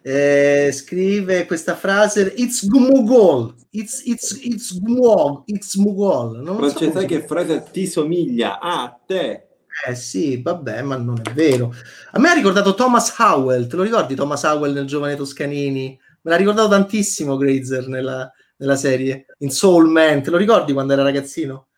Eh, 0.02 0.70
scrive 0.72 1.44
questa 1.44 1.74
frase 1.74 2.32
It's 2.36 2.66
Gumugol 2.68 3.52
It's, 3.70 4.02
it's, 4.04 4.38
it's 4.42 4.78
Gumugol 4.78 5.42
It's 5.46 5.74
Mugol 5.74 6.40
non 6.40 6.56
Francesco, 6.56 6.84
so 6.84 6.92
sai 6.92 7.06
che 7.06 7.26
Fraser 7.26 7.62
ti 7.62 7.84
somiglia 7.86 8.60
a 8.60 8.96
te 9.04 9.48
eh 9.86 9.94
sì, 9.94 10.40
vabbè, 10.42 10.82
ma 10.82 10.96
non 10.96 11.20
è 11.22 11.32
vero. 11.32 11.72
A 12.12 12.18
me 12.18 12.30
ha 12.30 12.32
ricordato 12.32 12.74
Thomas 12.74 13.14
Howell, 13.18 13.68
te 13.68 13.76
lo 13.76 13.82
ricordi 13.82 14.14
Thomas 14.14 14.42
Howell 14.42 14.72
nel 14.72 14.86
Giovane 14.86 15.14
Toscanini? 15.14 15.98
Me 16.22 16.30
l'ha 16.30 16.36
ricordato 16.36 16.68
tantissimo 16.68 17.36
Grazer 17.36 17.86
nella, 17.86 18.30
nella 18.59 18.77
serie, 18.77 19.27
in 19.38 19.51
Soul 19.51 19.88
Man, 19.88 20.23
te 20.23 20.31
lo 20.31 20.37
ricordi 20.37 20.73
quando 20.73 20.92
era 20.92 21.03
ragazzino? 21.03 21.68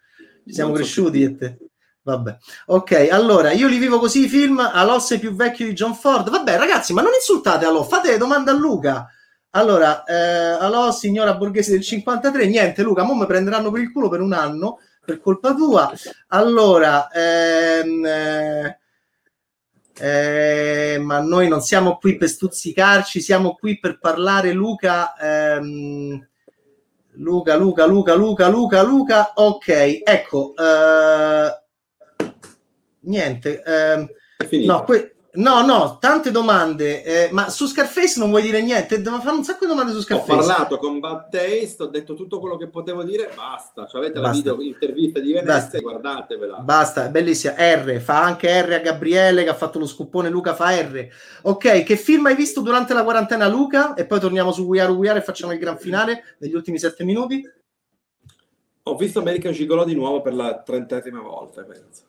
Ci 0.45 0.55
siamo 0.55 0.71
non 0.71 0.79
cresciuti 0.79 1.23
so 1.23 1.29
e 1.29 1.37
te. 1.37 1.59
Vabbè, 2.03 2.37
ok, 2.67 3.09
allora 3.11 3.53
io 3.53 3.69
li 3.69 3.79
vivo 3.79 3.99
così 3.99 4.25
i 4.25 4.29
film. 4.29 4.59
Alò 4.59 4.99
sei 4.99 5.19
più 5.19 5.35
vecchio 5.35 5.67
di 5.67 5.75
John 5.75 5.95
Ford. 5.95 6.31
Vabbè, 6.31 6.57
ragazzi, 6.57 6.93
ma 6.93 7.03
non 7.03 7.13
insultate 7.15 7.67
Alò, 7.67 7.85
fate 7.85 8.17
domanda 8.17 8.53
a 8.53 8.55
Luca. 8.55 9.07
Allora, 9.51 10.05
eh, 10.05 10.15
Alò, 10.15 10.91
signora 10.93 11.35
borghese 11.35 11.73
del 11.73 11.83
53, 11.83 12.47
niente, 12.47 12.83
Luca, 12.83 13.03
mo 13.03 13.15
mi 13.15 13.27
prenderanno 13.27 13.71
per 13.71 13.83
il 13.83 13.93
culo 13.93 14.09
per 14.09 14.21
un 14.21 14.33
anno 14.33 14.79
per 15.05 15.21
colpa 15.21 15.55
tua. 15.55 15.93
Allora, 16.29 17.09
ehm, 17.11 18.05
eh, 18.07 18.79
eh, 19.99 20.99
ma 20.99 21.21
noi 21.21 21.49
non 21.49 21.61
siamo 21.61 21.97
qui 21.99 22.17
per 22.17 22.29
stuzzicarci, 22.29 23.21
siamo 23.21 23.55
qui 23.55 23.79
per 23.79 23.99
parlare, 23.99 24.53
Luca. 24.53 25.15
Ehm, 25.17 26.29
Luca, 27.21 27.55
Luca, 27.57 27.87
Luca, 27.87 28.15
Luca, 28.15 28.49
Luca, 28.49 28.83
Luca. 28.83 29.31
Ok, 29.37 29.69
ecco. 30.07 30.55
Eh, 30.59 31.51
niente. 33.03 33.63
Eh, 33.67 34.09
no, 34.67 34.87
que- 34.87 35.13
No, 35.33 35.65
no, 35.65 35.99
tante 36.01 36.33
domande, 36.33 37.05
eh, 37.05 37.29
ma 37.31 37.51
su 37.51 37.67
Scarface 37.67 38.19
non 38.19 38.31
vuoi 38.31 38.43
dire 38.43 38.61
niente? 38.61 39.01
Devo 39.01 39.21
fare 39.21 39.37
un 39.37 39.45
sacco 39.45 39.61
di 39.65 39.71
domande 39.71 39.93
su 39.93 40.01
Scarface. 40.01 40.33
Ho 40.33 40.37
parlato 40.37 40.79
con 40.79 40.99
Bad 40.99 41.29
Taste, 41.31 41.85
ho 41.85 41.87
detto 41.87 42.15
tutto 42.15 42.41
quello 42.41 42.57
che 42.57 42.67
potevo 42.67 43.05
dire, 43.05 43.31
basta. 43.37 43.87
Cioè, 43.87 44.01
avete 44.01 44.19
basta. 44.19 44.51
la 44.51 44.55
video 44.57 44.61
intervista 44.61 45.21
di 45.21 45.33
Venezia, 45.33 45.55
basta. 45.55 45.79
guardatevela. 45.79 46.57
Basta, 46.59 47.09
bellissima. 47.09 47.55
R, 47.57 48.01
fa 48.01 48.23
anche 48.23 48.61
R 48.61 48.73
a 48.73 48.79
Gabriele 48.79 49.45
che 49.45 49.51
ha 49.51 49.55
fatto 49.55 49.79
lo 49.79 49.87
scuppone, 49.87 50.29
Luca 50.29 50.53
fa 50.55 50.75
R. 50.75 51.07
Ok, 51.43 51.85
che 51.85 51.97
film 51.97 52.27
hai 52.27 52.35
visto 52.35 52.61
durante 52.61 52.93
la 52.93 53.05
quarantena 53.05 53.47
Luca? 53.47 53.95
E 53.95 54.07
poi 54.07 54.19
torniamo 54.19 54.51
su 54.51 54.65
We 54.65 54.81
Are 54.81 54.91
We 54.91 55.11
Are 55.11 55.21
e 55.21 55.23
facciamo 55.23 55.53
il 55.53 55.61
gran 55.61 55.79
finale 55.79 56.35
degli 56.39 56.55
ultimi 56.55 56.81
sette 56.81 57.05
minuti. 57.05 57.49
Ho 58.83 58.97
visto 58.97 59.21
American 59.21 59.53
Gigolo 59.53 59.85
di 59.85 59.95
nuovo 59.95 60.23
per 60.23 60.35
la 60.35 60.61
trentesima 60.61 61.21
volta, 61.21 61.63
penso. 61.63 62.09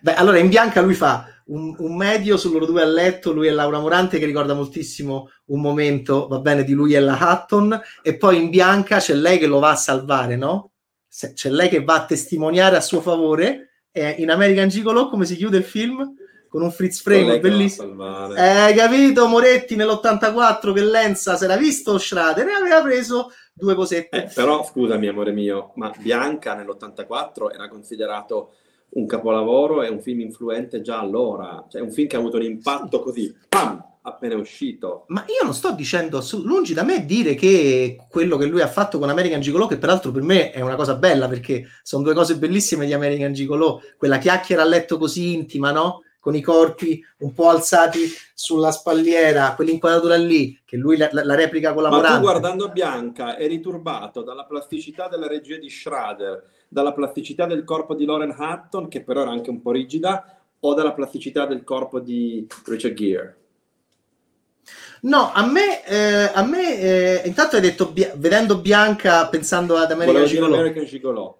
Beh, 0.00 0.14
allora 0.14 0.38
in 0.38 0.48
bianca 0.48 0.80
lui 0.80 0.94
fa 0.94 1.26
un, 1.46 1.74
un, 1.78 1.96
medio 1.96 2.36
su 2.36 2.52
loro 2.52 2.66
due 2.66 2.82
a 2.82 2.86
letto, 2.86 3.32
lui 3.32 3.46
e 3.46 3.50
Laura 3.50 3.78
Morante, 3.78 4.18
che 4.18 4.26
ricorda 4.26 4.54
moltissimo 4.54 5.30
un 5.46 5.60
momento, 5.60 6.26
va 6.28 6.40
bene, 6.40 6.64
di 6.64 6.72
lui 6.72 6.94
e 6.94 7.00
la 7.00 7.18
Hutton, 7.20 7.80
e 8.02 8.16
poi 8.16 8.42
in 8.42 8.50
bianca 8.50 8.98
c'è 8.98 9.14
lei 9.14 9.38
che 9.38 9.46
lo 9.46 9.58
va 9.58 9.70
a 9.70 9.76
salvare, 9.76 10.36
no? 10.36 10.72
C'è 11.08 11.50
lei 11.50 11.68
che 11.68 11.82
va 11.82 11.94
a 11.94 12.04
testimoniare 12.06 12.76
a 12.76 12.80
suo 12.80 13.00
favore. 13.00 13.64
E 13.90 14.16
in 14.18 14.30
American 14.30 14.68
Gigolo 14.68 15.08
come 15.08 15.24
si 15.24 15.34
chiude 15.36 15.56
il 15.56 15.64
film? 15.64 16.14
Con 16.48 16.62
un 16.62 16.70
Fritz 16.70 17.02
frame 17.02 17.40
bellissimo. 17.40 18.34
Eh, 18.34 18.74
capito, 18.74 19.26
Moretti 19.26 19.76
nell'84 19.76 20.72
che 20.72 20.82
Lenza 20.82 21.36
si 21.36 21.44
era 21.44 21.56
visto 21.56 21.98
Schrader 21.98 22.48
e 22.48 22.52
aveva 22.52 22.80
preso 22.82 23.30
due 23.52 23.74
cosette. 23.74 24.24
Eh, 24.24 24.30
però 24.34 24.64
scusami, 24.64 25.08
amore 25.08 25.32
mio, 25.32 25.72
ma 25.74 25.92
Bianca 25.98 26.54
nell'84 26.54 27.52
era 27.52 27.68
considerato 27.68 28.54
un 28.90 29.06
capolavoro 29.06 29.82
e 29.82 29.88
un 29.88 30.00
film 30.00 30.20
influente 30.20 30.80
già 30.80 30.98
allora, 30.98 31.66
cioè 31.68 31.82
un 31.82 31.90
film 31.90 32.08
che 32.08 32.16
ha 32.16 32.18
avuto 32.18 32.36
un 32.36 32.44
impatto 32.44 33.00
così, 33.00 33.36
pam, 33.48 33.84
appena 34.02 34.36
uscito. 34.36 35.04
Ma 35.08 35.24
io 35.26 35.44
non 35.44 35.52
sto 35.52 35.72
dicendo, 35.72 36.20
su, 36.20 36.42
lungi 36.42 36.72
da 36.72 36.84
me 36.84 37.04
dire 37.04 37.34
che 37.34 37.98
quello 38.08 38.36
che 38.36 38.46
lui 38.46 38.62
ha 38.62 38.68
fatto 38.68 38.98
con 38.98 39.10
American 39.10 39.40
Gigolo, 39.40 39.66
che 39.66 39.76
peraltro 39.76 40.10
per 40.10 40.22
me 40.22 40.50
è 40.50 40.60
una 40.60 40.76
cosa 40.76 40.94
bella 40.94 41.28
perché 41.28 41.66
sono 41.82 42.02
due 42.02 42.14
cose 42.14 42.36
bellissime 42.36 42.86
di 42.86 42.94
American 42.94 43.32
Gigolo, 43.32 43.82
quella 43.98 44.18
chiacchiera 44.18 44.62
a 44.62 44.66
letto 44.66 44.96
così 44.96 45.34
intima, 45.34 45.70
no? 45.70 46.02
Con 46.20 46.34
i 46.34 46.40
corpi 46.40 47.02
un 47.18 47.32
po' 47.32 47.48
alzati 47.48 48.00
sulla 48.34 48.70
spalliera, 48.70 49.54
quell'inquadratura 49.54 50.16
lì, 50.16 50.60
che 50.64 50.76
lui 50.76 50.96
la, 50.96 51.08
la 51.12 51.34
replica 51.34 51.72
con 51.72 51.82
la 51.82 51.90
Ma 51.90 52.02
tu 52.02 52.20
guardando 52.20 52.68
Bianca 52.70 53.38
eri 53.38 53.60
turbato 53.60 54.22
dalla 54.22 54.44
plasticità 54.44 55.08
della 55.08 55.26
regia 55.26 55.56
di 55.56 55.70
Schrader, 55.70 56.42
dalla 56.68 56.92
plasticità 56.92 57.46
del 57.46 57.64
corpo 57.64 57.94
di 57.94 58.04
Lauren 58.04 58.34
Hutton, 58.36 58.88
che 58.88 59.02
però 59.02 59.22
era 59.22 59.30
anche 59.30 59.50
un 59.50 59.60
po' 59.60 59.72
rigida, 59.72 60.38
o 60.60 60.74
dalla 60.74 60.92
plasticità 60.92 61.46
del 61.46 61.64
corpo 61.64 62.00
di 62.00 62.46
Richard 62.66 62.94
Gere? 62.94 63.36
No, 65.02 65.30
a 65.32 65.46
me, 65.46 65.86
eh, 65.86 66.30
a 66.34 66.44
me 66.44 66.78
eh, 66.78 67.22
intanto 67.24 67.56
hai 67.56 67.62
detto, 67.62 67.92
vedendo 68.16 68.58
Bianca, 68.58 69.28
pensando 69.28 69.76
ad 69.76 69.92
American 69.92 70.24
Gigolo. 70.24 70.54
American 70.54 70.84
Gigolo 70.84 71.38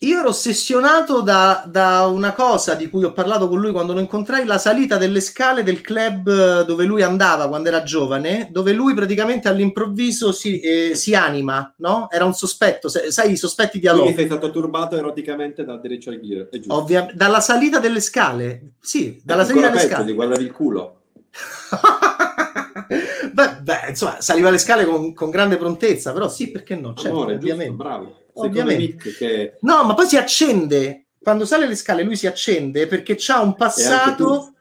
io 0.00 0.18
ero 0.18 0.28
ossessionato 0.28 1.22
da, 1.22 1.64
da, 1.66 2.06
una 2.06 2.34
cosa 2.34 2.74
di 2.74 2.90
cui 2.90 3.04
ho 3.04 3.12
parlato 3.12 3.48
con 3.48 3.58
lui 3.58 3.72
quando 3.72 3.94
lo 3.94 4.00
incontrai, 4.00 4.44
la 4.44 4.58
salita 4.58 4.98
delle 4.98 5.20
scale 5.20 5.62
del 5.62 5.80
club 5.80 6.64
dove 6.64 6.84
lui 6.84 7.02
andava 7.02 7.48
quando 7.48 7.68
era 7.68 7.82
giovane, 7.82 8.48
dove 8.50 8.72
lui 8.72 8.92
praticamente 8.92 9.48
all'improvviso 9.48 10.32
si, 10.32 10.60
eh, 10.60 10.94
si 10.94 11.14
anima, 11.14 11.72
no? 11.78 12.08
Era 12.10 12.26
un 12.26 12.34
sospetto, 12.34 12.88
sai 12.88 13.32
i 13.32 13.36
sospetti 13.38 13.78
di 13.78 13.88
Quindi 13.88 14.14
sei 14.14 14.26
stato 14.26 14.50
turbato 14.50 14.98
eroticamente 14.98 15.64
da 15.64 15.80
Richard 15.82 16.20
Gere, 16.20 16.50
Ovvia- 16.68 17.10
dalla 17.14 17.40
salita 17.40 17.78
delle 17.78 18.00
scale, 18.00 18.72
sì, 18.78 19.18
dalla 19.24 19.42
eh, 19.42 19.46
salita 19.46 19.68
delle 19.68 19.80
scale. 19.80 20.04
Ti 20.04 20.12
guardavi 20.12 20.44
il 20.44 20.52
culo. 20.52 21.00
beh, 23.32 23.56
beh, 23.62 23.84
insomma, 23.88 24.20
saliva 24.20 24.50
le 24.50 24.58
scale 24.58 24.84
con, 24.84 25.14
con 25.14 25.30
grande 25.30 25.56
prontezza, 25.56 26.12
però 26.12 26.28
sì, 26.28 26.50
perché 26.50 26.76
no? 26.76 26.92
Certo, 26.92 27.16
Amore, 27.16 27.36
ovviamente. 27.36 27.70
Giusto, 27.70 27.82
bravo 27.82 28.24
ovviamente. 28.44 29.12
Che... 29.14 29.58
No, 29.60 29.84
ma 29.84 29.94
poi 29.94 30.06
si 30.06 30.16
accende. 30.16 31.06
Quando 31.20 31.44
sale 31.44 31.66
le 31.66 31.74
scale 31.74 32.02
lui 32.02 32.16
si 32.16 32.26
accende 32.26 32.86
perché 32.86 33.14
c'ha 33.18 33.40
un 33.40 33.54
passato... 33.54 34.54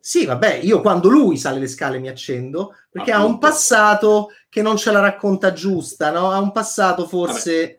Sì, 0.00 0.24
vabbè, 0.24 0.60
io 0.62 0.80
quando 0.80 1.08
lui 1.08 1.36
sale 1.36 1.58
le 1.58 1.66
scale 1.66 1.98
mi 1.98 2.08
accendo 2.08 2.74
perché 2.90 3.10
Appunto. 3.10 3.28
ha 3.28 3.32
un 3.32 3.38
passato 3.38 4.28
che 4.48 4.62
non 4.62 4.76
ce 4.76 4.90
la 4.90 5.00
racconta 5.00 5.52
giusta, 5.52 6.10
no? 6.10 6.30
Ha 6.30 6.38
un 6.38 6.52
passato 6.52 7.06
forse... 7.06 7.78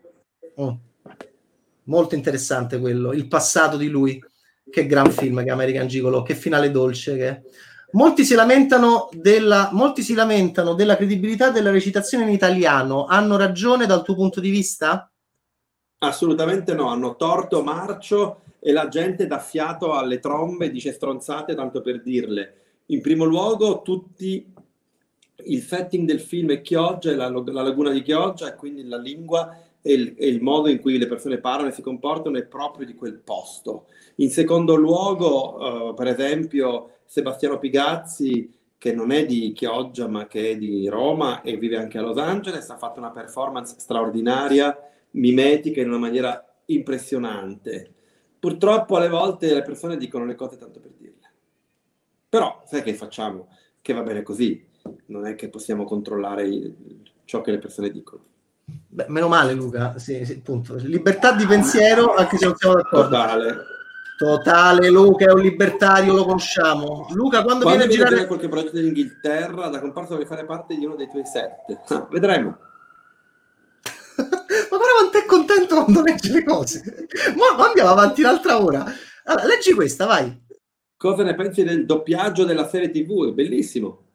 Oh. 0.56 0.78
Molto 1.84 2.14
interessante 2.14 2.78
quello, 2.78 3.12
il 3.12 3.26
passato 3.26 3.76
di 3.76 3.88
lui. 3.88 4.22
Che 4.70 4.86
gran 4.86 5.10
film 5.10 5.42
che 5.42 5.50
American 5.50 5.88
Gigolo, 5.88 6.22
che 6.22 6.36
finale 6.36 6.70
dolce 6.70 7.16
che 7.16 7.28
è. 7.28 7.42
Molti 7.92 8.24
si, 8.24 8.34
lamentano 8.34 9.08
della, 9.12 9.70
molti 9.72 10.02
si 10.02 10.14
lamentano 10.14 10.74
della 10.74 10.96
credibilità 10.96 11.50
della 11.50 11.70
recitazione 11.70 12.22
in 12.22 12.30
italiano. 12.30 13.06
Hanno 13.06 13.36
ragione 13.36 13.86
dal 13.86 14.04
tuo 14.04 14.14
punto 14.14 14.38
di 14.38 14.50
vista? 14.50 15.09
Assolutamente 16.02 16.72
no, 16.72 16.88
hanno 16.88 17.14
torto 17.16 17.62
marcio 17.62 18.40
e 18.58 18.72
la 18.72 18.88
gente 18.88 19.26
dà 19.26 19.38
fiato 19.38 19.92
alle 19.92 20.18
trombe 20.18 20.70
dice 20.70 20.92
stronzate 20.92 21.54
tanto 21.54 21.82
per 21.82 22.00
dirle. 22.00 22.54
In 22.86 23.02
primo 23.02 23.24
luogo, 23.24 23.82
tutti 23.82 24.50
il 25.44 25.62
setting 25.62 26.06
del 26.06 26.20
film 26.20 26.52
è 26.52 26.62
Chioggia, 26.62 27.14
la, 27.14 27.28
la 27.28 27.62
laguna 27.62 27.90
di 27.90 28.00
Chioggia, 28.00 28.48
e 28.48 28.56
quindi 28.56 28.88
la 28.88 28.96
lingua 28.96 29.54
e 29.82 29.92
il, 29.92 30.14
e 30.16 30.26
il, 30.26 30.40
modo 30.40 30.70
in 30.70 30.80
cui 30.80 30.96
le 30.96 31.06
persone 31.06 31.36
parlano 31.36 31.68
e 31.68 31.72
si 31.72 31.82
comportano 31.82 32.38
è 32.38 32.44
proprio 32.44 32.86
di 32.86 32.94
quel 32.94 33.18
posto. 33.18 33.84
In 34.16 34.30
secondo 34.30 34.76
luogo, 34.76 35.90
uh, 35.90 35.94
per 35.94 36.06
esempio, 36.06 37.00
Sebastiano 37.04 37.58
Pigazzi, 37.58 38.50
che 38.78 38.94
non 38.94 39.10
è 39.10 39.26
di 39.26 39.52
Chioggia 39.52 40.08
ma 40.08 40.26
che 40.26 40.52
è 40.52 40.56
di 40.56 40.88
Roma 40.88 41.42
e 41.42 41.58
vive 41.58 41.76
anche 41.76 41.98
a 41.98 42.00
Los 42.00 42.16
Angeles, 42.16 42.70
ha 42.70 42.78
fatto 42.78 43.00
una 43.00 43.10
performance 43.10 43.74
straordinaria 43.78 44.74
mimetica 45.12 45.80
in 45.80 45.88
una 45.88 45.98
maniera 45.98 46.44
impressionante. 46.66 47.94
Purtroppo 48.38 48.96
alle 48.96 49.08
volte 49.08 49.52
le 49.52 49.62
persone 49.62 49.96
dicono 49.96 50.24
le 50.24 50.34
cose 50.34 50.56
tanto 50.56 50.80
per 50.80 50.92
dirle. 50.96 51.32
Però 52.28 52.62
sai 52.66 52.82
che 52.82 52.94
facciamo? 52.94 53.48
Che 53.82 53.92
va 53.92 54.02
bene 54.02 54.22
così, 54.22 54.64
non 55.06 55.26
è 55.26 55.34
che 55.34 55.48
possiamo 55.48 55.84
controllare 55.84 56.74
ciò 57.24 57.40
che 57.40 57.50
le 57.50 57.58
persone 57.58 57.90
dicono. 57.90 58.24
Beh, 58.64 59.06
meno 59.08 59.28
male 59.28 59.52
Luca, 59.52 59.98
sì, 59.98 60.24
sì, 60.24 60.34
appunto. 60.34 60.76
Libertà 60.76 61.32
di 61.32 61.44
pensiero, 61.46 62.14
anche 62.14 62.36
se 62.36 62.46
non 62.46 62.56
siamo 62.56 62.76
d'accordo. 62.76 63.08
Totale. 63.08 63.56
Totale, 64.16 64.90
Luca 64.90 65.26
è 65.26 65.32
un 65.32 65.40
libertario, 65.40 66.12
lo 66.12 66.24
conosciamo. 66.24 67.06
Luca, 67.12 67.42
quando, 67.42 67.64
quando 67.64 67.84
viene 67.84 67.84
a 67.84 67.88
girare... 67.88 68.26
qualche 68.26 68.48
progetto 68.48 68.78
in 68.78 68.86
Inghilterra, 68.86 69.68
da 69.68 69.80
comparsa 69.80 70.14
vuoi 70.14 70.26
fare 70.26 70.44
parte 70.44 70.76
di 70.76 70.84
uno 70.84 70.94
dei 70.94 71.08
tuoi 71.08 71.24
set. 71.24 72.06
vedremo. 72.10 72.58
Ma 74.70 74.76
guarda 74.76 74.94
quanto 74.98 75.18
è 75.18 75.24
contento 75.24 75.74
quando 75.76 76.02
legge 76.02 76.32
le 76.32 76.44
cose. 76.44 77.06
Ma, 77.36 77.56
ma 77.56 77.66
andiamo 77.66 77.90
avanti 77.90 78.20
un'altra 78.20 78.62
ora. 78.62 78.84
Allora, 79.24 79.46
leggi 79.46 79.72
questa, 79.72 80.06
vai. 80.06 80.48
Cosa 80.96 81.22
ne 81.22 81.34
pensi 81.34 81.62
del 81.62 81.86
doppiaggio 81.86 82.44
della 82.44 82.68
serie 82.68 82.90
TV? 82.90 83.28
È 83.28 83.32
bellissimo. 83.32 84.06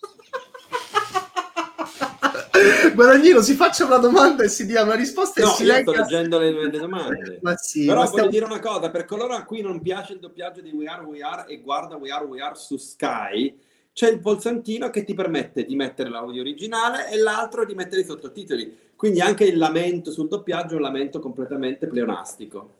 Guadagnino 2.94 3.42
si 3.42 3.54
faccia 3.54 3.84
una 3.84 3.98
domanda 3.98 4.42
e 4.42 4.48
si 4.48 4.66
dia 4.66 4.82
una 4.82 4.94
risposta 4.94 5.42
no, 5.42 5.50
e 5.50 5.54
si 5.54 5.64
legga... 5.64 5.92
sto 5.92 6.00
leggendo 6.00 6.38
le, 6.38 6.50
le 6.50 6.70
domande. 6.70 7.38
ma 7.42 7.56
sì, 7.56 7.84
Però 7.84 7.96
ma 7.96 8.00
voglio 8.00 8.12
stiamo... 8.12 8.30
dire 8.30 8.44
una 8.44 8.60
cosa, 8.60 8.90
per 8.90 9.04
coloro 9.04 9.34
a 9.34 9.44
cui 9.44 9.60
non 9.60 9.80
piace 9.80 10.14
il 10.14 10.18
doppiaggio 10.18 10.60
di 10.60 10.70
We 10.70 10.86
Are 10.86 11.04
We 11.04 11.20
Are 11.20 11.44
e 11.46 11.60
guarda 11.60 11.96
We 11.96 12.10
Are 12.10 12.24
We 12.24 12.40
Are 12.40 12.54
su 12.54 12.76
Sky, 12.76 13.56
c'è 13.92 14.08
il 14.08 14.20
pulsantino 14.20 14.88
che 14.88 15.04
ti 15.04 15.14
permette 15.14 15.64
di 15.64 15.76
mettere 15.76 16.08
l'audio 16.08 16.40
originale 16.40 17.10
e 17.10 17.18
l'altro 17.18 17.66
di 17.66 17.74
mettere 17.74 18.00
i 18.00 18.04
sottotitoli. 18.04 18.88
Quindi 19.00 19.22
anche 19.22 19.44
il 19.44 19.56
lamento 19.56 20.10
sul 20.10 20.28
doppiaggio 20.28 20.74
è 20.74 20.76
un 20.76 20.82
lamento 20.82 21.20
completamente 21.20 21.86
pleonastico. 21.86 22.74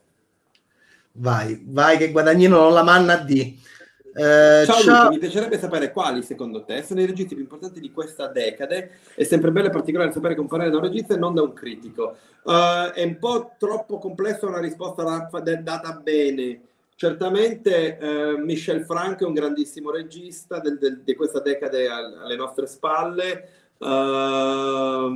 Vai, 1.13 1.63
vai 1.65 1.97
che 1.97 2.11
Guadagnino 2.11 2.59
non 2.59 2.75
la 2.75 2.83
manna 2.83 3.17
di. 3.17 3.59
Eh, 4.13 4.63
ciao, 4.67 4.81
ciao. 4.81 5.03
Luca, 5.05 5.09
mi 5.09 5.19
piacerebbe 5.19 5.59
sapere 5.59 5.91
quali 5.91 6.23
secondo 6.23 6.63
te 6.65 6.83
sono 6.83 7.01
i 7.01 7.07
registi 7.07 7.33
più 7.33 7.45
importanti 7.45 7.81
di 7.81 7.91
questa 7.91 8.27
decade. 8.27 8.99
È 9.15 9.25
sempre 9.25 9.51
bello 9.51 9.69
e 9.69 9.71
particolare 9.71 10.13
sapere 10.13 10.35
come 10.35 10.49
fare 10.49 10.69
da 10.69 10.77
un 10.77 10.83
regista 10.83 11.15
e 11.15 11.17
non 11.17 11.33
da 11.33 11.41
un 11.41 11.55
critico. 11.55 12.17
Uh, 12.43 12.93
è 12.93 13.03
un 13.03 13.17
po' 13.19 13.55
troppo 13.57 13.97
complessa 13.97 14.47
una 14.47 14.61
risposta 14.61 15.27
data 15.63 15.93
bene. 16.03 16.61
Certamente 16.97 17.97
uh, 17.99 18.45
Michel 18.45 18.85
Franco 18.85 19.25
è 19.25 19.27
un 19.27 19.33
grandissimo 19.33 19.91
regista 19.91 20.61
del, 20.61 20.77
del, 20.77 21.01
di 21.01 21.15
questa 21.15 21.41
decade 21.41 21.89
alle 21.89 22.37
nostre 22.37 22.67
spalle. 22.67 23.60
Uh, 23.81 25.11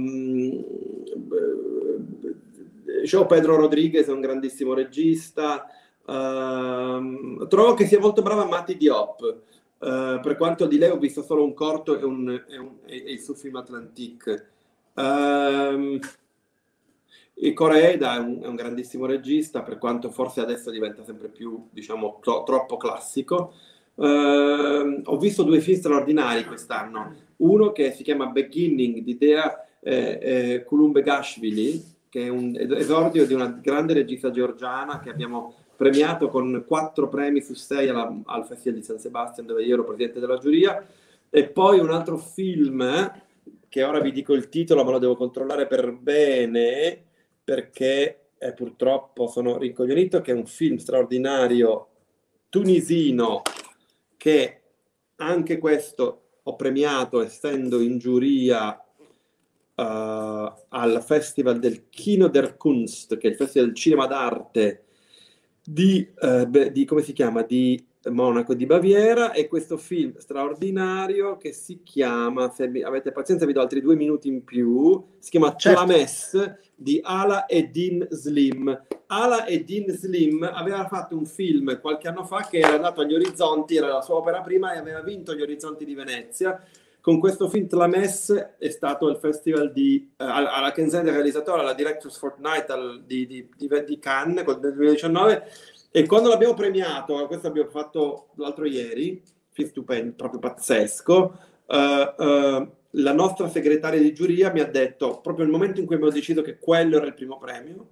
Joe 3.05 3.27
Pedro 3.27 3.57
Rodriguez 3.57 4.07
è 4.07 4.13
un 4.13 4.21
grandissimo 4.21 4.73
regista. 4.73 5.67
Uh, 6.07 7.47
trovo 7.47 7.75
che 7.75 7.87
sia 7.87 8.01
molto 8.01 8.23
brava 8.23 8.47
Matti 8.47 8.77
Diop. 8.77 9.43
Uh, 9.79 10.21
per 10.21 10.37
quanto 10.39 10.67
di 10.67 10.79
lei 10.79 10.91
ho 10.91 10.97
visto 10.97 11.23
solo 11.23 11.45
un 11.45 11.53
corto 11.53 11.99
e, 11.99 12.05
un, 12.05 12.31
e, 12.49 12.57
un, 12.57 12.77
e 12.87 12.97
il 12.97 13.21
suo 13.21 13.35
film 13.35 13.57
Atlantique. 13.57 14.49
Uh, 14.95 15.99
Coreeda 17.53 18.15
è 18.15 18.19
un, 18.19 18.41
è 18.43 18.47
un, 18.47 18.55
grandissimo 18.55 19.05
regista, 19.05 19.63
per 19.63 19.77
quanto 19.77 20.09
forse 20.09 20.41
adesso 20.41 20.71
diventa 20.71 21.05
sempre 21.05 21.29
più, 21.29 21.69
diciamo, 21.71 22.21
tro, 22.23 22.45
troppo 22.45 22.79
classico. 22.79 23.53
Ho 23.97 25.19
visto 25.19 25.43
due 25.43 25.61
film 25.61 25.79
straordinari 25.79 26.45
quest'anno. 26.47 27.24
Uno 27.39 27.73
che 27.73 27.93
si 27.93 28.03
chiama 28.03 28.27
Beginning 28.27 28.99
di 28.99 29.17
Dea 29.17 29.67
eh, 29.81 30.19
eh, 30.21 30.65
Kulumbegashvili, 30.65 31.93
che 32.09 32.27
è 32.27 32.29
un 32.29 32.57
esordio 32.57 33.27
di 33.27 33.35
una 33.35 33.49
grande 33.49 33.95
regista 33.95 34.31
georgiana 34.31 35.01
che 35.01 35.11
abbiamo 35.11 35.55
premiato 35.77 36.29
con 36.29 36.65
quattro 36.67 37.09
premi 37.09 37.41
su 37.41 37.55
sei 37.55 37.89
alla, 37.89 38.15
al 38.27 38.47
Festival 38.47 38.79
di 38.79 38.85
San 38.85 38.99
Sebastian 38.99 39.47
dove 39.47 39.65
io 39.65 39.75
ero 39.75 39.85
presidente 39.85 40.21
della 40.21 40.39
giuria. 40.39 40.87
E 41.29 41.45
poi 41.49 41.81
un 41.81 41.91
altro 41.91 42.17
film 42.17 43.13
che 43.69 43.83
ora 43.83 43.99
vi 43.99 44.13
dico 44.13 44.35
il 44.35 44.49
titolo 44.49 44.85
ma 44.85 44.93
lo 44.93 44.99
devo 44.99 45.17
controllare 45.17 45.67
per 45.67 45.93
bene 45.93 47.03
perché 47.43 48.29
eh, 48.39 48.53
purtroppo 48.53 49.27
sono 49.27 49.59
rincoglionito 49.59 50.21
che 50.21 50.31
è 50.31 50.35
un 50.35 50.47
film 50.47 50.77
straordinario 50.77 51.89
tunisino 52.49 53.43
che 54.17 54.61
anche 55.17 55.59
questo 55.59 56.24
ho 56.45 56.57
premiato 56.57 57.23
essendo 57.23 57.81
in 57.81 57.99
giuria 57.99 58.73
uh, 58.73 59.83
al 59.83 61.03
Festival 61.05 61.59
del 61.59 61.89
Kino 61.91 62.29
der 62.29 62.57
Kunst 62.57 63.17
che 63.17 63.29
è 63.29 63.31
il 63.31 63.37
Festival 63.37 63.69
del 63.69 63.77
cinema 63.77 64.07
d'arte 64.07 64.85
di, 65.65 66.07
eh, 66.21 66.71
di, 66.73 66.85
come 66.85 67.03
si 67.03 67.13
chiama, 67.13 67.43
di 67.43 67.83
Monaco 68.11 68.55
di 68.55 68.67
Baviera 68.67 69.33
e 69.33 69.49
questo 69.49 69.77
film 69.77 70.17
straordinario 70.19 71.37
che 71.37 71.53
si 71.53 71.83
chiama, 71.83 72.51
se 72.51 72.71
avete 72.85 73.13
pazienza 73.13 73.47
vi 73.47 73.53
do 73.53 73.61
altri 73.61 73.81
due 73.81 73.97
minuti 73.97 74.29
in 74.29 74.45
più, 74.45 75.03
si 75.19 75.31
chiama 75.31 75.55
certo. 75.57 75.85
Tlames 75.85 76.55
di 76.75 77.01
Ala 77.03 77.49
Eddin 77.49 78.07
Slim. 78.11 78.83
Ala 79.07 79.47
Eddin 79.47 79.91
Slim 79.91 80.43
aveva 80.43 80.87
fatto 80.87 81.17
un 81.17 81.27
film 81.27 81.81
qualche 81.81 82.09
anno 82.09 82.25
fa 82.25 82.47
che 82.49 82.59
era 82.59 82.75
andato 82.75 83.01
agli 83.01 83.15
orizzonti, 83.15 83.77
era 83.77 83.89
la 83.89 84.03
sua 84.03 84.17
opera 84.17 84.41
prima 84.41 84.73
e 84.75 84.79
aveva 84.79 85.01
vinto 85.01 85.35
gli 85.35 85.43
orizzonti 85.43 85.85
di 85.85 85.95
Venezia 85.95 86.61
con 87.05 87.21
questo 87.21 87.51
film 87.51 87.67
Tlames 87.67 88.55
è 88.59 88.71
stato 88.71 89.11
il 89.11 89.19
festival 89.19 89.73
di, 89.73 90.11
uh, 90.17 90.25
alla 90.25 90.73
Kenzen 90.73 91.05
realizzatore, 91.05 91.61
alla 91.61 91.75
Directors 91.75 92.17
Fortnite 92.17 92.73
al, 92.73 93.03
di, 93.05 93.27
di, 93.27 93.47
di, 93.55 93.69
di 93.85 93.99
Cannes 93.99 94.43
del 94.59 94.73
2019 94.73 95.43
e 95.97 96.07
quando 96.07 96.29
l'abbiamo 96.29 96.55
premiato, 96.55 97.25
questo 97.29 97.47
abbiamo 97.47 97.71
fatto 97.71 98.31
l'altro 98.35 98.65
ieri, 98.65 99.23
stupendo, 99.53 100.15
proprio 100.17 100.41
pazzesco, 100.41 101.39
uh, 101.67 101.77
uh, 101.77 102.73
la 102.91 103.13
nostra 103.13 103.49
segretaria 103.49 104.01
di 104.01 104.13
giuria 104.13 104.51
mi 104.51 104.59
ha 104.59 104.67
detto, 104.67 105.21
proprio 105.21 105.45
nel 105.45 105.55
momento 105.55 105.79
in 105.79 105.87
cui 105.87 105.95
abbiamo 105.95 106.13
deciso 106.13 106.43
che 106.43 106.59
quello 106.59 106.97
era 106.97 107.07
il 107.07 107.15
primo 107.15 107.39
premio, 107.39 107.87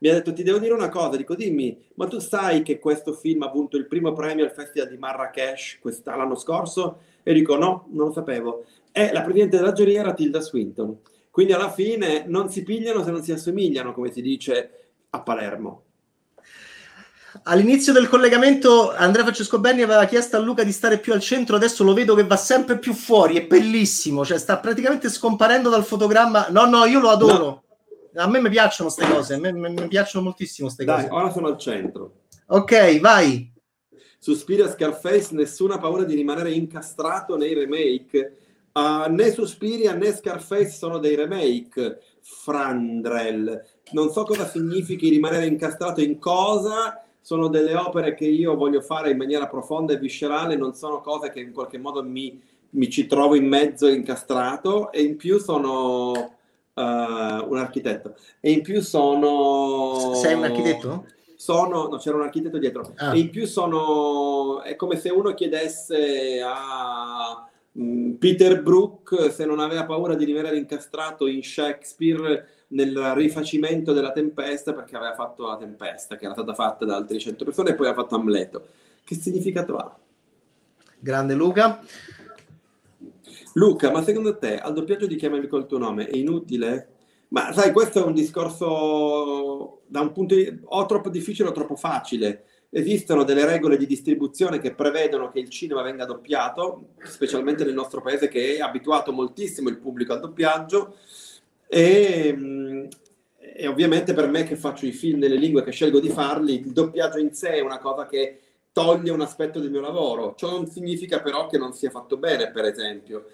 mi 0.00 0.10
ha 0.10 0.12
detto 0.12 0.34
ti 0.34 0.42
devo 0.42 0.58
dire 0.58 0.74
una 0.74 0.90
cosa, 0.90 1.16
dico 1.16 1.34
dimmi, 1.34 1.82
ma 1.94 2.06
tu 2.06 2.18
sai 2.18 2.60
che 2.60 2.78
questo 2.78 3.14
film 3.14 3.44
ha 3.44 3.48
avuto 3.48 3.78
il 3.78 3.86
primo 3.86 4.12
premio 4.12 4.44
al 4.44 4.52
Festival 4.52 4.90
di 4.90 4.98
Marrakesh 4.98 5.78
l'anno 6.04 6.36
scorso? 6.36 6.98
E 7.22 7.32
dico 7.32 7.56
no, 7.56 7.86
non 7.92 8.08
lo 8.08 8.12
sapevo. 8.12 8.66
E 8.92 9.14
la 9.14 9.22
presidente 9.22 9.56
della 9.56 9.72
giuria 9.72 10.00
era 10.00 10.12
Tilda 10.12 10.40
Swinton. 10.40 10.98
Quindi 11.30 11.54
alla 11.54 11.70
fine 11.70 12.24
non 12.26 12.50
si 12.50 12.62
pigliano 12.62 13.02
se 13.02 13.10
non 13.10 13.22
si 13.22 13.32
assomigliano, 13.32 13.94
come 13.94 14.12
si 14.12 14.20
dice 14.20 14.90
a 15.08 15.22
Palermo. 15.22 15.84
All'inizio 17.44 17.92
del 17.92 18.08
collegamento 18.08 18.92
Andrea 18.92 19.24
Francesco 19.24 19.58
Benni 19.58 19.82
aveva 19.82 20.04
chiesto 20.04 20.36
a 20.36 20.40
Luca 20.40 20.64
di 20.64 20.72
stare 20.72 20.98
più 20.98 21.12
al 21.12 21.20
centro, 21.20 21.56
adesso 21.56 21.84
lo 21.84 21.94
vedo 21.94 22.14
che 22.14 22.24
va 22.24 22.36
sempre 22.36 22.78
più 22.78 22.92
fuori, 22.92 23.36
è 23.36 23.46
bellissimo, 23.46 24.24
cioè 24.24 24.38
sta 24.38 24.58
praticamente 24.58 25.08
scomparendo 25.08 25.68
dal 25.68 25.84
fotogramma. 25.84 26.48
No, 26.50 26.66
no, 26.66 26.84
io 26.84 27.00
lo 27.00 27.10
adoro. 27.10 27.38
No. 27.38 28.22
A 28.22 28.28
me 28.28 28.40
mi 28.40 28.48
piacciono 28.48 28.90
queste 28.90 29.12
cose, 29.12 29.34
a 29.34 29.38
me, 29.38 29.52
mi 29.52 29.88
piacciono 29.88 30.24
moltissimo 30.24 30.68
queste 30.68 30.86
cose. 30.86 31.08
ora 31.10 31.30
sono 31.30 31.48
al 31.48 31.58
centro. 31.58 32.22
Ok, 32.46 33.00
vai. 33.00 33.52
Suspiria 34.18 34.68
Scarface, 34.68 35.34
nessuna 35.34 35.78
paura 35.78 36.04
di 36.04 36.14
rimanere 36.14 36.50
incastrato 36.52 37.36
nei 37.36 37.54
remake. 37.54 38.38
Uh, 38.72 39.10
né 39.10 39.30
Suspiria 39.32 39.94
né 39.94 40.14
Scarface 40.14 40.70
sono 40.70 40.98
dei 40.98 41.14
remake. 41.14 42.00
Frandrel. 42.22 43.62
Non 43.92 44.10
so 44.10 44.24
cosa 44.24 44.48
significhi 44.48 45.08
rimanere 45.08 45.46
incastrato 45.46 46.00
in 46.00 46.18
cosa. 46.18 47.05
Sono 47.26 47.48
delle 47.48 47.74
opere 47.74 48.14
che 48.14 48.24
io 48.24 48.54
voglio 48.54 48.80
fare 48.80 49.10
in 49.10 49.16
maniera 49.16 49.48
profonda 49.48 49.92
e 49.92 49.98
viscerale, 49.98 50.54
non 50.54 50.74
sono 50.74 51.00
cose 51.00 51.32
che 51.32 51.40
in 51.40 51.52
qualche 51.52 51.76
modo 51.76 52.00
mi, 52.04 52.40
mi 52.70 52.88
ci 52.88 53.08
trovo 53.08 53.34
in 53.34 53.48
mezzo 53.48 53.88
incastrato 53.88 54.92
e 54.92 55.02
in 55.02 55.16
più 55.16 55.40
sono 55.40 56.12
uh, 56.12 56.80
un 56.80 57.56
architetto. 57.58 58.14
E 58.38 58.52
in 58.52 58.62
più 58.62 58.80
sono... 58.80 60.14
Sei 60.14 60.34
un 60.34 60.44
architetto? 60.44 61.06
sono, 61.34 61.88
no, 61.88 61.96
c'era 61.96 62.14
un 62.14 62.22
architetto 62.22 62.58
dietro, 62.58 62.92
ah. 62.94 63.12
e 63.12 63.18
in 63.18 63.30
più 63.30 63.44
sono, 63.44 64.62
è 64.62 64.76
come 64.76 64.96
se 64.96 65.10
uno 65.10 65.34
chiedesse 65.34 66.40
a 66.40 67.44
Peter 68.18 68.62
Brook 68.62 69.30
se 69.30 69.44
non 69.44 69.60
aveva 69.60 69.84
paura 69.84 70.14
di 70.14 70.24
rimanere 70.24 70.56
incastrato 70.56 71.26
in 71.26 71.42
Shakespeare 71.42 72.48
nel 72.68 73.12
rifacimento 73.14 73.92
della 73.92 74.12
tempesta 74.12 74.72
perché 74.72 74.96
aveva 74.96 75.14
fatto 75.14 75.46
la 75.46 75.56
tempesta 75.56 76.16
che 76.16 76.24
era 76.24 76.32
stata 76.34 76.54
fatta 76.54 76.86
da 76.86 76.96
altre 76.96 77.18
100 77.18 77.44
persone 77.44 77.70
e 77.70 77.74
poi 77.74 77.88
ha 77.88 77.94
fatto 77.94 78.14
Amleto. 78.14 78.66
Che 79.04 79.14
significato 79.14 79.76
ha? 79.76 79.94
Grande 80.98 81.34
Luca. 81.34 81.82
Luca, 83.52 83.90
ma 83.90 84.02
secondo 84.02 84.38
te 84.38 84.58
al 84.58 84.72
doppiaggio 84.72 85.06
di 85.06 85.16
Chiamami 85.16 85.46
col 85.46 85.66
tuo 85.66 85.78
nome 85.78 86.08
è 86.08 86.16
inutile? 86.16 86.88
Ma 87.28 87.52
sai, 87.52 87.72
questo 87.72 88.02
è 88.02 88.06
un 88.06 88.14
discorso 88.14 89.82
da 89.86 90.00
un 90.00 90.12
punto 90.12 90.34
di 90.34 90.60
o 90.64 90.86
troppo 90.86 91.10
difficile 91.10 91.48
o 91.48 91.52
troppo 91.52 91.76
facile. 91.76 92.44
Esistono 92.70 93.22
delle 93.24 93.44
regole 93.44 93.76
di 93.76 93.86
distribuzione 93.86 94.58
che 94.58 94.74
prevedono 94.74 95.30
che 95.30 95.38
il 95.38 95.48
cinema 95.48 95.82
venga 95.82 96.04
doppiato, 96.04 96.88
specialmente 97.04 97.64
nel 97.64 97.74
nostro 97.74 98.02
paese 98.02 98.28
che 98.28 98.56
è 98.56 98.60
abituato 98.60 99.12
moltissimo 99.12 99.68
il 99.68 99.78
pubblico 99.78 100.12
al 100.12 100.20
doppiaggio. 100.20 100.96
E, 101.68 102.88
e 103.38 103.66
ovviamente 103.66 104.12
per 104.12 104.28
me 104.28 104.44
che 104.44 104.56
faccio 104.56 104.86
i 104.86 104.92
film 104.92 105.20
nelle 105.20 105.36
lingue 105.36 105.62
che 105.62 105.70
scelgo 105.70 106.00
di 106.00 106.10
farli, 106.10 106.60
il 106.60 106.72
doppiaggio 106.72 107.18
in 107.18 107.32
sé 107.32 107.54
è 107.54 107.60
una 107.60 107.78
cosa 107.78 108.06
che 108.06 108.40
toglie 108.72 109.10
un 109.10 109.22
aspetto 109.22 109.58
del 109.58 109.70
mio 109.70 109.80
lavoro. 109.80 110.34
Ciò 110.36 110.50
non 110.50 110.66
significa 110.66 111.20
però 111.20 111.46
che 111.46 111.56
non 111.56 111.72
sia 111.72 111.88
fatto 111.88 112.18
bene, 112.18 112.50
per 112.50 112.64
esempio. 112.64 113.26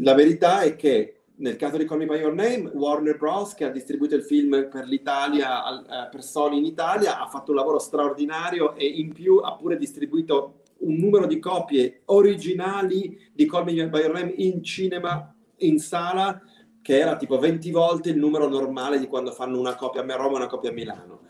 La 0.00 0.14
verità 0.14 0.60
è 0.60 0.76
che 0.76 1.15
nel 1.38 1.56
caso 1.56 1.76
di 1.76 1.84
Call 1.84 1.98
Me 1.98 2.06
By 2.06 2.18
Your 2.18 2.34
Name, 2.34 2.70
Warner 2.72 3.16
Bros., 3.16 3.54
che 3.54 3.64
ha 3.64 3.70
distribuito 3.70 4.14
il 4.14 4.22
film 4.22 4.68
per 4.70 4.86
l'Italia, 4.86 6.06
eh, 6.06 6.08
per 6.10 6.22
Sony 6.22 6.58
in 6.58 6.64
Italia, 6.64 7.20
ha 7.20 7.26
fatto 7.26 7.50
un 7.50 7.58
lavoro 7.58 7.78
straordinario 7.78 8.74
e 8.74 8.86
in 8.86 9.12
più 9.12 9.36
ha 9.38 9.54
pure 9.54 9.76
distribuito 9.76 10.62
un 10.78 10.94
numero 10.96 11.26
di 11.26 11.38
copie 11.38 12.02
originali 12.06 13.30
di 13.32 13.46
Call 13.46 13.64
Me 13.64 13.88
By 13.88 14.00
Your 14.00 14.12
Name 14.12 14.32
in 14.36 14.62
cinema, 14.62 15.34
in 15.58 15.78
sala, 15.78 16.40
che 16.80 16.98
era 16.98 17.16
tipo 17.16 17.38
20 17.38 17.70
volte 17.70 18.10
il 18.10 18.18
numero 18.18 18.48
normale 18.48 18.98
di 18.98 19.06
quando 19.06 19.32
fanno 19.32 19.58
una 19.58 19.74
copia 19.74 20.02
a 20.02 20.16
Roma 20.16 20.34
e 20.34 20.36
una 20.36 20.46
copia 20.46 20.70
a 20.70 20.72
Milano. 20.72 21.20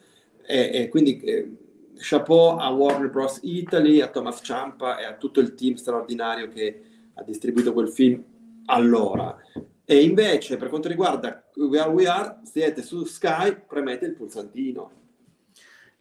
E, 0.47 0.71
e 0.73 0.89
quindi 0.89 1.19
eh, 1.21 1.51
chapeau 1.97 2.59
a 2.59 2.69
Warner 2.71 3.11
Bros. 3.11 3.41
Italy, 3.43 4.01
a 4.01 4.09
Thomas 4.09 4.41
Ciampa 4.43 4.99
e 4.99 5.05
a 5.05 5.15
tutto 5.15 5.41
il 5.41 5.55
team 5.55 5.75
straordinario 5.75 6.49
che 6.49 6.83
ha 7.15 7.23
distribuito 7.23 7.73
quel 7.73 7.89
film 7.89 8.23
allora. 8.67 9.37
E 9.89 10.03
invece, 10.03 10.57
per 10.57 10.69
quanto 10.69 10.89
riguarda 10.89 11.49
We 11.55 11.79
Are 11.79 11.91
We 11.91 12.09
Are, 12.09 12.41
siete 12.43 12.83
su 12.83 13.05
Sky, 13.05 13.57
premete 13.67 14.05
il 14.05 14.15
pulsantino. 14.15 14.91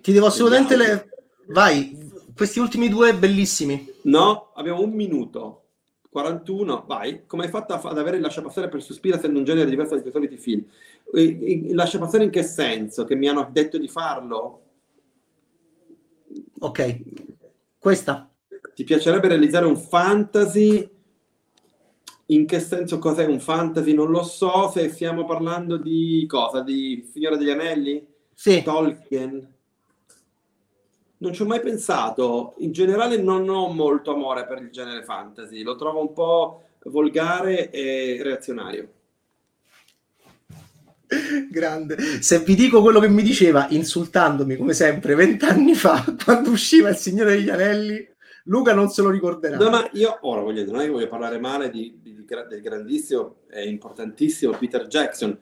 Ti 0.01 0.11
devo 0.11 0.25
assolutamente 0.25 0.75
le... 0.75 1.09
Vai, 1.49 2.11
questi 2.35 2.59
ultimi 2.59 2.89
due 2.89 3.13
bellissimi. 3.13 3.87
No, 4.03 4.51
abbiamo 4.55 4.81
un 4.81 4.89
minuto. 4.89 5.65
41, 6.09 6.85
vai. 6.87 7.27
Come 7.27 7.43
hai 7.43 7.49
fatto 7.49 7.73
ad 7.73 7.97
avere 7.97 8.15
il 8.15 8.23
lasciapassare 8.23 8.69
per 8.69 8.81
Suspira 8.81 9.17
essendo 9.17 9.37
un 9.37 9.45
genere 9.45 9.69
diverso 9.69 9.93
dai 9.93 10.01
tuoi 10.01 10.13
soliti 10.13 10.37
film? 10.37 10.65
Il 11.13 11.75
lasciapassare 11.75 12.23
in 12.23 12.31
che 12.31 12.41
senso? 12.41 13.03
Che 13.03 13.15
mi 13.15 13.27
hanno 13.27 13.47
detto 13.51 13.77
di 13.77 13.87
farlo? 13.87 14.63
Ok, 16.59 16.99
questa. 17.77 18.33
Ti 18.73 18.83
piacerebbe 18.83 19.27
realizzare 19.27 19.65
un 19.65 19.77
fantasy? 19.77 20.89
In 22.27 22.47
che 22.47 22.59
senso 22.59 22.97
cos'è 22.97 23.25
un 23.25 23.39
fantasy? 23.39 23.93
Non 23.93 24.09
lo 24.09 24.23
so, 24.23 24.69
se 24.69 24.89
stiamo 24.89 25.25
parlando 25.25 25.77
di 25.77 26.25
cosa? 26.27 26.61
Di 26.61 27.07
Signore 27.11 27.37
degli 27.37 27.51
Anelli? 27.51 28.05
Sì. 28.33 28.63
Tolkien? 28.63 29.53
Non 31.17 31.33
ci 31.33 31.41
ho 31.43 31.45
mai 31.45 31.61
pensato. 31.61 32.55
In 32.57 32.71
generale 32.71 33.17
non 33.17 33.47
ho 33.47 33.67
molto 33.67 34.13
amore 34.13 34.45
per 34.45 34.61
il 34.61 34.71
genere 34.71 35.03
fantasy, 35.03 35.61
lo 35.61 35.75
trovo 35.75 36.01
un 36.01 36.13
po' 36.13 36.63
volgare 36.85 37.69
e 37.69 38.19
reazionario. 38.21 38.89
Grande. 41.49 42.21
Se 42.21 42.39
vi 42.39 42.55
dico 42.55 42.81
quello 42.81 42.99
che 42.99 43.07
mi 43.07 43.21
diceva, 43.21 43.67
insultandomi 43.69 44.55
come 44.57 44.73
sempre 44.73 45.15
vent'anni 45.15 45.75
fa, 45.75 46.03
quando 46.23 46.49
usciva 46.49 46.89
Il 46.89 46.95
Signore 46.95 47.35
degli 47.35 47.49
Anelli, 47.49 48.14
Luca 48.47 48.73
non 48.73 48.89
se 48.89 49.01
lo 49.01 49.09
ricorderà. 49.09 49.57
No, 49.57 49.69
ma 49.69 49.89
io 49.93 50.17
ora 50.21 50.41
voglio, 50.41 50.63
non 50.65 50.81
è 50.81 50.85
che 50.85 50.91
voglio 50.91 51.07
parlare 51.07 51.39
male 51.39 51.69
di, 51.69 51.99
di, 52.01 52.13
di, 52.13 52.25
del 52.25 52.61
grandissimo 52.61 53.37
e 53.49 53.67
importantissimo 53.67 54.55
Peter 54.57 54.87
Jackson. 54.87 55.37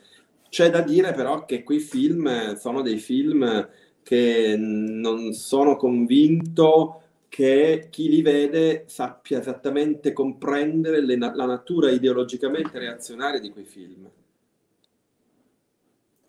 C'è 0.49 0.69
da 0.69 0.81
dire 0.81 1.13
però 1.13 1.45
che 1.45 1.63
quei 1.63 1.79
film 1.79 2.55
sono 2.55 2.81
dei 2.81 2.97
film 2.97 3.67
che 4.03 4.55
non 4.57 5.33
sono 5.33 5.75
convinto 5.75 7.01
che 7.27 7.87
chi 7.89 8.09
li 8.09 8.21
vede 8.21 8.83
sappia 8.85 9.39
esattamente 9.39 10.13
comprendere 10.13 11.03
le, 11.03 11.17
la 11.17 11.45
natura 11.45 11.89
ideologicamente 11.89 12.77
reazionaria 12.77 13.39
di 13.39 13.49
quei 13.49 13.65
film. 13.65 14.07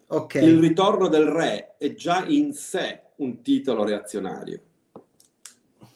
Okay. 0.07 0.45
Il 0.45 0.59
ritorno 0.59 1.09
del 1.09 1.27
re 1.27 1.75
è 1.77 1.93
già 1.95 2.25
in 2.27 2.53
sé 2.55 3.03
un 3.17 3.43
titolo 3.43 3.85
reazionario. 3.85 4.61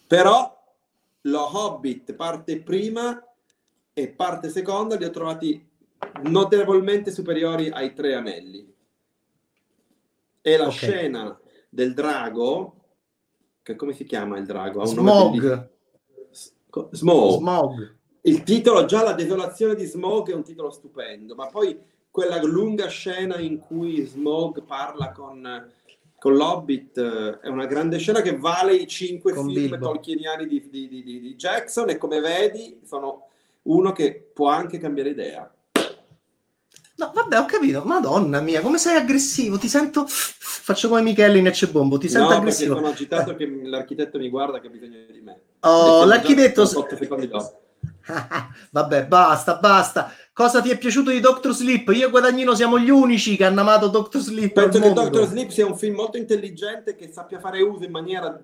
Però 0.07 0.58
lo 1.29 1.49
Hobbit 1.53 2.15
parte 2.15 2.61
prima 2.61 3.23
e 3.93 4.09
parte 4.09 4.49
seconda 4.49 4.97
li 4.97 5.05
ho 5.05 5.11
trovati 5.11 5.67
notevolmente 6.23 7.11
superiori 7.11 7.69
ai 7.69 7.93
tre 7.93 8.15
anelli. 8.15 8.75
E 10.41 10.57
la 10.57 10.67
okay. 10.67 10.77
scena 10.77 11.41
del 11.69 11.95
drago, 11.95 12.75
che 13.63 13.77
come 13.77 13.93
si 13.93 14.05
chiama 14.05 14.39
il 14.39 14.47
drago? 14.47 14.85
Smog. 14.85 15.71
Smog. 16.91 17.37
Smog. 17.37 17.97
Il 18.23 18.43
titolo, 18.43 18.85
già 18.85 19.03
la 19.03 19.13
desolazione 19.13 19.75
di 19.75 19.85
Smog 19.85 20.31
è 20.31 20.35
un 20.35 20.45
titolo 20.45 20.71
stupendo, 20.71 21.35
ma 21.35 21.47
poi 21.49 21.79
quella 22.11 22.43
lunga 22.43 22.89
scena 22.89 23.39
in 23.39 23.59
cui 23.59 24.05
Smog 24.05 24.63
parla 24.65 25.13
con, 25.13 25.71
con 26.19 26.35
l'Hobbit 26.35 26.99
eh, 26.99 27.41
è 27.41 27.49
una 27.49 27.67
grande 27.67 27.99
scena 27.99 28.21
che 28.21 28.37
vale 28.37 28.75
i 28.75 28.87
cinque 28.87 29.33
con 29.33 29.47
film 29.47 29.69
Bilbo. 29.69 29.79
tolkieniani 29.79 30.47
di, 30.47 30.69
di, 30.69 30.89
di, 30.89 31.03
di 31.03 31.35
Jackson 31.37 31.89
e 31.91 31.97
come 31.97 32.21
vedi 32.21 32.81
sono 32.85 33.29
uno 33.63 33.93
che 33.93 34.31
può 34.33 34.49
anche 34.49 34.79
cambiare 34.79 35.11
idea. 35.11 35.53
No, 36.97 37.13
vabbè, 37.15 37.39
ho 37.39 37.45
capito. 37.45 37.85
Madonna 37.85 38.41
mia, 38.41 38.61
come 38.61 38.77
sei 38.77 38.97
aggressivo? 38.97 39.57
Ti 39.57 39.69
sento. 39.69 40.05
Faccio 40.09 40.89
come 40.89 41.03
Michele 41.03 41.39
in 41.39 41.47
Ecce 41.47 41.69
Bombo. 41.69 41.97
Ti 41.97 42.09
sento 42.09 42.31
no, 42.31 42.37
aggressivo. 42.37 42.75
sono 42.75 42.89
agitato 42.89 43.37
che 43.37 43.47
l'architetto 43.47 44.19
mi 44.19 44.29
guarda 44.29 44.59
che 44.59 44.67
ha 44.67 44.71
bisogno 44.71 44.99
di 45.13 45.21
me. 45.21 45.41
Oh, 45.61 46.05
l'architetto. 46.05 46.67
vabbè, 48.71 49.07
basta, 49.07 49.59
basta. 49.59 50.13
Cosa 50.39 50.61
ti 50.61 50.71
è 50.71 50.79
piaciuto 50.79 51.11
di 51.11 51.19
Doctor 51.19 51.53
Sleep? 51.53 51.89
Io 51.89 52.07
e 52.07 52.11
Guadagnino 52.11 52.55
siamo 52.55 52.79
gli 52.79 52.91
unici 52.91 53.37
che 53.37 53.43
hanno 53.43 53.63
amato 53.63 53.89
Doctor 53.89 54.21
Sleep. 54.21 54.53
Penso 54.53 54.79
che 54.79 54.93
Doctor 54.93 55.27
Sleep 55.27 55.49
sia 55.49 55.67
un 55.67 55.77
film 55.77 55.97
molto 55.97 56.17
intelligente 56.17 56.95
che 56.95 57.11
sappia 57.11 57.41
fare 57.41 57.61
uso 57.61 57.83
in 57.83 57.91
maniera 57.91 58.41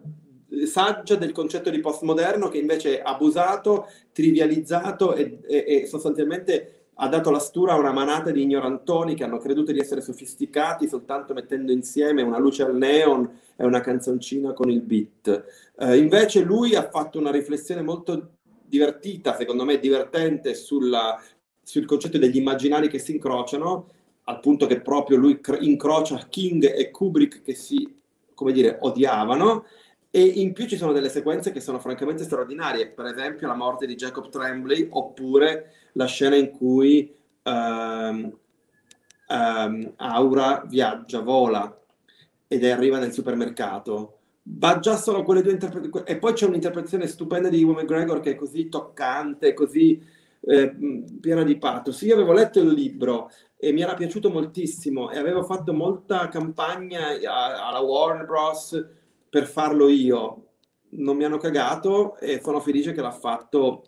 saggia 0.66 1.14
del 1.14 1.30
concetto 1.30 1.70
di 1.70 1.78
postmoderno 1.78 2.48
che 2.48 2.58
invece 2.58 2.98
è 2.98 3.02
abusato, 3.04 3.86
trivializzato 4.10 5.14
e, 5.14 5.38
e, 5.46 5.64
e 5.68 5.86
sostanzialmente 5.86 6.86
ha 6.94 7.06
dato 7.06 7.30
la 7.30 7.38
stura 7.38 7.74
a 7.74 7.78
una 7.78 7.92
manata 7.92 8.32
di 8.32 8.42
ignorantoni 8.42 9.14
che 9.14 9.22
hanno 9.22 9.38
creduto 9.38 9.70
di 9.70 9.78
essere 9.78 10.00
sofisticati 10.00 10.88
soltanto 10.88 11.32
mettendo 11.32 11.70
insieme 11.70 12.22
una 12.22 12.38
luce 12.38 12.64
al 12.64 12.74
neon 12.74 13.38
e 13.54 13.64
una 13.64 13.80
canzoncina 13.80 14.52
con 14.52 14.68
il 14.68 14.80
beat. 14.80 15.44
Eh, 15.78 15.96
invece 15.96 16.40
lui 16.40 16.74
ha 16.74 16.90
fatto 16.90 17.20
una 17.20 17.30
riflessione 17.30 17.82
molto 17.82 18.30
divertita, 18.66 19.36
secondo 19.36 19.64
me 19.64 19.78
divertente, 19.78 20.54
sulla, 20.54 21.20
sul 21.64 21.86
concetto 21.86 22.18
degli 22.18 22.36
immaginari 22.36 22.88
che 22.88 22.98
si 22.98 23.12
incrociano, 23.12 23.88
al 24.24 24.40
punto 24.40 24.66
che 24.66 24.80
proprio 24.80 25.16
lui 25.16 25.40
incrocia 25.60 26.26
King 26.28 26.72
e 26.74 26.90
Kubrick 26.90 27.42
che 27.42 27.54
si, 27.54 27.94
come 28.34 28.52
dire, 28.52 28.78
odiavano. 28.80 29.64
E 30.10 30.22
in 30.22 30.52
più 30.52 30.66
ci 30.66 30.76
sono 30.76 30.92
delle 30.92 31.08
sequenze 31.08 31.50
che 31.50 31.60
sono 31.60 31.80
francamente 31.80 32.22
straordinarie, 32.22 32.88
per 32.90 33.06
esempio 33.06 33.48
la 33.48 33.56
morte 33.56 33.84
di 33.84 33.96
Jacob 33.96 34.28
Tremblay 34.28 34.86
oppure 34.88 35.72
la 35.94 36.06
scena 36.06 36.36
in 36.36 36.50
cui 36.50 37.12
um, 37.42 38.32
um, 39.28 39.92
Aura 39.96 40.64
viaggia, 40.68 41.20
vola 41.20 41.76
ed 42.46 42.64
arriva 42.64 42.98
nel 42.98 43.12
supermercato. 43.12 44.18
Va 44.44 44.78
già 44.78 44.96
solo 44.96 45.22
quelle 45.22 45.42
due 45.42 45.52
interpretazioni. 45.52 46.06
E 46.06 46.18
poi 46.18 46.32
c'è 46.34 46.46
un'interpretazione 46.46 47.06
stupenda 47.06 47.48
di 47.48 47.60
Ewan 47.60 47.82
McGregor 47.82 48.20
che 48.20 48.32
è 48.32 48.34
così 48.36 48.68
toccante, 48.68 49.54
così 49.54 50.00
eh, 50.46 50.74
piena 51.20 51.42
di 51.42 51.56
pathos. 51.56 52.00
Io 52.02 52.14
avevo 52.14 52.32
letto 52.32 52.60
il 52.60 52.70
libro 52.70 53.30
e 53.56 53.72
mi 53.72 53.80
era 53.80 53.94
piaciuto 53.94 54.30
moltissimo 54.30 55.10
e 55.10 55.18
avevo 55.18 55.42
fatto 55.42 55.72
molta 55.72 56.28
campagna 56.28 57.08
alla 57.26 57.80
Warner 57.80 58.26
Bros. 58.26 58.86
per 59.28 59.46
farlo 59.46 59.88
io. 59.88 60.42
Non 60.96 61.16
mi 61.16 61.24
hanno 61.24 61.38
cagato 61.38 62.16
e 62.18 62.40
sono 62.42 62.60
felice 62.60 62.92
che 62.92 63.00
l'ha 63.00 63.10
fatto 63.10 63.84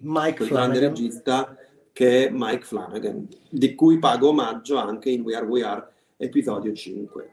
Mike 0.00 0.44
il 0.44 0.48
grande 0.48 0.78
regista 0.80 1.54
che 1.92 2.28
è 2.28 2.30
Mike 2.32 2.64
Flanagan, 2.64 3.28
di 3.50 3.74
cui 3.74 3.98
pago 3.98 4.28
omaggio 4.28 4.76
anche 4.78 5.10
in 5.10 5.20
We 5.20 5.34
Are 5.34 5.44
We 5.44 5.62
Are, 5.62 5.86
episodio 6.16 6.72
5. 6.72 7.30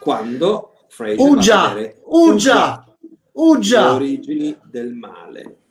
Quando 0.00 0.74
Fraser 0.88 1.20
Uggia, 1.20 1.74
Uggia, 2.04 2.96
Uggia, 3.32 3.88
le 3.88 3.94
origini 3.94 4.58
del 4.64 4.94
male. 4.94 5.63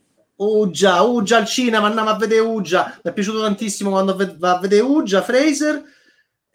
Uggia, 0.44 1.02
Uggia 1.02 1.38
al 1.38 1.46
cinema, 1.46 1.88
andiamo 1.88 2.10
a 2.10 2.18
vedere 2.18 2.42
Uggia. 2.42 3.00
Mi 3.04 3.12
è 3.12 3.14
piaciuto 3.14 3.42
tantissimo 3.42 3.90
quando 3.90 4.16
va 4.38 4.58
a 4.58 4.60
vedere 4.60 4.82
Uggia, 4.82 5.22
Fraser. 5.22 5.84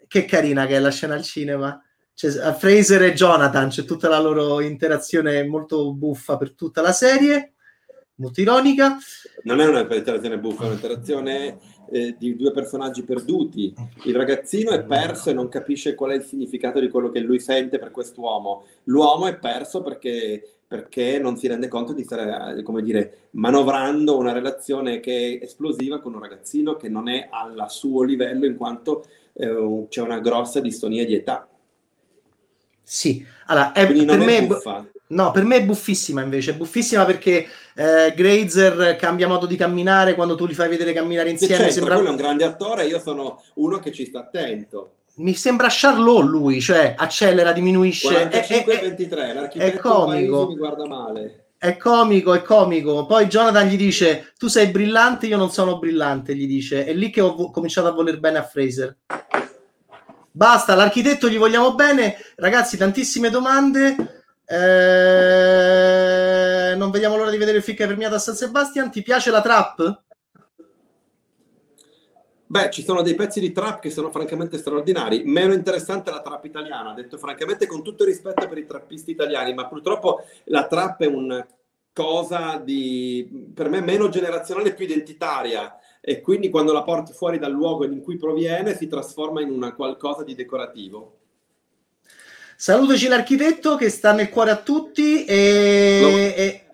Che 0.07 0.25
carina 0.25 0.65
che 0.65 0.75
è 0.75 0.79
la 0.79 0.91
scena 0.91 1.15
al 1.15 1.23
cinema. 1.23 1.81
C'è 2.13 2.29
Fraser 2.53 3.03
e 3.03 3.13
Jonathan, 3.13 3.69
c'è 3.69 3.85
tutta 3.85 4.09
la 4.09 4.19
loro 4.19 4.59
interazione 4.59 5.45
molto 5.45 5.93
buffa 5.93 6.37
per 6.37 6.53
tutta 6.53 6.81
la 6.81 6.91
serie 6.91 7.53
molto 8.19 8.41
ironica. 8.41 8.97
Non 9.43 9.59
è 9.59 9.67
una 9.67 9.81
interazione 9.81 10.37
buffa, 10.37 10.63
è 10.63 10.67
un'interazione 10.67 11.57
eh, 11.91 12.15
di 12.17 12.35
due 12.35 12.51
personaggi 12.51 13.03
perduti. 13.03 13.73
Il 14.03 14.15
ragazzino 14.15 14.71
è 14.71 14.83
perso 14.83 15.29
e 15.29 15.33
non 15.33 15.49
capisce 15.49 15.95
qual 15.95 16.11
è 16.11 16.15
il 16.15 16.23
significato 16.23 16.79
di 16.79 16.89
quello 16.89 17.09
che 17.09 17.19
lui 17.19 17.39
sente 17.39 17.79
per 17.79 17.91
quest'uomo. 17.91 18.65
L'uomo 18.85 19.27
è 19.27 19.37
perso 19.37 19.81
perché, 19.81 20.57
perché 20.67 21.19
non 21.19 21.37
si 21.37 21.47
rende 21.47 21.67
conto 21.67 21.93
di 21.93 22.03
stare, 22.03 22.61
come 22.63 22.81
dire, 22.81 23.29
manovrando 23.31 24.17
una 24.17 24.31
relazione 24.31 24.99
che 24.99 25.39
è 25.39 25.43
esplosiva 25.43 25.99
con 25.99 26.13
un 26.13 26.21
ragazzino 26.21 26.75
che 26.75 26.89
non 26.89 27.09
è 27.09 27.27
al 27.31 27.65
suo 27.69 28.03
livello 28.03 28.45
in 28.45 28.55
quanto 28.55 29.05
eh, 29.33 29.85
c'è 29.89 30.01
una 30.01 30.19
grossa 30.19 30.59
distonia 30.59 31.05
di 31.05 31.15
età. 31.15 31.47
Sì, 32.83 33.25
allora, 33.45 33.71
è, 33.71 33.85
per 33.85 34.17
me... 34.17 34.47
Buffa 34.47 34.87
No, 35.11 35.31
per 35.31 35.43
me 35.43 35.57
è 35.57 35.65
buffissima 35.65 36.21
invece, 36.21 36.51
è 36.51 36.55
buffissima 36.55 37.03
perché 37.03 37.47
eh, 37.73 38.13
Grazer 38.15 38.95
cambia 38.95 39.27
modo 39.27 39.47
di 39.47 39.55
camminare 39.55 40.13
quando 40.13 40.35
tu 40.35 40.45
li 40.45 40.53
fai 40.53 40.69
vedere 40.69 40.93
camminare 40.93 41.31
insieme. 41.31 41.55
Certo, 41.55 41.73
sembra... 41.73 41.95
quello 41.95 42.09
è 42.09 42.11
un 42.11 42.17
grande 42.17 42.43
attore, 42.43 42.85
io 42.85 42.99
sono 42.99 43.41
uno 43.55 43.79
che 43.79 43.91
ci 43.91 44.05
sta 44.05 44.19
attento. 44.19 44.97
Mi 45.15 45.33
sembra 45.33 45.67
Charlot 45.69 46.23
lui, 46.25 46.61
cioè 46.61 46.93
accelera, 46.95 47.51
diminuisce. 47.53 48.07
45 48.07 48.79
è, 48.79 48.81
23, 48.81 49.33
l'architetto 49.33 49.77
è 49.77 49.79
comico. 49.79 50.47
mi 50.47 50.55
guarda 50.55 50.85
male. 50.85 51.45
È 51.57 51.75
comico, 51.75 52.33
è 52.33 52.43
comico. 52.43 53.05
Poi 53.07 53.25
Jonathan 53.25 53.67
gli 53.67 53.77
dice: 53.77 54.31
Tu 54.37 54.47
sei 54.47 54.67
brillante, 54.67 55.25
io 55.25 55.37
non 55.37 55.49
sono 55.49 55.79
brillante. 55.79 56.35
Gli 56.35 56.47
dice: 56.47 56.85
È 56.85 56.93
lì 56.93 57.09
che 57.09 57.21
ho 57.21 57.49
cominciato 57.49 57.87
a 57.87 57.91
voler 57.91 58.19
bene 58.19 58.37
a 58.37 58.43
Fraser. 58.43 58.95
Basta, 60.31 60.75
l'architetto 60.75 61.27
gli 61.27 61.37
vogliamo 61.39 61.73
bene. 61.73 62.15
Ragazzi, 62.35 62.77
tantissime 62.77 63.31
domande. 63.31 64.18
Eh, 64.51 65.53
non 66.75 66.89
vediamo 66.89 67.15
l'ora 67.15 67.29
di 67.29 67.37
vedere 67.37 67.57
il 67.57 67.63
film 67.63 67.77
premiato 67.77 68.15
a 68.15 68.19
San 68.19 68.33
Sebastian. 68.33 68.89
Ti 68.89 69.03
piace 69.03 69.29
la 69.29 69.41
trap? 69.41 70.03
Beh, 72.47 72.71
ci 72.71 72.81
sono 72.81 73.03
dei 73.03 73.13
pezzi 73.13 73.39
di 73.39 73.51
trap 73.51 73.79
che 73.79 73.91
sono 73.91 74.09
francamente 74.09 74.57
straordinari. 74.57 75.21
Meno 75.23 75.53
interessante 75.53 76.09
la 76.09 76.21
trap 76.21 76.45
italiana, 76.45 76.95
detto 76.95 77.19
francamente 77.19 77.67
con 77.67 77.83
tutto 77.83 78.01
il 78.01 78.09
rispetto 78.09 78.47
per 78.47 78.57
i 78.57 78.65
trappisti 78.65 79.11
italiani, 79.11 79.53
ma 79.53 79.67
purtroppo 79.67 80.23
la 80.45 80.65
trap 80.65 81.01
è 81.03 81.05
una 81.05 81.45
cosa 81.93 82.57
di, 82.57 83.51
per 83.53 83.69
me, 83.69 83.81
meno 83.81 84.09
generazionale, 84.09 84.73
più 84.73 84.85
identitaria 84.85 85.77
e 86.01 86.21
quindi 86.21 86.49
quando 86.49 86.73
la 86.73 86.81
porti 86.81 87.13
fuori 87.13 87.37
dal 87.37 87.51
luogo 87.51 87.85
in 87.85 88.01
cui 88.01 88.17
proviene 88.17 88.75
si 88.75 88.87
trasforma 88.87 89.41
in 89.41 89.51
una 89.51 89.75
qualcosa 89.75 90.23
di 90.23 90.33
decorativo. 90.33 91.18
Salutaci 92.61 93.07
l'architetto 93.07 93.77
che 93.77 93.89
sta 93.89 94.11
nel 94.11 94.27
cuore 94.29 94.51
a 94.51 94.57
tutti 94.57 95.23
e... 95.23 95.99
No. 96.01 96.07
e 96.09 96.65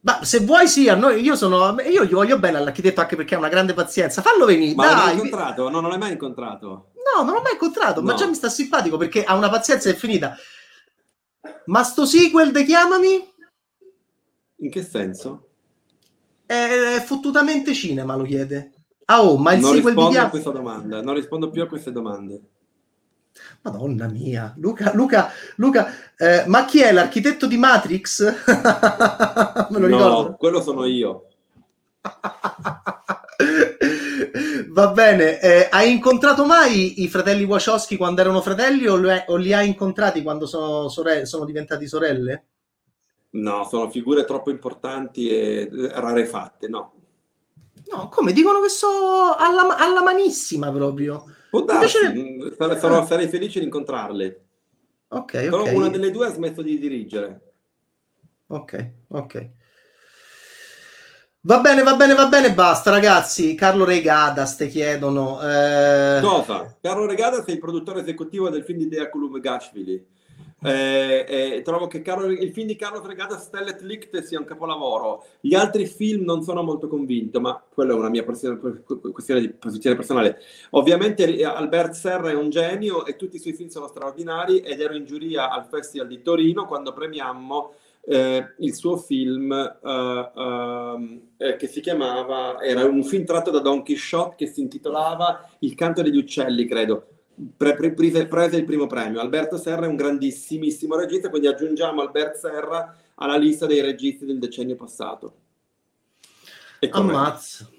ma 0.00 0.24
se 0.24 0.40
vuoi 0.40 0.66
sì, 0.66 0.88
a 0.88 0.96
noi, 0.96 1.22
io, 1.22 1.36
sono, 1.36 1.80
io 1.82 2.04
gli 2.04 2.10
voglio 2.10 2.36
bene 2.40 2.56
all'architetto 2.56 3.00
anche 3.00 3.14
perché 3.14 3.36
ha 3.36 3.38
una 3.38 3.48
grande 3.48 3.74
pazienza. 3.74 4.22
Fallo 4.22 4.44
venire. 4.44 4.74
Ma 4.74 4.86
dai. 4.86 4.96
l'hai 4.96 5.12
incontrato? 5.12 5.68
No, 5.68 5.78
non 5.78 5.88
l'hai 5.88 6.00
mai 6.00 6.10
incontrato. 6.10 6.66
No, 6.96 7.22
non 7.22 7.32
l'ho 7.32 7.42
mai 7.42 7.52
incontrato, 7.52 8.00
no. 8.00 8.06
ma 8.06 8.14
già 8.14 8.26
mi 8.26 8.34
sta 8.34 8.48
simpatico 8.48 8.96
perché 8.96 9.22
ha 9.22 9.36
una 9.36 9.48
pazienza 9.48 9.88
infinita. 9.88 10.34
Ma 11.66 11.84
sto 11.84 12.04
sequel 12.04 12.50
de 12.50 12.64
chiamami? 12.64 13.32
In 14.56 14.68
che 14.70 14.82
senso? 14.82 15.50
È, 16.44 16.96
è 16.96 17.00
fottutamente 17.02 17.72
cinema, 17.72 18.16
lo 18.16 18.24
chiede. 18.24 18.72
Ah, 19.04 19.22
oh, 19.22 19.38
ma 19.38 19.52
il 19.52 19.60
non 19.60 19.74
sequel 19.74 19.94
di 19.94 20.00
chiamami... 20.00 20.26
a 20.26 20.28
questa 20.28 20.50
domanda, 20.50 21.00
non 21.02 21.14
rispondo 21.14 21.50
più 21.50 21.62
a 21.62 21.68
queste 21.68 21.92
domande. 21.92 22.40
Madonna 23.62 24.08
mia, 24.08 24.52
Luca, 24.56 24.92
Luca, 24.94 25.30
Luca, 25.56 25.92
eh, 26.16 26.44
ma 26.46 26.64
chi 26.64 26.80
è 26.80 26.92
l'architetto 26.92 27.46
di 27.46 27.56
Matrix? 27.56 28.44
Me 29.70 29.78
lo 29.78 29.86
no, 29.88 29.96
ricordo. 29.96 30.36
quello 30.38 30.60
sono 30.60 30.84
io. 30.84 31.28
Va 34.68 34.88
bene, 34.88 35.40
eh, 35.40 35.68
hai 35.70 35.92
incontrato 35.92 36.44
mai 36.44 37.02
i 37.02 37.08
fratelli 37.08 37.44
Wachowski 37.44 37.96
quando 37.96 38.20
erano 38.20 38.40
fratelli 38.40 38.86
o, 38.86 38.96
le, 38.96 39.24
o 39.28 39.36
li 39.36 39.52
hai 39.52 39.68
incontrati 39.68 40.22
quando 40.22 40.46
sono, 40.46 40.88
sorelle, 40.88 41.26
sono 41.26 41.44
diventati 41.44 41.86
sorelle? 41.86 42.44
No, 43.30 43.64
sono 43.64 43.90
figure 43.90 44.24
troppo 44.24 44.50
importanti 44.50 45.28
e 45.28 45.68
rarefatte, 45.92 46.68
no. 46.68 46.92
No, 47.90 48.08
come 48.08 48.32
dicono 48.32 48.60
che 48.60 48.68
sono 48.68 49.34
alla, 49.36 49.76
alla 49.76 50.02
manissima 50.02 50.70
proprio. 50.70 51.24
Può 51.52 51.64
darsi, 51.64 51.98
Invece... 52.02 52.54
sarei, 52.56 52.78
sarò, 52.78 53.04
sarei 53.04 53.28
felice 53.28 53.58
di 53.58 53.66
incontrarle. 53.66 54.44
Ok, 55.08 55.32
Però 55.32 55.60
okay. 55.60 55.74
una 55.74 55.90
delle 55.90 56.10
due 56.10 56.28
ha 56.28 56.32
smesso 56.32 56.62
di 56.62 56.78
dirigere. 56.78 57.52
Ok, 58.46 58.90
ok. 59.08 59.50
Va 61.40 61.60
bene, 61.60 61.82
va 61.82 61.94
bene, 61.94 62.14
va 62.14 62.26
bene, 62.28 62.54
basta 62.54 62.88
ragazzi. 62.88 63.54
Carlo 63.54 63.84
Regadas 63.84 64.56
te 64.56 64.68
chiedono. 64.68 65.42
Eh... 65.42 66.20
Cosa? 66.22 66.74
Carlo 66.80 67.04
Regadas 67.04 67.44
è 67.44 67.50
il 67.50 67.58
produttore 67.58 68.00
esecutivo 68.00 68.48
del 68.48 68.64
film 68.64 68.78
di 68.78 68.88
Dea 68.88 69.10
Kulum-Gashvili 69.10 70.06
eh, 70.62 71.24
eh, 71.28 71.62
trovo 71.62 71.86
che 71.86 72.02
Carlo, 72.02 72.26
il 72.26 72.52
film 72.52 72.66
di 72.66 72.76
Carlo 72.76 73.02
Fregata 73.02 73.38
Stellet 73.38 73.80
Licht 73.82 74.22
sia 74.22 74.38
un 74.38 74.44
capolavoro. 74.44 75.24
Gli 75.40 75.54
altri 75.54 75.86
film 75.86 76.24
non 76.24 76.42
sono 76.42 76.62
molto 76.62 76.88
convinto, 76.88 77.40
ma 77.40 77.62
quella 77.72 77.92
è 77.92 77.96
una 77.96 78.08
mia 78.08 78.24
questione 78.24 79.40
di 79.40 79.48
posizione 79.50 79.96
personale. 79.96 80.38
Ovviamente 80.70 81.44
Albert 81.44 81.92
Serra 81.92 82.30
è 82.30 82.34
un 82.34 82.50
genio 82.50 83.04
e 83.04 83.16
tutti 83.16 83.36
i 83.36 83.40
suoi 83.40 83.54
film 83.54 83.68
sono 83.68 83.88
straordinari 83.88 84.60
ed 84.60 84.80
ero 84.80 84.94
in 84.94 85.04
giuria 85.04 85.50
al 85.50 85.66
Festival 85.66 86.06
di 86.06 86.22
Torino 86.22 86.66
quando 86.66 86.92
premiammo 86.92 87.74
eh, 88.04 88.54
il 88.58 88.74
suo 88.74 88.96
film 88.96 89.50
uh, 89.50 89.88
uh, 89.88 91.56
che 91.56 91.66
si 91.68 91.80
chiamava, 91.80 92.60
era 92.60 92.84
un 92.84 93.04
film 93.04 93.24
tratto 93.24 93.50
da 93.50 93.60
Don 93.60 93.84
Quixote 93.84 94.34
che 94.36 94.46
si 94.46 94.60
intitolava 94.60 95.48
Il 95.60 95.74
canto 95.74 96.02
degli 96.02 96.16
uccelli, 96.16 96.66
credo 96.66 97.06
pre- 97.56 97.74
pre- 97.74 97.92
prese, 97.92 98.26
prese 98.26 98.56
il 98.56 98.64
primo 98.64 98.86
premio. 98.86 99.20
Alberto 99.20 99.56
Serra 99.56 99.86
è 99.86 99.88
un 99.88 99.96
grandissimissimo 99.96 100.96
regista, 100.96 101.28
quindi 101.28 101.48
aggiungiamo 101.48 102.00
Alberto 102.00 102.38
Serra 102.38 102.96
alla 103.16 103.36
lista 103.36 103.66
dei 103.66 103.80
registi 103.80 104.24
del 104.24 104.38
decennio 104.38 104.76
passato. 104.76 105.34
Ammazza. 106.90 107.70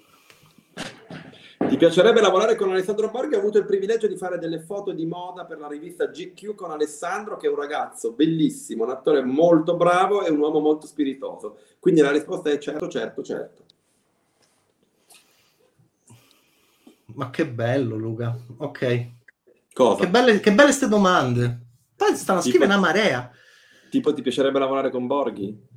Ti 1.68 1.76
piacerebbe 1.76 2.20
lavorare 2.20 2.56
con 2.56 2.70
Alessandro 2.70 3.10
Borghi? 3.10 3.34
Ho 3.34 3.38
avuto 3.38 3.58
il 3.58 3.64
privilegio 3.64 4.06
di 4.06 4.16
fare 4.16 4.38
delle 4.38 4.60
foto 4.60 4.92
di 4.92 5.06
moda 5.06 5.44
per 5.44 5.58
la 5.58 5.66
rivista 5.66 6.06
GQ 6.06 6.54
con 6.54 6.70
Alessandro, 6.70 7.36
che 7.36 7.46
è 7.46 7.50
un 7.50 7.56
ragazzo 7.56 8.12
bellissimo, 8.12 8.84
un 8.84 8.90
attore 8.90 9.22
molto 9.22 9.76
bravo 9.76 10.24
e 10.24 10.30
un 10.30 10.38
uomo 10.38 10.60
molto 10.60 10.86
spiritoso. 10.86 11.58
Quindi 11.80 12.00
la 12.00 12.10
risposta 12.10 12.50
è 12.50 12.58
certo, 12.58 12.88
certo, 12.88 13.22
certo. 13.22 13.62
Ma 17.14 17.30
che 17.30 17.46
bello, 17.46 17.96
Luca. 17.96 18.36
Ok. 18.58 19.12
Cosa? 19.74 20.04
Che 20.04 20.08
belle, 20.08 20.38
che 20.38 20.52
belle 20.52 20.68
queste 20.68 20.86
domande. 20.86 21.60
Poi 21.96 22.14
stanno 22.16 22.38
a 22.38 22.42
scrivere 22.42 22.66
una 22.66 22.78
marea. 22.78 23.28
Tipo, 23.90 24.14
ti 24.14 24.22
piacerebbe 24.22 24.60
lavorare 24.60 24.90
con 24.90 25.08
Borghi? 25.08 25.72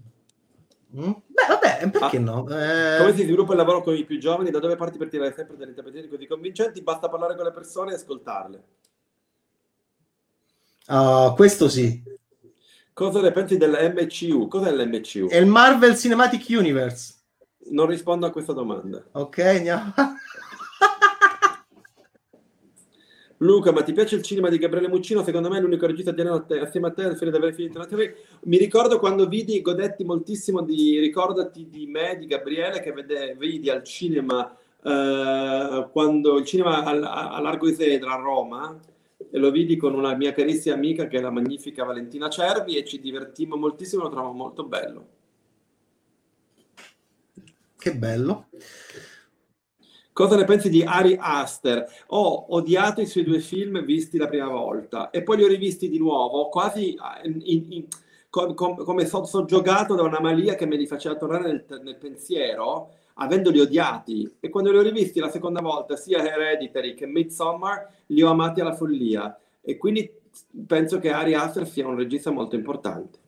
Mm? 0.95 1.11
Beh, 1.25 1.45
vabbè, 1.49 1.89
perché 1.89 2.17
ah, 2.17 2.21
no? 2.21 2.47
Eh... 2.47 2.97
Come 2.99 3.15
si 3.15 3.23
sviluppa 3.23 3.53
il 3.53 3.57
lavoro 3.57 3.81
con 3.81 3.95
i 3.95 4.05
più 4.05 4.19
giovani? 4.19 4.51
Da 4.51 4.59
dove 4.59 4.75
parti 4.75 4.99
per 4.99 5.09
tirare 5.09 5.33
sempre 5.33 5.57
delle 5.57 5.71
interpretazioni 5.71 6.15
così 6.15 6.27
convincenti? 6.27 6.81
Basta 6.81 7.09
parlare 7.09 7.35
con 7.35 7.45
le 7.45 7.51
persone 7.51 7.91
e 7.91 7.95
ascoltarle. 7.95 8.63
Uh, 10.87 11.33
questo 11.33 11.67
sì. 11.67 12.01
Cosa 12.93 13.19
ne 13.19 13.31
pensi 13.31 13.57
dell'MCU? 13.57 14.47
Cos'è 14.47 14.71
l'MCU? 14.71 15.27
È 15.27 15.37
il 15.37 15.47
Marvel 15.47 15.97
Cinematic 15.97 16.45
Universe. 16.49 17.15
Non 17.71 17.87
rispondo 17.87 18.27
a 18.27 18.31
questa 18.31 18.53
domanda. 18.53 19.03
Ok, 19.13 19.39
andiamo. 19.39 19.93
Luca, 23.37 23.71
ma 23.71 23.83
ti 23.83 23.93
piace 23.93 24.15
il 24.15 24.23
cinema 24.23 24.49
di 24.49 24.57
Gabriele 24.57 24.87
Muccino? 24.87 25.23
Secondo 25.23 25.49
me 25.49 25.59
è 25.59 25.61
l'unico 25.61 25.85
regista 25.85 26.09
italiano 26.09 26.45
assieme 26.61 26.87
a 26.87 26.91
te 26.91 27.03
al 27.03 27.17
di 27.17 27.27
avere 27.27 27.53
finito 27.53 27.77
la 27.77 27.85
TV. 27.85 28.11
Mi 28.43 28.57
ricordo 28.57 28.97
quando 28.97 29.27
vidi, 29.27 29.61
godetti 29.61 30.03
moltissimo 30.03 30.61
di 30.63 30.97
Ricordati 30.99 31.67
di 31.69 31.85
me, 31.85 32.17
di 32.17 32.25
Gabriele, 32.25 32.81
che 32.81 32.91
vede, 32.93 33.35
vidi 33.37 33.69
al 33.69 33.83
cinema, 33.83 34.57
eh, 34.81 35.87
quando 35.91 36.37
il 36.37 36.45
cinema 36.45 36.83
a, 36.83 37.35
a 37.35 37.39
Largo 37.39 37.67
Isedra 37.67 38.13
a 38.13 38.21
Roma, 38.21 38.79
e 39.29 39.37
lo 39.37 39.51
vidi 39.51 39.77
con 39.77 39.93
una 39.93 40.15
mia 40.15 40.31
carissima 40.31 40.73
amica 40.73 41.07
che 41.07 41.17
è 41.17 41.21
la 41.21 41.29
magnifica 41.29 41.83
Valentina 41.83 42.29
Cervi 42.29 42.75
e 42.75 42.85
ci 42.85 42.99
divertimmo 42.99 43.55
moltissimo, 43.55 44.03
lo 44.03 44.09
trovo 44.09 44.31
molto 44.31 44.63
bello. 44.63 45.07
Che 47.77 47.93
bello. 47.93 48.47
Cosa 50.17 50.35
ne 50.35 50.45
pensi 50.45 50.71
di 50.71 50.81
Ari 50.81 51.15
Aster? 51.19 51.87
Ho 52.07 52.47
odiato 52.49 53.01
i 53.01 53.05
suoi 53.05 53.23
due 53.23 53.39
film 53.39 53.85
visti 53.85 54.17
la 54.17 54.27
prima 54.27 54.47
volta 54.47 55.11
e 55.11 55.21
poi 55.21 55.37
li 55.37 55.43
ho 55.43 55.47
rivisti 55.47 55.89
di 55.89 55.99
nuovo, 55.99 56.49
quasi 56.49 56.95
eh, 56.95 57.27
in, 57.27 57.65
in, 57.71 57.85
com, 58.27 58.55
com, 58.55 58.83
come 58.83 59.05
so, 59.05 59.25
soggiogato 59.25 59.93
da 59.93 60.01
una 60.01 60.19
malia 60.19 60.55
che 60.55 60.65
me 60.65 60.75
li 60.75 60.87
faceva 60.87 61.17
tornare 61.17 61.51
nel, 61.51 61.81
nel, 61.83 61.97
pensiero, 61.97 62.93
avendoli 63.13 63.59
odiati. 63.59 64.37
E 64.39 64.49
quando 64.49 64.71
li 64.71 64.79
ho 64.79 64.81
rivisti 64.81 65.19
la 65.19 65.29
seconda 65.29 65.61
volta, 65.61 65.95
sia 65.95 66.25
Hereditary 66.27 66.95
che 66.95 67.05
Midsommar, 67.05 67.87
li 68.07 68.23
ho 68.23 68.31
amati 68.31 68.59
alla 68.59 68.73
follia. 68.73 69.39
E 69.61 69.77
quindi 69.77 70.11
penso 70.65 70.97
che 70.97 71.11
Ari 71.11 71.35
Aster 71.35 71.67
sia 71.67 71.87
un 71.87 71.95
regista 71.95 72.31
molto 72.31 72.55
importante. 72.55 73.19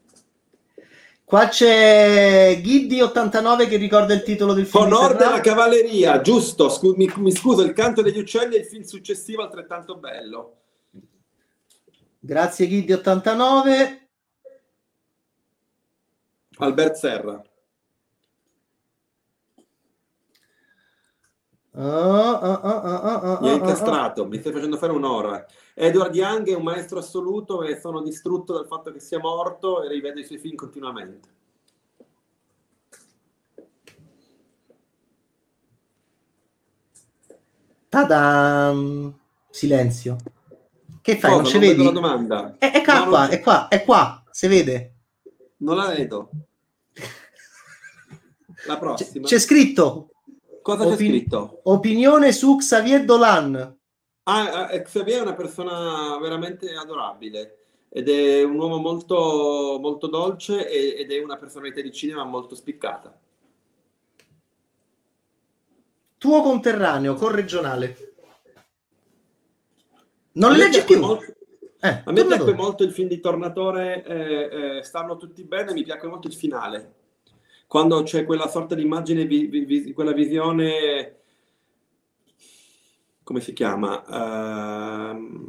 Qua 1.30 1.48
c'è 1.48 2.60
Ghiddi89 2.60 3.70
che 3.70 3.78
ricorda 3.78 4.16
il 4.16 4.24
titolo 4.24 4.54
del 4.54 4.66
film. 4.66 4.86
Onor 4.86 5.16
della 5.16 5.42
cavalleria, 5.42 6.22
giusto. 6.22 6.70
Scu- 6.70 6.98
mi, 6.98 7.08
mi, 7.18 7.32
scuso, 7.32 7.62
il 7.62 7.74
canto 7.74 8.02
degli 8.02 8.18
uccelli 8.18 8.56
è 8.56 8.60
il 8.62 8.66
film 8.66 8.82
successivo 8.82 9.44
altrettanto 9.44 9.98
bello. 9.98 10.58
Grazie 12.18 12.66
Ghiddi89. 12.66 14.00
Albert 16.58 16.96
Serra. 16.96 17.44
Oh, 21.74 21.82
oh, 21.82 22.54
oh, 22.54 23.40
mi 23.42 23.50
hai 23.50 23.56
incastrato, 23.56 24.26
mi 24.26 24.40
stai 24.40 24.52
facendo 24.52 24.78
fare 24.78 24.94
un'ora. 24.94 25.46
Edward 25.82 26.14
Young 26.14 26.46
è 26.50 26.56
un 26.56 26.64
maestro 26.64 27.00
assoluto 27.00 27.64
e 27.64 27.80
sono 27.80 28.02
distrutto 28.02 28.52
dal 28.52 28.68
fatto 28.68 28.92
che 28.92 29.00
sia 29.00 29.18
morto 29.18 29.82
e 29.82 29.88
rivedo 29.88 30.20
i 30.20 30.26
suoi 30.26 30.38
film 30.38 30.56
continuamente. 30.56 31.30
Tadam! 37.88 39.18
Silenzio. 39.50 40.18
Che 41.02 41.18
fai? 41.18 41.32
Cosa? 41.32 41.42
Non 41.44 41.50
ci 41.50 41.58
vedi? 41.60 41.84
La 41.86 41.92
domanda. 41.92 42.56
È, 42.58 42.72
è 42.72 42.84
qua, 42.84 43.06
no, 43.06 43.28
è 43.28 43.40
qua, 43.40 43.68
è 43.70 43.86
qua, 43.86 44.22
si 44.32 44.48
vede. 44.48 44.96
Non 45.60 45.78
la 45.78 45.88
vedo. 45.88 46.30
la 48.68 48.78
prossima. 48.78 49.26
C'è 49.26 49.40
scritto. 49.40 50.10
Cosa 50.62 50.84
Opin- 50.84 50.98
c'è 50.98 51.06
scritto? 51.06 51.62
Opinione 51.64 52.34
su 52.34 52.58
Xavier 52.58 53.06
Dolan. 53.06 53.79
Ah, 54.32 54.72
eh, 54.72 54.84
Xavier 54.84 55.18
è 55.18 55.22
una 55.24 55.34
persona 55.34 56.16
veramente 56.20 56.72
adorabile 56.76 57.58
ed 57.90 58.08
è 58.10 58.44
un 58.44 58.60
uomo 58.60 58.78
molto, 58.78 59.80
molto 59.82 60.06
dolce 60.06 60.70
ed 60.70 61.12
è 61.12 61.20
una 61.20 61.38
personalità 61.38 61.82
di 61.82 61.92
cinema 61.92 62.24
molto 62.26 62.54
spiccata. 62.54 63.20
Tuo 66.20 66.42
conterraneo, 66.44 67.16
corregionale. 67.16 68.14
Non 70.34 70.52
le 70.52 70.58
leggi 70.58 70.84
più? 70.84 71.00
Molto, 71.00 71.26
eh, 71.82 72.04
a 72.06 72.12
me 72.12 72.26
piace 72.26 72.54
molto 72.54 72.84
il 72.84 72.92
film 72.92 73.08
di 73.08 73.20
Tornatore, 73.20 74.04
eh, 74.04 74.78
eh, 74.78 74.84
stanno 74.84 75.18
tutti 75.18 75.44
bene, 75.44 75.74
mi 75.74 75.84
piace 75.84 76.06
molto 76.06 76.28
il 76.28 76.36
finale. 76.36 76.94
Quando 77.66 78.04
c'è 78.04 78.26
quella 78.26 78.48
sorta 78.48 78.76
di 78.76 78.84
immagine, 78.84 79.26
vi, 79.26 79.48
vi, 79.48 79.92
quella 79.94 80.12
visione, 80.12 81.19
come 83.30 83.42
si 83.42 83.54
chiama? 83.54 85.14
Uh, 85.14 85.48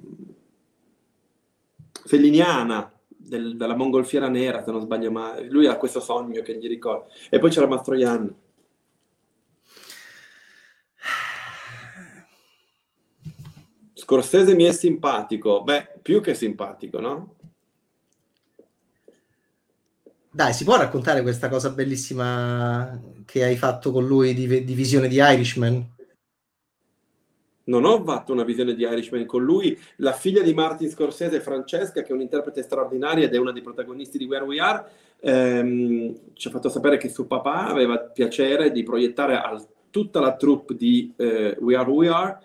felliniana 2.04 2.92
del, 3.08 3.56
della 3.56 3.74
mongolfiera 3.74 4.28
nera, 4.28 4.62
se 4.62 4.70
non 4.70 4.82
sbaglio 4.82 5.10
mai. 5.10 5.48
Lui 5.48 5.66
ha 5.66 5.78
questo 5.78 5.98
sogno 5.98 6.42
che 6.42 6.58
gli 6.58 6.68
ricorda. 6.68 7.06
E 7.30 7.38
poi 7.38 7.48
c'era 7.48 7.66
Mastroianni. 7.66 8.34
Scorsese 13.94 14.54
mi 14.54 14.64
è 14.64 14.72
simpatico, 14.72 15.62
beh, 15.62 16.00
più 16.02 16.20
che 16.20 16.34
simpatico, 16.34 17.00
no? 17.00 17.36
Dai, 20.30 20.52
si 20.52 20.64
può 20.64 20.76
raccontare 20.76 21.22
questa 21.22 21.48
cosa 21.48 21.70
bellissima 21.70 23.00
che 23.24 23.42
hai 23.42 23.56
fatto 23.56 23.90
con 23.90 24.04
lui 24.04 24.34
di, 24.34 24.64
di 24.64 24.74
visione 24.74 25.08
di 25.08 25.16
Irishman? 25.16 25.96
Non 27.70 27.84
ho 27.84 28.02
fatto 28.02 28.32
una 28.32 28.42
visione 28.42 28.74
di 28.74 28.82
Irishman 28.82 29.24
con 29.26 29.44
lui. 29.44 29.78
La 29.96 30.12
figlia 30.12 30.42
di 30.42 30.52
Martin 30.52 30.90
Scorsese, 30.90 31.40
Francesca, 31.40 32.02
che 32.02 32.08
è 32.08 32.12
un'interprete 32.12 32.62
straordinaria 32.62 33.26
ed 33.26 33.34
è 33.34 33.38
una 33.38 33.52
dei 33.52 33.62
protagonisti 33.62 34.18
di 34.18 34.24
Where 34.24 34.44
We 34.44 34.58
Are, 34.58 34.84
ehm, 35.20 36.18
ci 36.32 36.48
ha 36.48 36.50
fatto 36.50 36.68
sapere 36.68 36.96
che 36.96 37.08
suo 37.08 37.26
papà 37.26 37.68
aveva 37.68 37.98
piacere 37.98 38.72
di 38.72 38.82
proiettare 38.82 39.36
a 39.36 39.64
tutta 39.88 40.18
la 40.18 40.34
troupe 40.34 40.74
di 40.74 41.12
eh, 41.16 41.56
We 41.60 41.76
Are 41.76 41.88
We 41.88 42.08
Are 42.08 42.38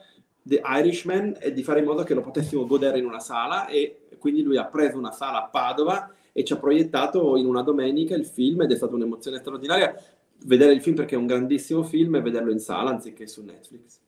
The 0.43 0.61
Irishman 0.63 1.37
e 1.39 1.53
di 1.53 1.63
fare 1.63 1.79
in 1.79 1.85
modo 1.85 2.03
che 2.03 2.13
lo 2.13 2.21
potessimo 2.21 2.67
godere 2.67 2.99
in 2.99 3.05
una 3.05 3.19
sala 3.19 3.67
e 3.67 4.01
quindi 4.19 4.43
lui 4.43 4.57
ha 4.57 4.65
preso 4.65 4.97
una 4.97 5.11
sala 5.11 5.43
a 5.43 5.47
Padova 5.47 6.13
e 6.31 6.43
ci 6.43 6.53
ha 6.53 6.57
proiettato 6.57 7.35
in 7.35 7.47
una 7.47 7.63
domenica 7.63 8.13
il 8.13 8.27
film 8.27 8.61
ed 8.61 8.71
è 8.71 8.75
stata 8.75 8.93
un'emozione 8.93 9.39
straordinaria 9.39 9.95
vedere 10.43 10.73
il 10.73 10.81
film 10.81 10.95
perché 10.95 11.15
è 11.15 11.17
un 11.17 11.25
grandissimo 11.25 11.81
film 11.81 12.15
e 12.15 12.21
vederlo 12.21 12.51
in 12.51 12.59
sala 12.59 12.91
anziché 12.91 13.25
su 13.25 13.43
Netflix. 13.43 14.03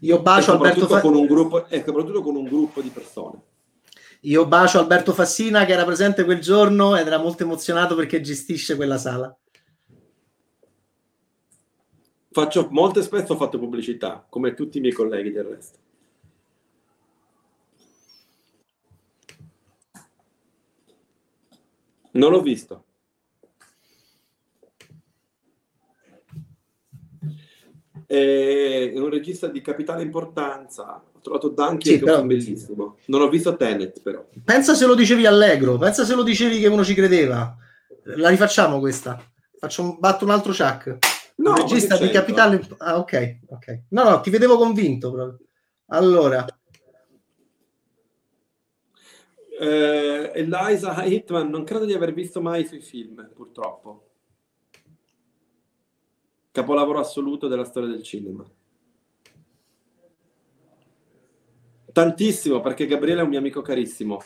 Io 0.00 0.20
bacio 0.22 0.52
Alberto 0.52 0.86
Fa... 0.86 1.00
con 1.00 1.14
un 1.14 1.26
gruppo 1.26 1.66
e 1.68 1.82
soprattutto 1.84 2.22
con 2.22 2.36
un 2.36 2.44
gruppo 2.44 2.80
di 2.80 2.88
persone. 2.90 3.42
Io 4.20 4.46
bacio 4.46 4.78
Alberto 4.78 5.12
Fassina 5.12 5.64
che 5.64 5.72
era 5.72 5.84
presente 5.84 6.24
quel 6.24 6.40
giorno 6.40 6.96
ed 6.96 7.06
era 7.06 7.18
molto 7.18 7.42
emozionato 7.42 7.94
perché 7.94 8.20
gestisce 8.20 8.76
quella 8.76 8.98
sala. 8.98 9.36
Faccio, 12.30 12.68
molto 12.70 13.00
spesso 13.02 13.32
ho 13.32 13.36
fatto 13.36 13.58
pubblicità, 13.58 14.26
come 14.28 14.52
tutti 14.52 14.78
i 14.78 14.80
miei 14.80 14.92
colleghi 14.92 15.32
del 15.32 15.44
resto. 15.44 15.78
Non 22.12 22.30
l'ho 22.30 22.42
visto. 22.42 22.85
È 28.06 28.92
un 28.94 29.10
regista 29.10 29.48
di 29.48 29.60
capitale 29.60 30.02
importanza. 30.02 31.02
Ho 31.12 31.20
trovato 31.20 31.48
Duncan 31.48 31.80
sì, 31.80 31.98
che 31.98 32.04
però... 32.04 32.20
è 32.20 32.24
bellissimo. 32.24 32.96
Non 33.06 33.22
ho 33.22 33.28
visto 33.28 33.56
Tenet, 33.56 34.00
però. 34.00 34.24
Pensa 34.44 34.74
se 34.74 34.86
lo 34.86 34.94
dicevi 34.94 35.26
allegro, 35.26 35.76
pensa 35.76 36.04
se 36.04 36.14
lo 36.14 36.22
dicevi 36.22 36.60
che 36.60 36.68
uno 36.68 36.84
ci 36.84 36.94
credeva. 36.94 37.56
La 38.16 38.28
rifacciamo 38.28 38.78
questa. 38.78 39.20
Faccio 39.58 39.82
un, 39.82 39.96
batto 39.98 40.24
un 40.24 40.30
altro 40.30 40.52
chuck. 40.52 40.98
No, 41.36 41.54
regista 41.54 41.98
di 41.98 42.08
Capitale. 42.10 42.64
Ah, 42.78 42.98
ok, 42.98 43.38
ok. 43.48 43.80
No, 43.88 44.04
no, 44.04 44.20
ti 44.20 44.30
vedevo 44.30 44.56
convinto 44.56 45.10
proprio. 45.10 45.46
Allora. 45.86 46.46
Eh, 49.58 50.30
Eliza 50.34 51.02
Hitman, 51.04 51.48
non 51.48 51.64
credo 51.64 51.84
di 51.84 51.94
aver 51.94 52.12
visto 52.12 52.40
mai 52.40 52.62
i 52.62 52.66
suoi 52.66 52.80
film, 52.80 53.28
purtroppo. 53.34 54.05
Capolavoro 56.56 56.98
assoluto 57.00 57.48
della 57.48 57.66
storia 57.66 57.90
del 57.90 58.02
cinema. 58.02 58.42
Tantissimo, 61.92 62.62
perché 62.62 62.86
Gabriele 62.86 63.20
è 63.20 63.24
un 63.24 63.28
mio 63.28 63.38
amico 63.38 63.60
carissimo. 63.60 64.22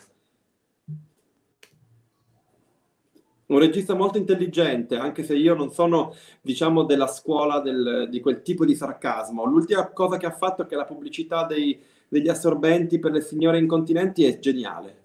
un 3.46 3.58
regista 3.58 3.94
molto 3.94 4.16
intelligente, 4.16 4.94
anche 4.94 5.24
se 5.24 5.34
io 5.34 5.54
non 5.54 5.72
sono, 5.72 6.14
diciamo, 6.40 6.84
della 6.84 7.08
scuola 7.08 7.58
del, 7.58 8.06
di 8.08 8.20
quel 8.20 8.42
tipo 8.42 8.64
di 8.64 8.76
sarcasmo. 8.76 9.44
L'ultima 9.44 9.90
cosa 9.90 10.16
che 10.16 10.26
ha 10.26 10.30
fatto 10.30 10.62
è 10.62 10.66
che 10.66 10.76
la 10.76 10.84
pubblicità 10.84 11.46
dei, 11.46 11.82
degli 12.06 12.28
assorbenti 12.28 13.00
per 13.00 13.10
le 13.10 13.22
signore 13.22 13.58
incontinenti 13.58 14.24
è 14.24 14.38
geniale. 14.38 14.98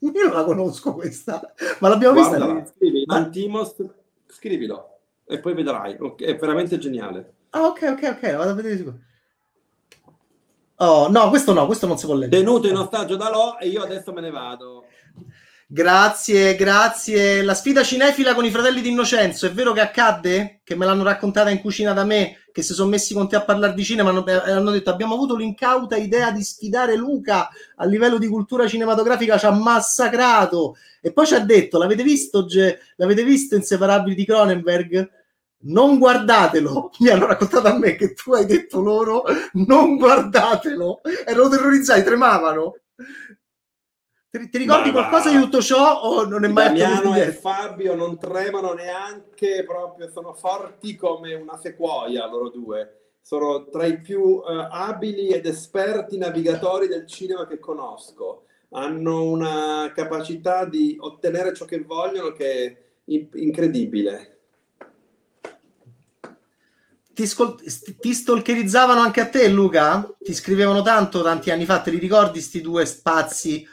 Io 0.00 0.10
non 0.10 0.32
la 0.32 0.42
conosco 0.42 0.94
questa, 0.94 1.54
ma 1.78 1.90
l'abbiamo 1.90 2.14
Guardala, 2.14 2.54
vista. 2.54 2.72
Scrivi. 2.74 3.04
Antimos, 3.06 3.76
scrivilo 4.46 5.00
e 5.26 5.40
poi 5.40 5.54
vedrai. 5.54 5.98
È 6.16 6.36
veramente 6.36 6.78
geniale. 6.78 7.34
Ah, 7.50 7.66
ok, 7.66 7.82
ok, 7.92 8.16
ok, 8.16 8.36
vado 8.36 8.50
a 8.50 8.54
vedere. 8.54 9.00
Oh, 10.76 11.08
no, 11.08 11.28
questo 11.30 11.52
no, 11.52 11.66
questo 11.66 11.86
non 11.86 11.98
si 11.98 12.06
può 12.06 12.14
leggere. 12.14 12.42
Tenuto 12.42 12.68
in 12.68 12.76
ostaggio 12.76 13.16
da 13.16 13.30
Lo 13.30 13.58
e 13.58 13.68
io 13.68 13.82
adesso 13.82 14.12
me 14.12 14.20
ne 14.20 14.30
vado. 14.30 14.84
Grazie, 15.66 16.54
grazie. 16.54 17.42
La 17.42 17.54
sfida 17.54 17.82
cinefila 17.82 18.34
con 18.34 18.44
i 18.44 18.50
fratelli 18.50 18.80
di 18.80 18.90
Innocenzo, 18.90 19.46
è 19.46 19.52
vero 19.52 19.72
che 19.72 19.80
accadde? 19.80 20.60
Che 20.62 20.76
me 20.76 20.86
l'hanno 20.86 21.02
raccontata 21.02 21.50
in 21.50 21.60
cucina 21.60 21.92
da 21.92 22.04
me, 22.04 22.36
che 22.56 22.62
si 22.62 22.72
sono 22.72 22.88
messi 22.88 23.12
con 23.12 23.28
te 23.28 23.36
a 23.36 23.44
parlare 23.44 23.74
di 23.74 23.84
cinema 23.84 24.08
hanno, 24.08 24.24
hanno 24.26 24.70
detto 24.70 24.88
abbiamo 24.88 25.12
avuto 25.12 25.36
l'incauta 25.36 25.94
idea 25.96 26.30
di 26.30 26.42
sfidare 26.42 26.96
Luca 26.96 27.50
a 27.74 27.84
livello 27.84 28.16
di 28.16 28.28
cultura 28.28 28.66
cinematografica, 28.66 29.36
ci 29.36 29.44
ha 29.44 29.50
massacrato. 29.50 30.74
E 31.02 31.12
poi 31.12 31.26
ci 31.26 31.34
ha 31.34 31.40
detto, 31.40 31.76
l'avete 31.76 32.02
visto, 32.02 32.46
l'avete 32.96 33.24
visto 33.24 33.56
Inseparabili 33.56 34.14
di 34.14 34.24
Cronenberg? 34.24 35.10
Non 35.64 35.98
guardatelo, 35.98 36.92
mi 37.00 37.10
hanno 37.10 37.26
raccontato 37.26 37.68
a 37.68 37.78
me 37.78 37.94
che 37.94 38.14
tu 38.14 38.32
hai 38.32 38.46
detto 38.46 38.80
loro 38.80 39.24
non 39.66 39.98
guardatelo, 39.98 41.02
erano 41.26 41.48
terrorizzati, 41.50 42.02
tremavano. 42.04 42.76
Ti, 44.38 44.50
ti 44.50 44.58
ricordi 44.58 44.90
ma, 44.90 45.08
qualcosa 45.08 45.30
di 45.30 45.38
tutto 45.40 45.62
ciò 45.62 46.00
o 46.02 46.26
non 46.26 46.44
è 46.44 46.48
mai 46.48 46.66
Damiano 46.66 47.16
e 47.16 47.32
Fabio 47.32 47.94
non 47.94 48.18
tremano 48.18 48.72
neanche 48.74 49.64
proprio, 49.66 50.10
sono 50.10 50.34
forti 50.34 50.94
come 50.94 51.34
una 51.34 51.56
sequoia 51.56 52.26
loro 52.26 52.50
due. 52.50 53.00
Sono 53.22 53.68
tra 53.68 53.86
i 53.86 54.00
più 54.00 54.20
uh, 54.20 54.42
abili 54.70 55.28
ed 55.28 55.46
esperti 55.46 56.16
navigatori 56.16 56.86
del 56.86 57.06
cinema 57.06 57.46
che 57.46 57.58
conosco. 57.58 58.44
Hanno 58.70 59.22
una 59.24 59.90
capacità 59.94 60.64
di 60.64 60.96
ottenere 61.00 61.54
ciò 61.54 61.64
che 61.64 61.82
vogliono 61.82 62.32
che 62.32 62.64
è 62.64 62.76
incredibile. 63.04 64.32
Ti, 67.12 67.26
scol- 67.26 67.56
ti, 67.98 68.12
stalkerizzavano 68.12 69.00
anche 69.00 69.22
a 69.22 69.28
te, 69.28 69.48
Luca? 69.48 70.14
Ti 70.20 70.34
scrivevano 70.34 70.82
tanto 70.82 71.22
tanti 71.22 71.50
anni 71.50 71.64
fa, 71.64 71.80
te 71.80 71.90
li 71.90 71.98
ricordi 71.98 72.40
sti 72.42 72.60
due 72.60 72.84
spazi 72.84 73.66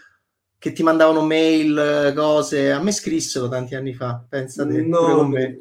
che 0.64 0.72
ti 0.72 0.82
mandavano 0.82 1.26
mail, 1.26 2.14
cose. 2.16 2.72
A 2.72 2.82
me 2.82 2.94
scrissero 2.94 3.50
tanti 3.50 3.76
anni 3.76 3.94
fa, 3.94 4.24
pensate. 4.30 4.82
No, 4.82 5.28
me. 5.28 5.60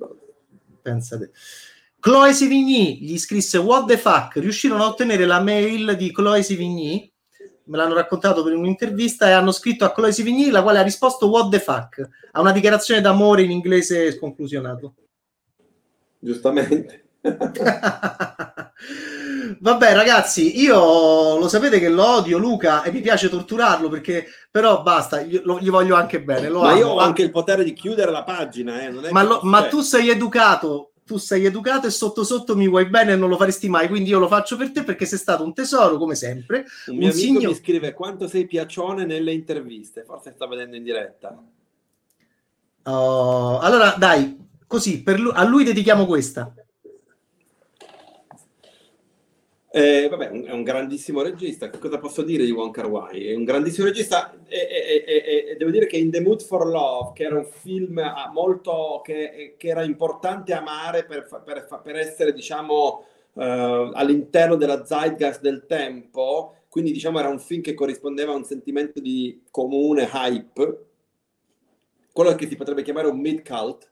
Pensate. 0.81 1.33
Chloe 1.99 2.33
Sivigny 2.33 3.01
gli 3.01 3.19
scrisse 3.19 3.59
What 3.59 3.87
the 3.87 3.99
fuck? 3.99 4.37
Riuscirono 4.37 4.85
a 4.85 4.87
ottenere 4.87 5.25
la 5.25 5.41
mail 5.41 5.97
di 5.97 6.13
Chloe 6.13 6.45
Sivigny, 6.45 7.13
me 7.65 7.77
l'hanno 7.77 7.95
raccontato 7.95 8.45
per 8.45 8.55
un'intervista 8.55 9.29
e 9.29 9.33
hanno 9.33 9.51
scritto 9.51 9.85
a 9.85 9.91
Chloe 9.91 10.13
Sivigny 10.13 10.51
la 10.51 10.63
quale 10.63 10.79
ha 10.79 10.83
risposto 10.83 11.29
What 11.29 11.51
the 11.51 11.59
fuck? 11.59 12.09
A 12.31 12.41
una 12.41 12.53
dichiarazione 12.53 13.01
d'amore 13.01 13.43
in 13.43 13.51
inglese 13.51 14.13
sconclusionato. 14.13 14.95
Giustamente. 16.21 17.07
Vabbè, 19.59 19.95
ragazzi, 19.95 20.61
io 20.61 21.39
lo 21.39 21.49
sapete 21.49 21.79
che 21.79 21.89
lo 21.89 22.07
odio 22.07 22.39
Luca 22.39 22.83
e 22.83 22.93
mi 22.93 23.01
piace 23.01 23.29
torturarlo 23.29 23.89
perché 23.89 24.27
però 24.51 24.83
basta, 24.83 25.21
io, 25.21 25.41
lo, 25.45 25.59
gli 25.59 25.71
voglio 25.71 25.95
anche 25.95 26.23
bene. 26.23 26.49
ma 26.49 26.71
amo. 26.71 26.79
io 26.79 26.89
ho 26.89 26.99
anche 26.99 27.23
il 27.23 27.31
potere 27.31 27.65
di 27.65 27.73
chiudere 27.73 28.11
la 28.11 28.25
pagina, 28.25 28.83
eh, 28.83 29.11
ma, 29.11 29.23
lo, 29.23 29.41
ma 29.43 29.69
tu 29.69 29.81
sei 29.81 30.11
educato, 30.11 30.93
tu 31.05 31.17
sei 31.17 31.45
educato 31.45 31.87
e 31.87 31.91
sotto 31.91 32.25
sotto 32.25 32.57
mi 32.57 32.69
vuoi 32.69 32.87
bene 32.87 33.13
e 33.13 33.17
non 33.17 33.29
lo 33.29 33.37
faresti 33.37 33.69
mai, 33.69 33.89
quindi 33.89 34.11
io 34.11 34.19
lo 34.19 34.29
faccio 34.29 34.57
per 34.57 34.73
te 34.73 34.83
perché 34.83 35.05
sei 35.07 35.19
stato 35.19 35.45
un 35.45 35.55
tesoro, 35.55 35.97
come 35.99 36.15
sempre. 36.15 36.65
Un, 36.87 36.95
un 36.95 36.97
mio 36.99 37.11
amico 37.11 37.25
signor... 37.25 37.47
mi 37.47 37.55
scrive 37.55 37.93
quanto 37.93 38.29
sei 38.29 38.47
piacione 38.47 39.05
nelle 39.05 39.33
interviste, 39.33 40.05
forse 40.05 40.33
sta 40.33 40.47
vedendo 40.47 40.77
in 40.77 40.83
diretta. 40.83 41.43
Oh, 42.85 43.59
allora, 43.59 43.95
dai, 43.97 44.39
così, 44.67 45.03
lui, 45.07 45.33
a 45.35 45.45
lui 45.45 45.65
dedichiamo 45.65 46.07
questa. 46.07 46.53
Eh, 49.75 50.07
vabbè, 50.11 50.29
un, 50.29 50.45
è 50.45 50.51
un 50.51 50.63
grandissimo 50.63 51.23
regista. 51.23 51.71
Che 51.71 51.79
cosa 51.79 51.97
posso 51.99 52.21
dire 52.21 52.45
di 52.45 52.51
Wong 52.51 52.75
Kar 52.75 52.89
Wai? 52.89 53.29
È 53.29 53.35
un 53.35 53.45
grandissimo 53.45 53.87
regista 53.87 54.35
e, 54.47 54.69
e, 55.07 55.47
e, 55.49 55.57
devo 55.57 55.71
dire 55.71 55.87
che 55.87 55.97
In 55.97 56.11
the 56.11 56.21
Mood 56.21 56.43
for 56.43 56.67
Love, 56.67 57.13
che 57.15 57.25
era 57.25 57.39
un 57.39 57.47
film 57.47 57.97
ah, 57.97 58.31
molto 58.31 59.01
che, 59.03 59.55
che 59.57 59.69
era 59.69 59.83
importante 59.83 60.53
amare 60.53 61.07
per, 61.07 61.27
per, 61.43 61.81
per 61.83 61.97
essere, 61.97 62.35
diciamo, 62.35 63.05
uh, 63.33 63.41
all'interno 63.41 64.57
della 64.57 64.85
zeitgeist 64.85 65.41
del 65.41 65.65
tempo, 65.67 66.57
quindi 66.69 66.93
diciamo 66.93 67.19
era 67.19 67.31
un 67.31 67.41
film 67.41 67.63
che 67.63 67.73
corrispondeva 67.73 68.33
a 68.33 68.37
un 68.37 68.45
sentimento 68.45 69.01
di 69.01 69.43
comune 69.51 70.07
hype, 70.13 70.85
quello 72.13 72.35
che 72.35 72.47
si 72.47 72.57
potrebbe 72.57 72.83
chiamare 72.83 73.09
un 73.09 73.19
mid-cult. 73.19 73.91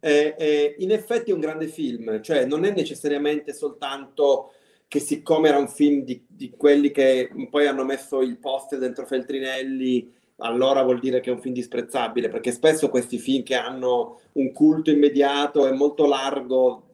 in 0.00 0.90
effetti 0.90 1.30
è 1.30 1.34
un 1.34 1.38
grande 1.38 1.68
film, 1.68 2.20
cioè 2.22 2.44
non 2.44 2.64
è 2.64 2.72
necessariamente 2.72 3.52
soltanto 3.52 4.54
che 4.92 5.00
siccome 5.00 5.48
era 5.48 5.56
un 5.56 5.68
film 5.68 6.02
di, 6.02 6.22
di 6.28 6.50
quelli 6.50 6.90
che 6.90 7.30
poi 7.48 7.66
hanno 7.66 7.82
messo 7.82 8.20
il 8.20 8.36
post 8.36 8.76
dentro 8.76 9.06
Feltrinelli, 9.06 10.12
allora 10.36 10.82
vuol 10.82 11.00
dire 11.00 11.20
che 11.20 11.30
è 11.30 11.32
un 11.32 11.40
film 11.40 11.54
disprezzabile, 11.54 12.28
perché 12.28 12.52
spesso 12.52 12.90
questi 12.90 13.16
film 13.16 13.42
che 13.42 13.54
hanno 13.54 14.20
un 14.32 14.52
culto 14.52 14.90
immediato 14.90 15.66
e 15.66 15.72
molto 15.72 16.06
largo 16.06 16.88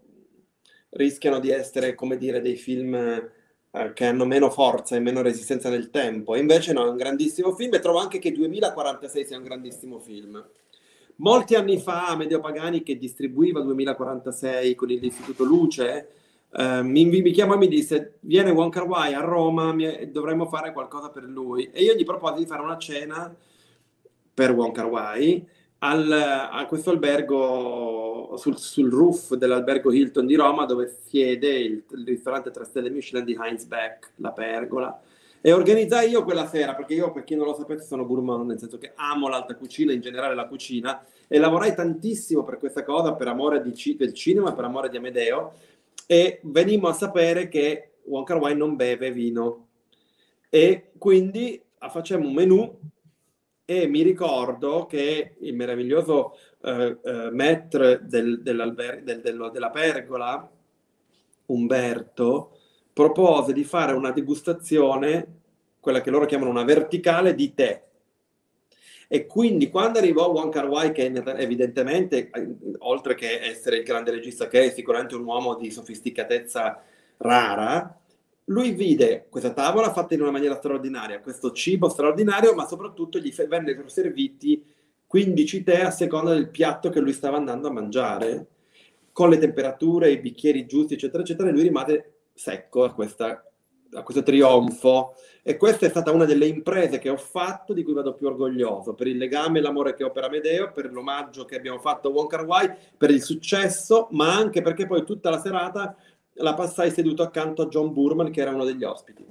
rischiano 0.91 1.41
di 1.41 1.51
essere, 1.51 1.97
come 1.97 2.17
dire, 2.17 2.41
dei 2.41 2.55
film 2.55 2.95
eh, 2.95 3.93
che 3.95 4.05
hanno 4.05 4.27
meno 4.27 4.49
forza 4.49 4.95
e 4.95 5.01
meno 5.01 5.21
resistenza 5.21 5.69
nel 5.69 5.91
tempo. 5.91 6.37
E 6.37 6.39
invece 6.39 6.73
no, 6.73 6.87
è 6.87 6.91
un 6.91 6.97
grandissimo 6.97 7.53
film 7.53 7.75
e 7.75 7.81
trovo 7.81 7.99
anche 7.99 8.21
che 8.21 8.31
2046 8.31 9.27
sia 9.27 9.39
un 9.39 9.43
grandissimo 9.43 9.99
film. 9.99 10.41
Molti 11.17 11.57
anni 11.57 11.81
fa, 11.81 12.15
Medio 12.15 12.39
Pagani, 12.39 12.85
che 12.85 12.97
distribuiva 12.97 13.61
2046 13.61 14.77
con 14.77 14.87
l'Istituto 14.87 15.43
Luce, 15.43 16.11
Uh, 16.51 16.83
mi, 16.83 17.05
mi 17.05 17.31
chiamò 17.31 17.55
e 17.55 17.59
mi 17.59 17.69
disse 17.69 18.15
viene 18.21 18.51
Wong 18.51 18.73
Kar 18.73 18.87
Wai 18.87 19.13
a 19.13 19.21
Roma 19.21 19.71
mi, 19.75 20.11
dovremmo 20.11 20.47
fare 20.47 20.73
qualcosa 20.73 21.11
per 21.11 21.25
lui. 21.25 21.71
E 21.73 21.83
io 21.83 21.95
gli 21.95 22.05
proposi 22.05 22.41
di 22.41 22.47
fare 22.47 22.63
una 22.63 22.79
cena 22.79 23.35
per 24.33 24.53
Wong 24.53 24.73
Kar 24.73 24.87
Wai 24.87 25.47
a 25.81 26.67
questo 26.67 26.91
albergo 26.91 28.35
sul, 28.37 28.57
sul, 28.59 28.91
roof 28.91 29.35
dell'albergo 29.35 29.93
Hilton 29.93 30.27
di 30.27 30.35
Roma 30.35 30.65
dove 30.65 30.93
siede 31.07 31.51
il, 31.51 31.85
il 31.89 32.07
ristorante 32.07 32.51
3 32.51 32.65
stelle 32.65 32.91
Michelin 32.91 33.25
di 33.25 33.37
Heinz 33.39 33.65
Beck, 33.65 34.13
la 34.17 34.33
pergola. 34.33 35.01
E 35.41 35.53
organizzai 35.53 36.11
io 36.11 36.25
quella 36.25 36.49
sera 36.49 36.75
perché 36.75 36.95
io 36.95 37.13
per 37.13 37.23
chi 37.23 37.37
non 37.37 37.47
lo 37.47 37.55
sapesse 37.55 37.87
sono 37.87 38.05
gourmand 38.05 38.45
nel 38.45 38.59
senso 38.59 38.77
che 38.77 38.93
amo 38.97 39.29
l'alta 39.29 39.55
cucina 39.55 39.93
in 39.93 40.01
generale 40.01 40.35
la 40.35 40.49
cucina 40.49 41.01
e 41.29 41.39
lavorai 41.39 41.77
tantissimo 41.77 42.43
per 42.43 42.59
questa 42.59 42.83
cosa 42.83 43.13
per 43.13 43.29
amore 43.29 43.63
di, 43.63 43.97
del 43.97 44.13
cinema 44.13 44.53
per 44.53 44.65
amore 44.65 44.89
di 44.89 44.97
Amedeo 44.97 45.53
e 46.07 46.41
venimmo 46.45 46.89
a 46.89 46.93
sapere 46.93 47.49
che 47.49 47.93
Kar 48.25 48.39
Wai 48.39 48.57
non 48.57 48.77
beve 48.77 49.13
vino. 49.13 49.69
E 50.49 50.93
quindi 50.97 51.63
facciamo 51.91 52.27
un 52.27 52.35
menù 52.35 52.79
e 53.65 53.87
mi 53.87 54.03
ricordo 54.03 54.87
che 54.87 55.35
il 55.41 55.55
meraviglioso 55.55 56.37
eh, 56.63 56.97
eh, 57.05 57.31
maître 57.31 58.01
del, 58.05 58.43
del, 58.43 59.51
della 59.53 59.71
pergola 59.71 60.51
Umberto 61.47 62.59
propose 62.93 63.53
di 63.53 63.65
fare 63.65 63.93
una 63.93 64.11
degustazione 64.11 65.37
quella 65.81 66.01
che 66.01 66.11
loro 66.11 66.27
chiamano 66.27 66.51
una 66.51 66.65
verticale 66.65 67.35
di 67.35 67.55
tè 67.55 67.88
e 69.11 69.25
quindi 69.27 69.71
quando 69.71 69.99
arrivò 69.99 70.31
Wong 70.31 70.53
Kar 70.53 70.69
Wai, 70.69 70.93
che 70.93 71.07
evidentemente, 71.07 72.29
eh, 72.31 72.57
oltre 72.81 73.15
che 73.15 73.41
essere 73.41 73.79
il 73.79 73.85
grande 73.85 74.11
regista 74.11 74.49
che 74.49 74.67
è, 74.67 74.71
sicuramente 74.71 75.15
un 75.15 75.25
uomo 75.25 75.57
di 75.57 75.71
sofisticatezza 75.71 76.83
rara, 77.17 77.99
lui 78.45 78.73
vide 78.73 79.27
questa 79.31 79.53
tavola 79.53 79.93
fatta 79.93 80.13
in 80.13 80.21
una 80.21 80.31
maniera 80.31 80.57
straordinaria, 80.57 81.21
questo 81.21 81.53
cibo 81.53 81.89
straordinario, 81.89 82.55
ma 82.55 82.67
soprattutto 82.67 83.19
gli 83.19 83.33
vennero 83.49 83.89
serviti 83.89 84.63
15 85.07 85.63
tè 85.63 85.81
a 85.81 85.91
seconda 85.91 86.35
del 86.35 86.51
piatto 86.51 86.91
che 86.91 87.01
lui 87.01 87.15
stava 87.15 87.39
andando 87.39 87.69
a 87.69 87.73
mangiare, 87.73 88.47
con 89.11 89.31
le 89.31 89.39
temperature, 89.39 90.11
i 90.11 90.19
bicchieri 90.19 90.67
giusti, 90.67 90.95
eccetera, 90.95 91.23
eccetera, 91.23 91.49
e 91.49 91.53
lui 91.53 91.63
rimase 91.63 92.13
secco 92.35 92.85
a, 92.85 92.93
questa, 92.93 93.48
a 93.93 94.03
questo 94.03 94.23
trionfo 94.23 95.15
e 95.43 95.57
questa 95.57 95.87
è 95.87 95.89
stata 95.89 96.11
una 96.11 96.27
delle 96.27 96.47
imprese 96.47 96.99
che 96.99 97.09
ho 97.09 97.17
fatto 97.17 97.73
di 97.73 97.83
cui 97.83 97.95
vado 97.95 98.15
più 98.15 98.27
orgoglioso, 98.27 98.95
per 98.95 99.07
il 99.07 99.17
legame 99.17 99.59
e 99.59 99.63
l'amore 99.63 99.95
che 99.95 100.05
ho 100.05 100.11
per 100.11 100.25
Amedeo, 100.25 100.73
per 100.73 100.93
l'omaggio 100.93 101.45
che 101.45 101.57
abbiamo 101.57 101.79
fatto 101.79 102.09
a 102.09 102.11
Wong 102.11 102.29
Kar 102.29 102.45
Wai, 102.45 102.71
per 102.97 103.11
il 103.11 103.23
successo, 103.23 104.09
ma 104.11 104.35
anche 104.35 104.61
perché 104.61 104.87
poi 104.87 105.05
tutta 105.05 105.31
la 105.31 105.41
serata 105.41 105.97
la 106.35 106.55
passai 106.55 106.91
seduto 106.91 107.23
accanto 107.23 107.63
a 107.63 107.69
John 107.69 107.93
Burman, 107.93 108.31
che 108.31 108.43
era 108.43 108.51
uno 108.51 108.65
degli 108.65 108.85
ospiti. 108.85 109.25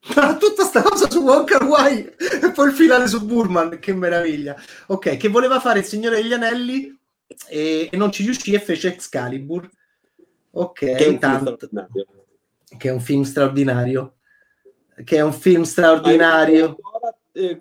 Tutta 0.00 0.64
sta 0.64 0.82
cosa 0.82 1.08
su 1.08 1.20
Wong 1.20 1.46
Kar 1.46 1.64
Wai 1.64 2.04
e 2.06 2.50
poi 2.52 2.68
il 2.68 2.74
finale 2.74 3.06
su 3.06 3.24
Burman, 3.24 3.78
che 3.78 3.94
meraviglia. 3.94 4.56
Ok, 4.88 5.16
che 5.16 5.28
voleva 5.28 5.60
fare 5.60 5.80
il 5.80 5.84
Signore 5.84 6.16
degli 6.16 6.32
Anelli 6.32 6.98
e, 7.48 7.88
e 7.92 7.96
non 7.96 8.10
ci 8.10 8.24
riuscì 8.24 8.52
e 8.52 8.60
fece 8.60 8.88
Excalibur. 8.88 9.68
Ok, 10.52 10.78
che 10.78 10.96
è 10.96 11.06
un, 11.06 11.18
tanto, 11.18 11.56
che 12.78 12.88
è 12.88 12.92
un 12.92 13.00
film 13.00 13.22
straordinario 13.22 14.14
che 15.04 15.16
è 15.16 15.20
un 15.20 15.32
film 15.32 15.62
straordinario. 15.62 16.76
Eh, 17.32 17.60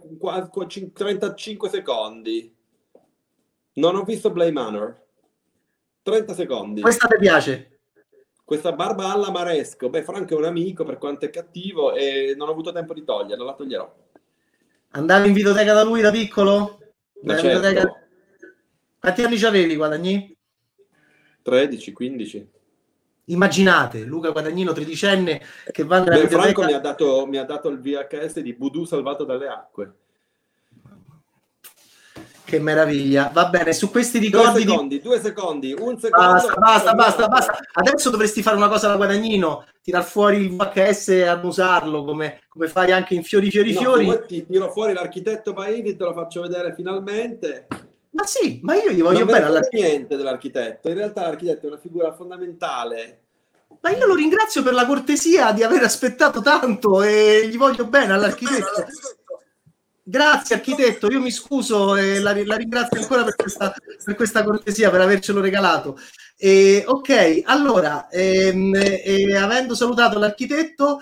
35 0.94 1.70
secondi. 1.70 2.56
Non 3.74 3.96
ho 3.96 4.04
visto 4.04 4.32
Blade 4.32 4.52
Manor. 4.52 5.08
30 6.02 6.34
secondi. 6.34 6.82
Questa 6.82 7.08
ti 7.08 7.18
piace? 7.18 7.80
Questa 8.44 8.74
barba 8.74 9.12
alla 9.12 9.32
Maresco. 9.32 9.90
Beh, 9.90 10.04
Franco 10.04 10.34
è 10.34 10.38
un 10.38 10.46
amico 10.46 10.84
per 10.84 10.98
quanto 10.98 11.26
è 11.26 11.30
cattivo 11.30 11.94
e 11.94 12.34
non 12.36 12.48
ho 12.48 12.52
avuto 12.52 12.72
tempo 12.72 12.94
di 12.94 13.04
toglierla, 13.04 13.46
la 13.46 13.54
toglierò. 13.54 13.96
Andavi 14.92 15.28
in 15.28 15.34
videoteca 15.34 15.74
da 15.74 15.84
lui 15.84 16.02
da 16.02 16.10
piccolo? 16.10 16.80
Certo. 17.24 17.98
Quanti 19.00 19.24
anni 19.24 19.44
avevi, 19.44 19.76
Guadagni? 19.76 20.36
13, 21.44 21.94
15 21.94 22.50
immaginate 23.30 24.04
Luca 24.04 24.30
Guadagnino 24.30 24.74
tredicenne 24.74 25.42
che 25.72 25.84
va 25.84 26.00
nella 26.00 26.22
Beh, 26.22 26.30
Franco 26.30 26.64
mi 26.64 26.74
ha, 26.74 26.80
dato, 26.80 27.26
mi 27.26 27.38
ha 27.38 27.44
dato 27.44 27.70
il 27.70 27.80
VHS 27.80 28.40
di 28.40 28.54
Voodoo 28.54 28.86
salvato 28.86 29.24
dalle 29.24 29.48
acque 29.48 29.94
che 32.50 32.60
meraviglia. 32.60 33.30
Va 33.32 33.48
bene, 33.48 33.74
su 33.74 33.92
questi 33.92 34.18
ricordi. 34.18 34.64
Due 34.64 34.74
secondi, 34.74 34.96
di... 34.98 35.02
due 35.02 35.20
secondi, 35.20 35.76
un 35.78 36.00
secondo. 36.00 36.32
Basta, 36.32 36.54
basta, 36.56 36.94
basta, 36.96 37.28
basta. 37.28 37.60
Adesso 37.74 38.10
dovresti 38.10 38.42
fare 38.42 38.58
una 38.58 38.68
cosa 38.68 38.88
da 38.88 38.96
guadagnino, 38.96 39.66
tirar 39.82 40.04
fuori 40.04 40.38
il 40.38 40.56
VHS 40.56 41.10
e 41.10 41.24
annusarlo 41.28 42.04
come, 42.04 42.42
come 42.50 42.68
fai 42.68 42.92
anche 42.92 43.14
in 43.14 43.24
Fiori, 43.24 43.52
Fiori, 43.52 43.74
no, 43.74 43.80
Fiori. 43.80 44.22
Ti 44.28 44.46
tiro 44.48 44.72
fuori 44.72 44.94
l'architetto 44.94 45.54
Baini, 45.54 45.96
te 45.96 46.04
lo 46.04 46.14
faccio 46.14 46.42
vedere 46.42 46.74
finalmente. 46.74 47.68
Ma 48.12 48.26
sì, 48.26 48.60
ma 48.64 48.76
io 48.76 48.92
gli 48.92 49.02
voglio 49.02 49.20
non 49.20 49.28
bene 49.28 49.46
all'architetto. 49.46 49.88
niente 49.88 50.18
dell'architetto, 50.18 50.90
in 50.90 50.96
realtà 50.96 51.22
l'architetto 51.22 51.66
è 51.66 51.70
una 51.70 51.80
figura 51.80 52.14
fondamentale. 52.14 53.22
Ma 53.82 53.92
io 53.92 54.08
lo 54.08 54.16
ringrazio 54.16 54.64
per 54.64 54.74
la 54.74 54.86
cortesia 54.86 55.52
di 55.52 55.64
aver 55.64 55.84
aspettato 55.84 56.42
tanto 56.42 57.04
e 57.04 57.48
gli 57.48 57.58
voglio 57.58 57.86
bene 57.86 58.14
all'architetto. 58.14 58.86
Grazie 60.04 60.56
architetto, 60.56 61.08
io 61.08 61.22
mi 61.22 61.30
scuso 61.30 61.96
e 61.96 62.20
la, 62.20 62.34
la 62.44 62.56
ringrazio 62.56 63.00
ancora 63.00 63.24
per 63.24 63.36
questa, 63.36 63.72
per 64.04 64.16
questa, 64.16 64.44
cortesia, 64.44 64.90
per 64.90 65.02
avercelo 65.02 65.40
regalato. 65.40 66.00
E, 66.36 66.84
ok, 66.84 67.44
allora, 67.46 68.10
ehm, 68.10 68.74
eh, 68.76 69.36
avendo 69.36 69.76
salutato 69.76 70.18
l'architetto, 70.18 71.00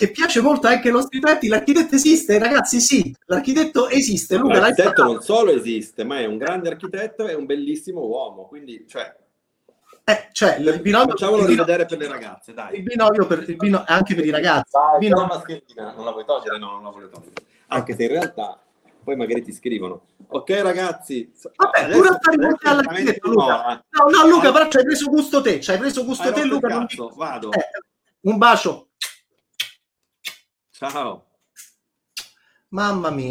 che 0.00 0.10
piace 0.10 0.40
molto 0.40 0.66
anche 0.66 0.88
ai 0.88 0.94
nostri 0.94 1.18
utenti, 1.18 1.46
l'architetto 1.46 1.94
esiste, 1.94 2.38
ragazzi, 2.38 2.80
sì, 2.80 3.14
l'architetto 3.26 3.86
esiste. 3.86 4.38
Luca, 4.38 4.58
l'architetto 4.58 5.02
non 5.02 5.20
solo 5.20 5.50
esiste, 5.50 6.04
ma 6.04 6.20
è 6.20 6.24
un 6.24 6.38
grande 6.38 6.70
architetto 6.70 7.28
e 7.28 7.34
un 7.34 7.44
bellissimo 7.44 8.06
uomo, 8.06 8.46
quindi, 8.46 8.86
cioè... 8.88 9.14
Eh, 10.04 10.28
cioè, 10.32 10.56
il 10.56 10.80
binomio, 10.80 11.10
Facciamolo 11.10 11.42
il 11.42 11.48
rivedere 11.48 11.84
per 11.84 11.98
le 11.98 12.08
ragazze, 12.08 12.54
dai. 12.54 12.76
Il 12.76 12.82
binomio, 12.82 13.26
per, 13.26 13.44
il 13.46 13.56
binomio 13.56 13.84
anche 13.86 14.14
per 14.14 14.24
i 14.24 14.30
ragazzi. 14.30 14.70
Dai, 14.72 14.98
binomio... 15.00 15.26
mascherina, 15.26 15.92
non 15.92 16.04
la 16.06 16.12
vuoi 16.12 16.24
togliere? 16.24 16.58
No, 16.58 16.70
non 16.70 16.82
la 16.82 16.90
voglio 16.90 17.08
togliere. 17.10 17.32
Anche 17.66 17.94
se 17.94 18.02
in 18.02 18.08
realtà 18.08 18.58
poi 19.04 19.16
magari 19.16 19.42
ti 19.42 19.52
scrivono. 19.52 20.06
Ok, 20.28 20.50
ragazzi. 20.62 21.30
Vabbè, 21.56 21.90
pure 21.92 22.08
a 22.08 22.18
fare 22.18 22.56
all'architetto, 22.62 23.28
Luca. 23.28 23.84
No, 23.90 24.18
no, 24.18 24.28
Luca, 24.30 24.50
però 24.50 24.66
ci 24.70 24.78
hai 24.78 24.84
preso 24.84 25.10
gusto 25.10 25.42
te, 25.42 25.60
ci 25.60 25.70
hai 25.70 25.78
preso 25.78 26.06
gusto 26.06 26.32
te, 26.32 26.44
Luca. 26.44 26.68
Cazzo, 26.68 27.12
vado. 27.14 27.52
Eh, 27.52 27.68
un 28.20 28.38
bacio. 28.38 28.86
Ciao. 30.80 31.26
Mamma 32.70 33.10
mia. 33.10 33.28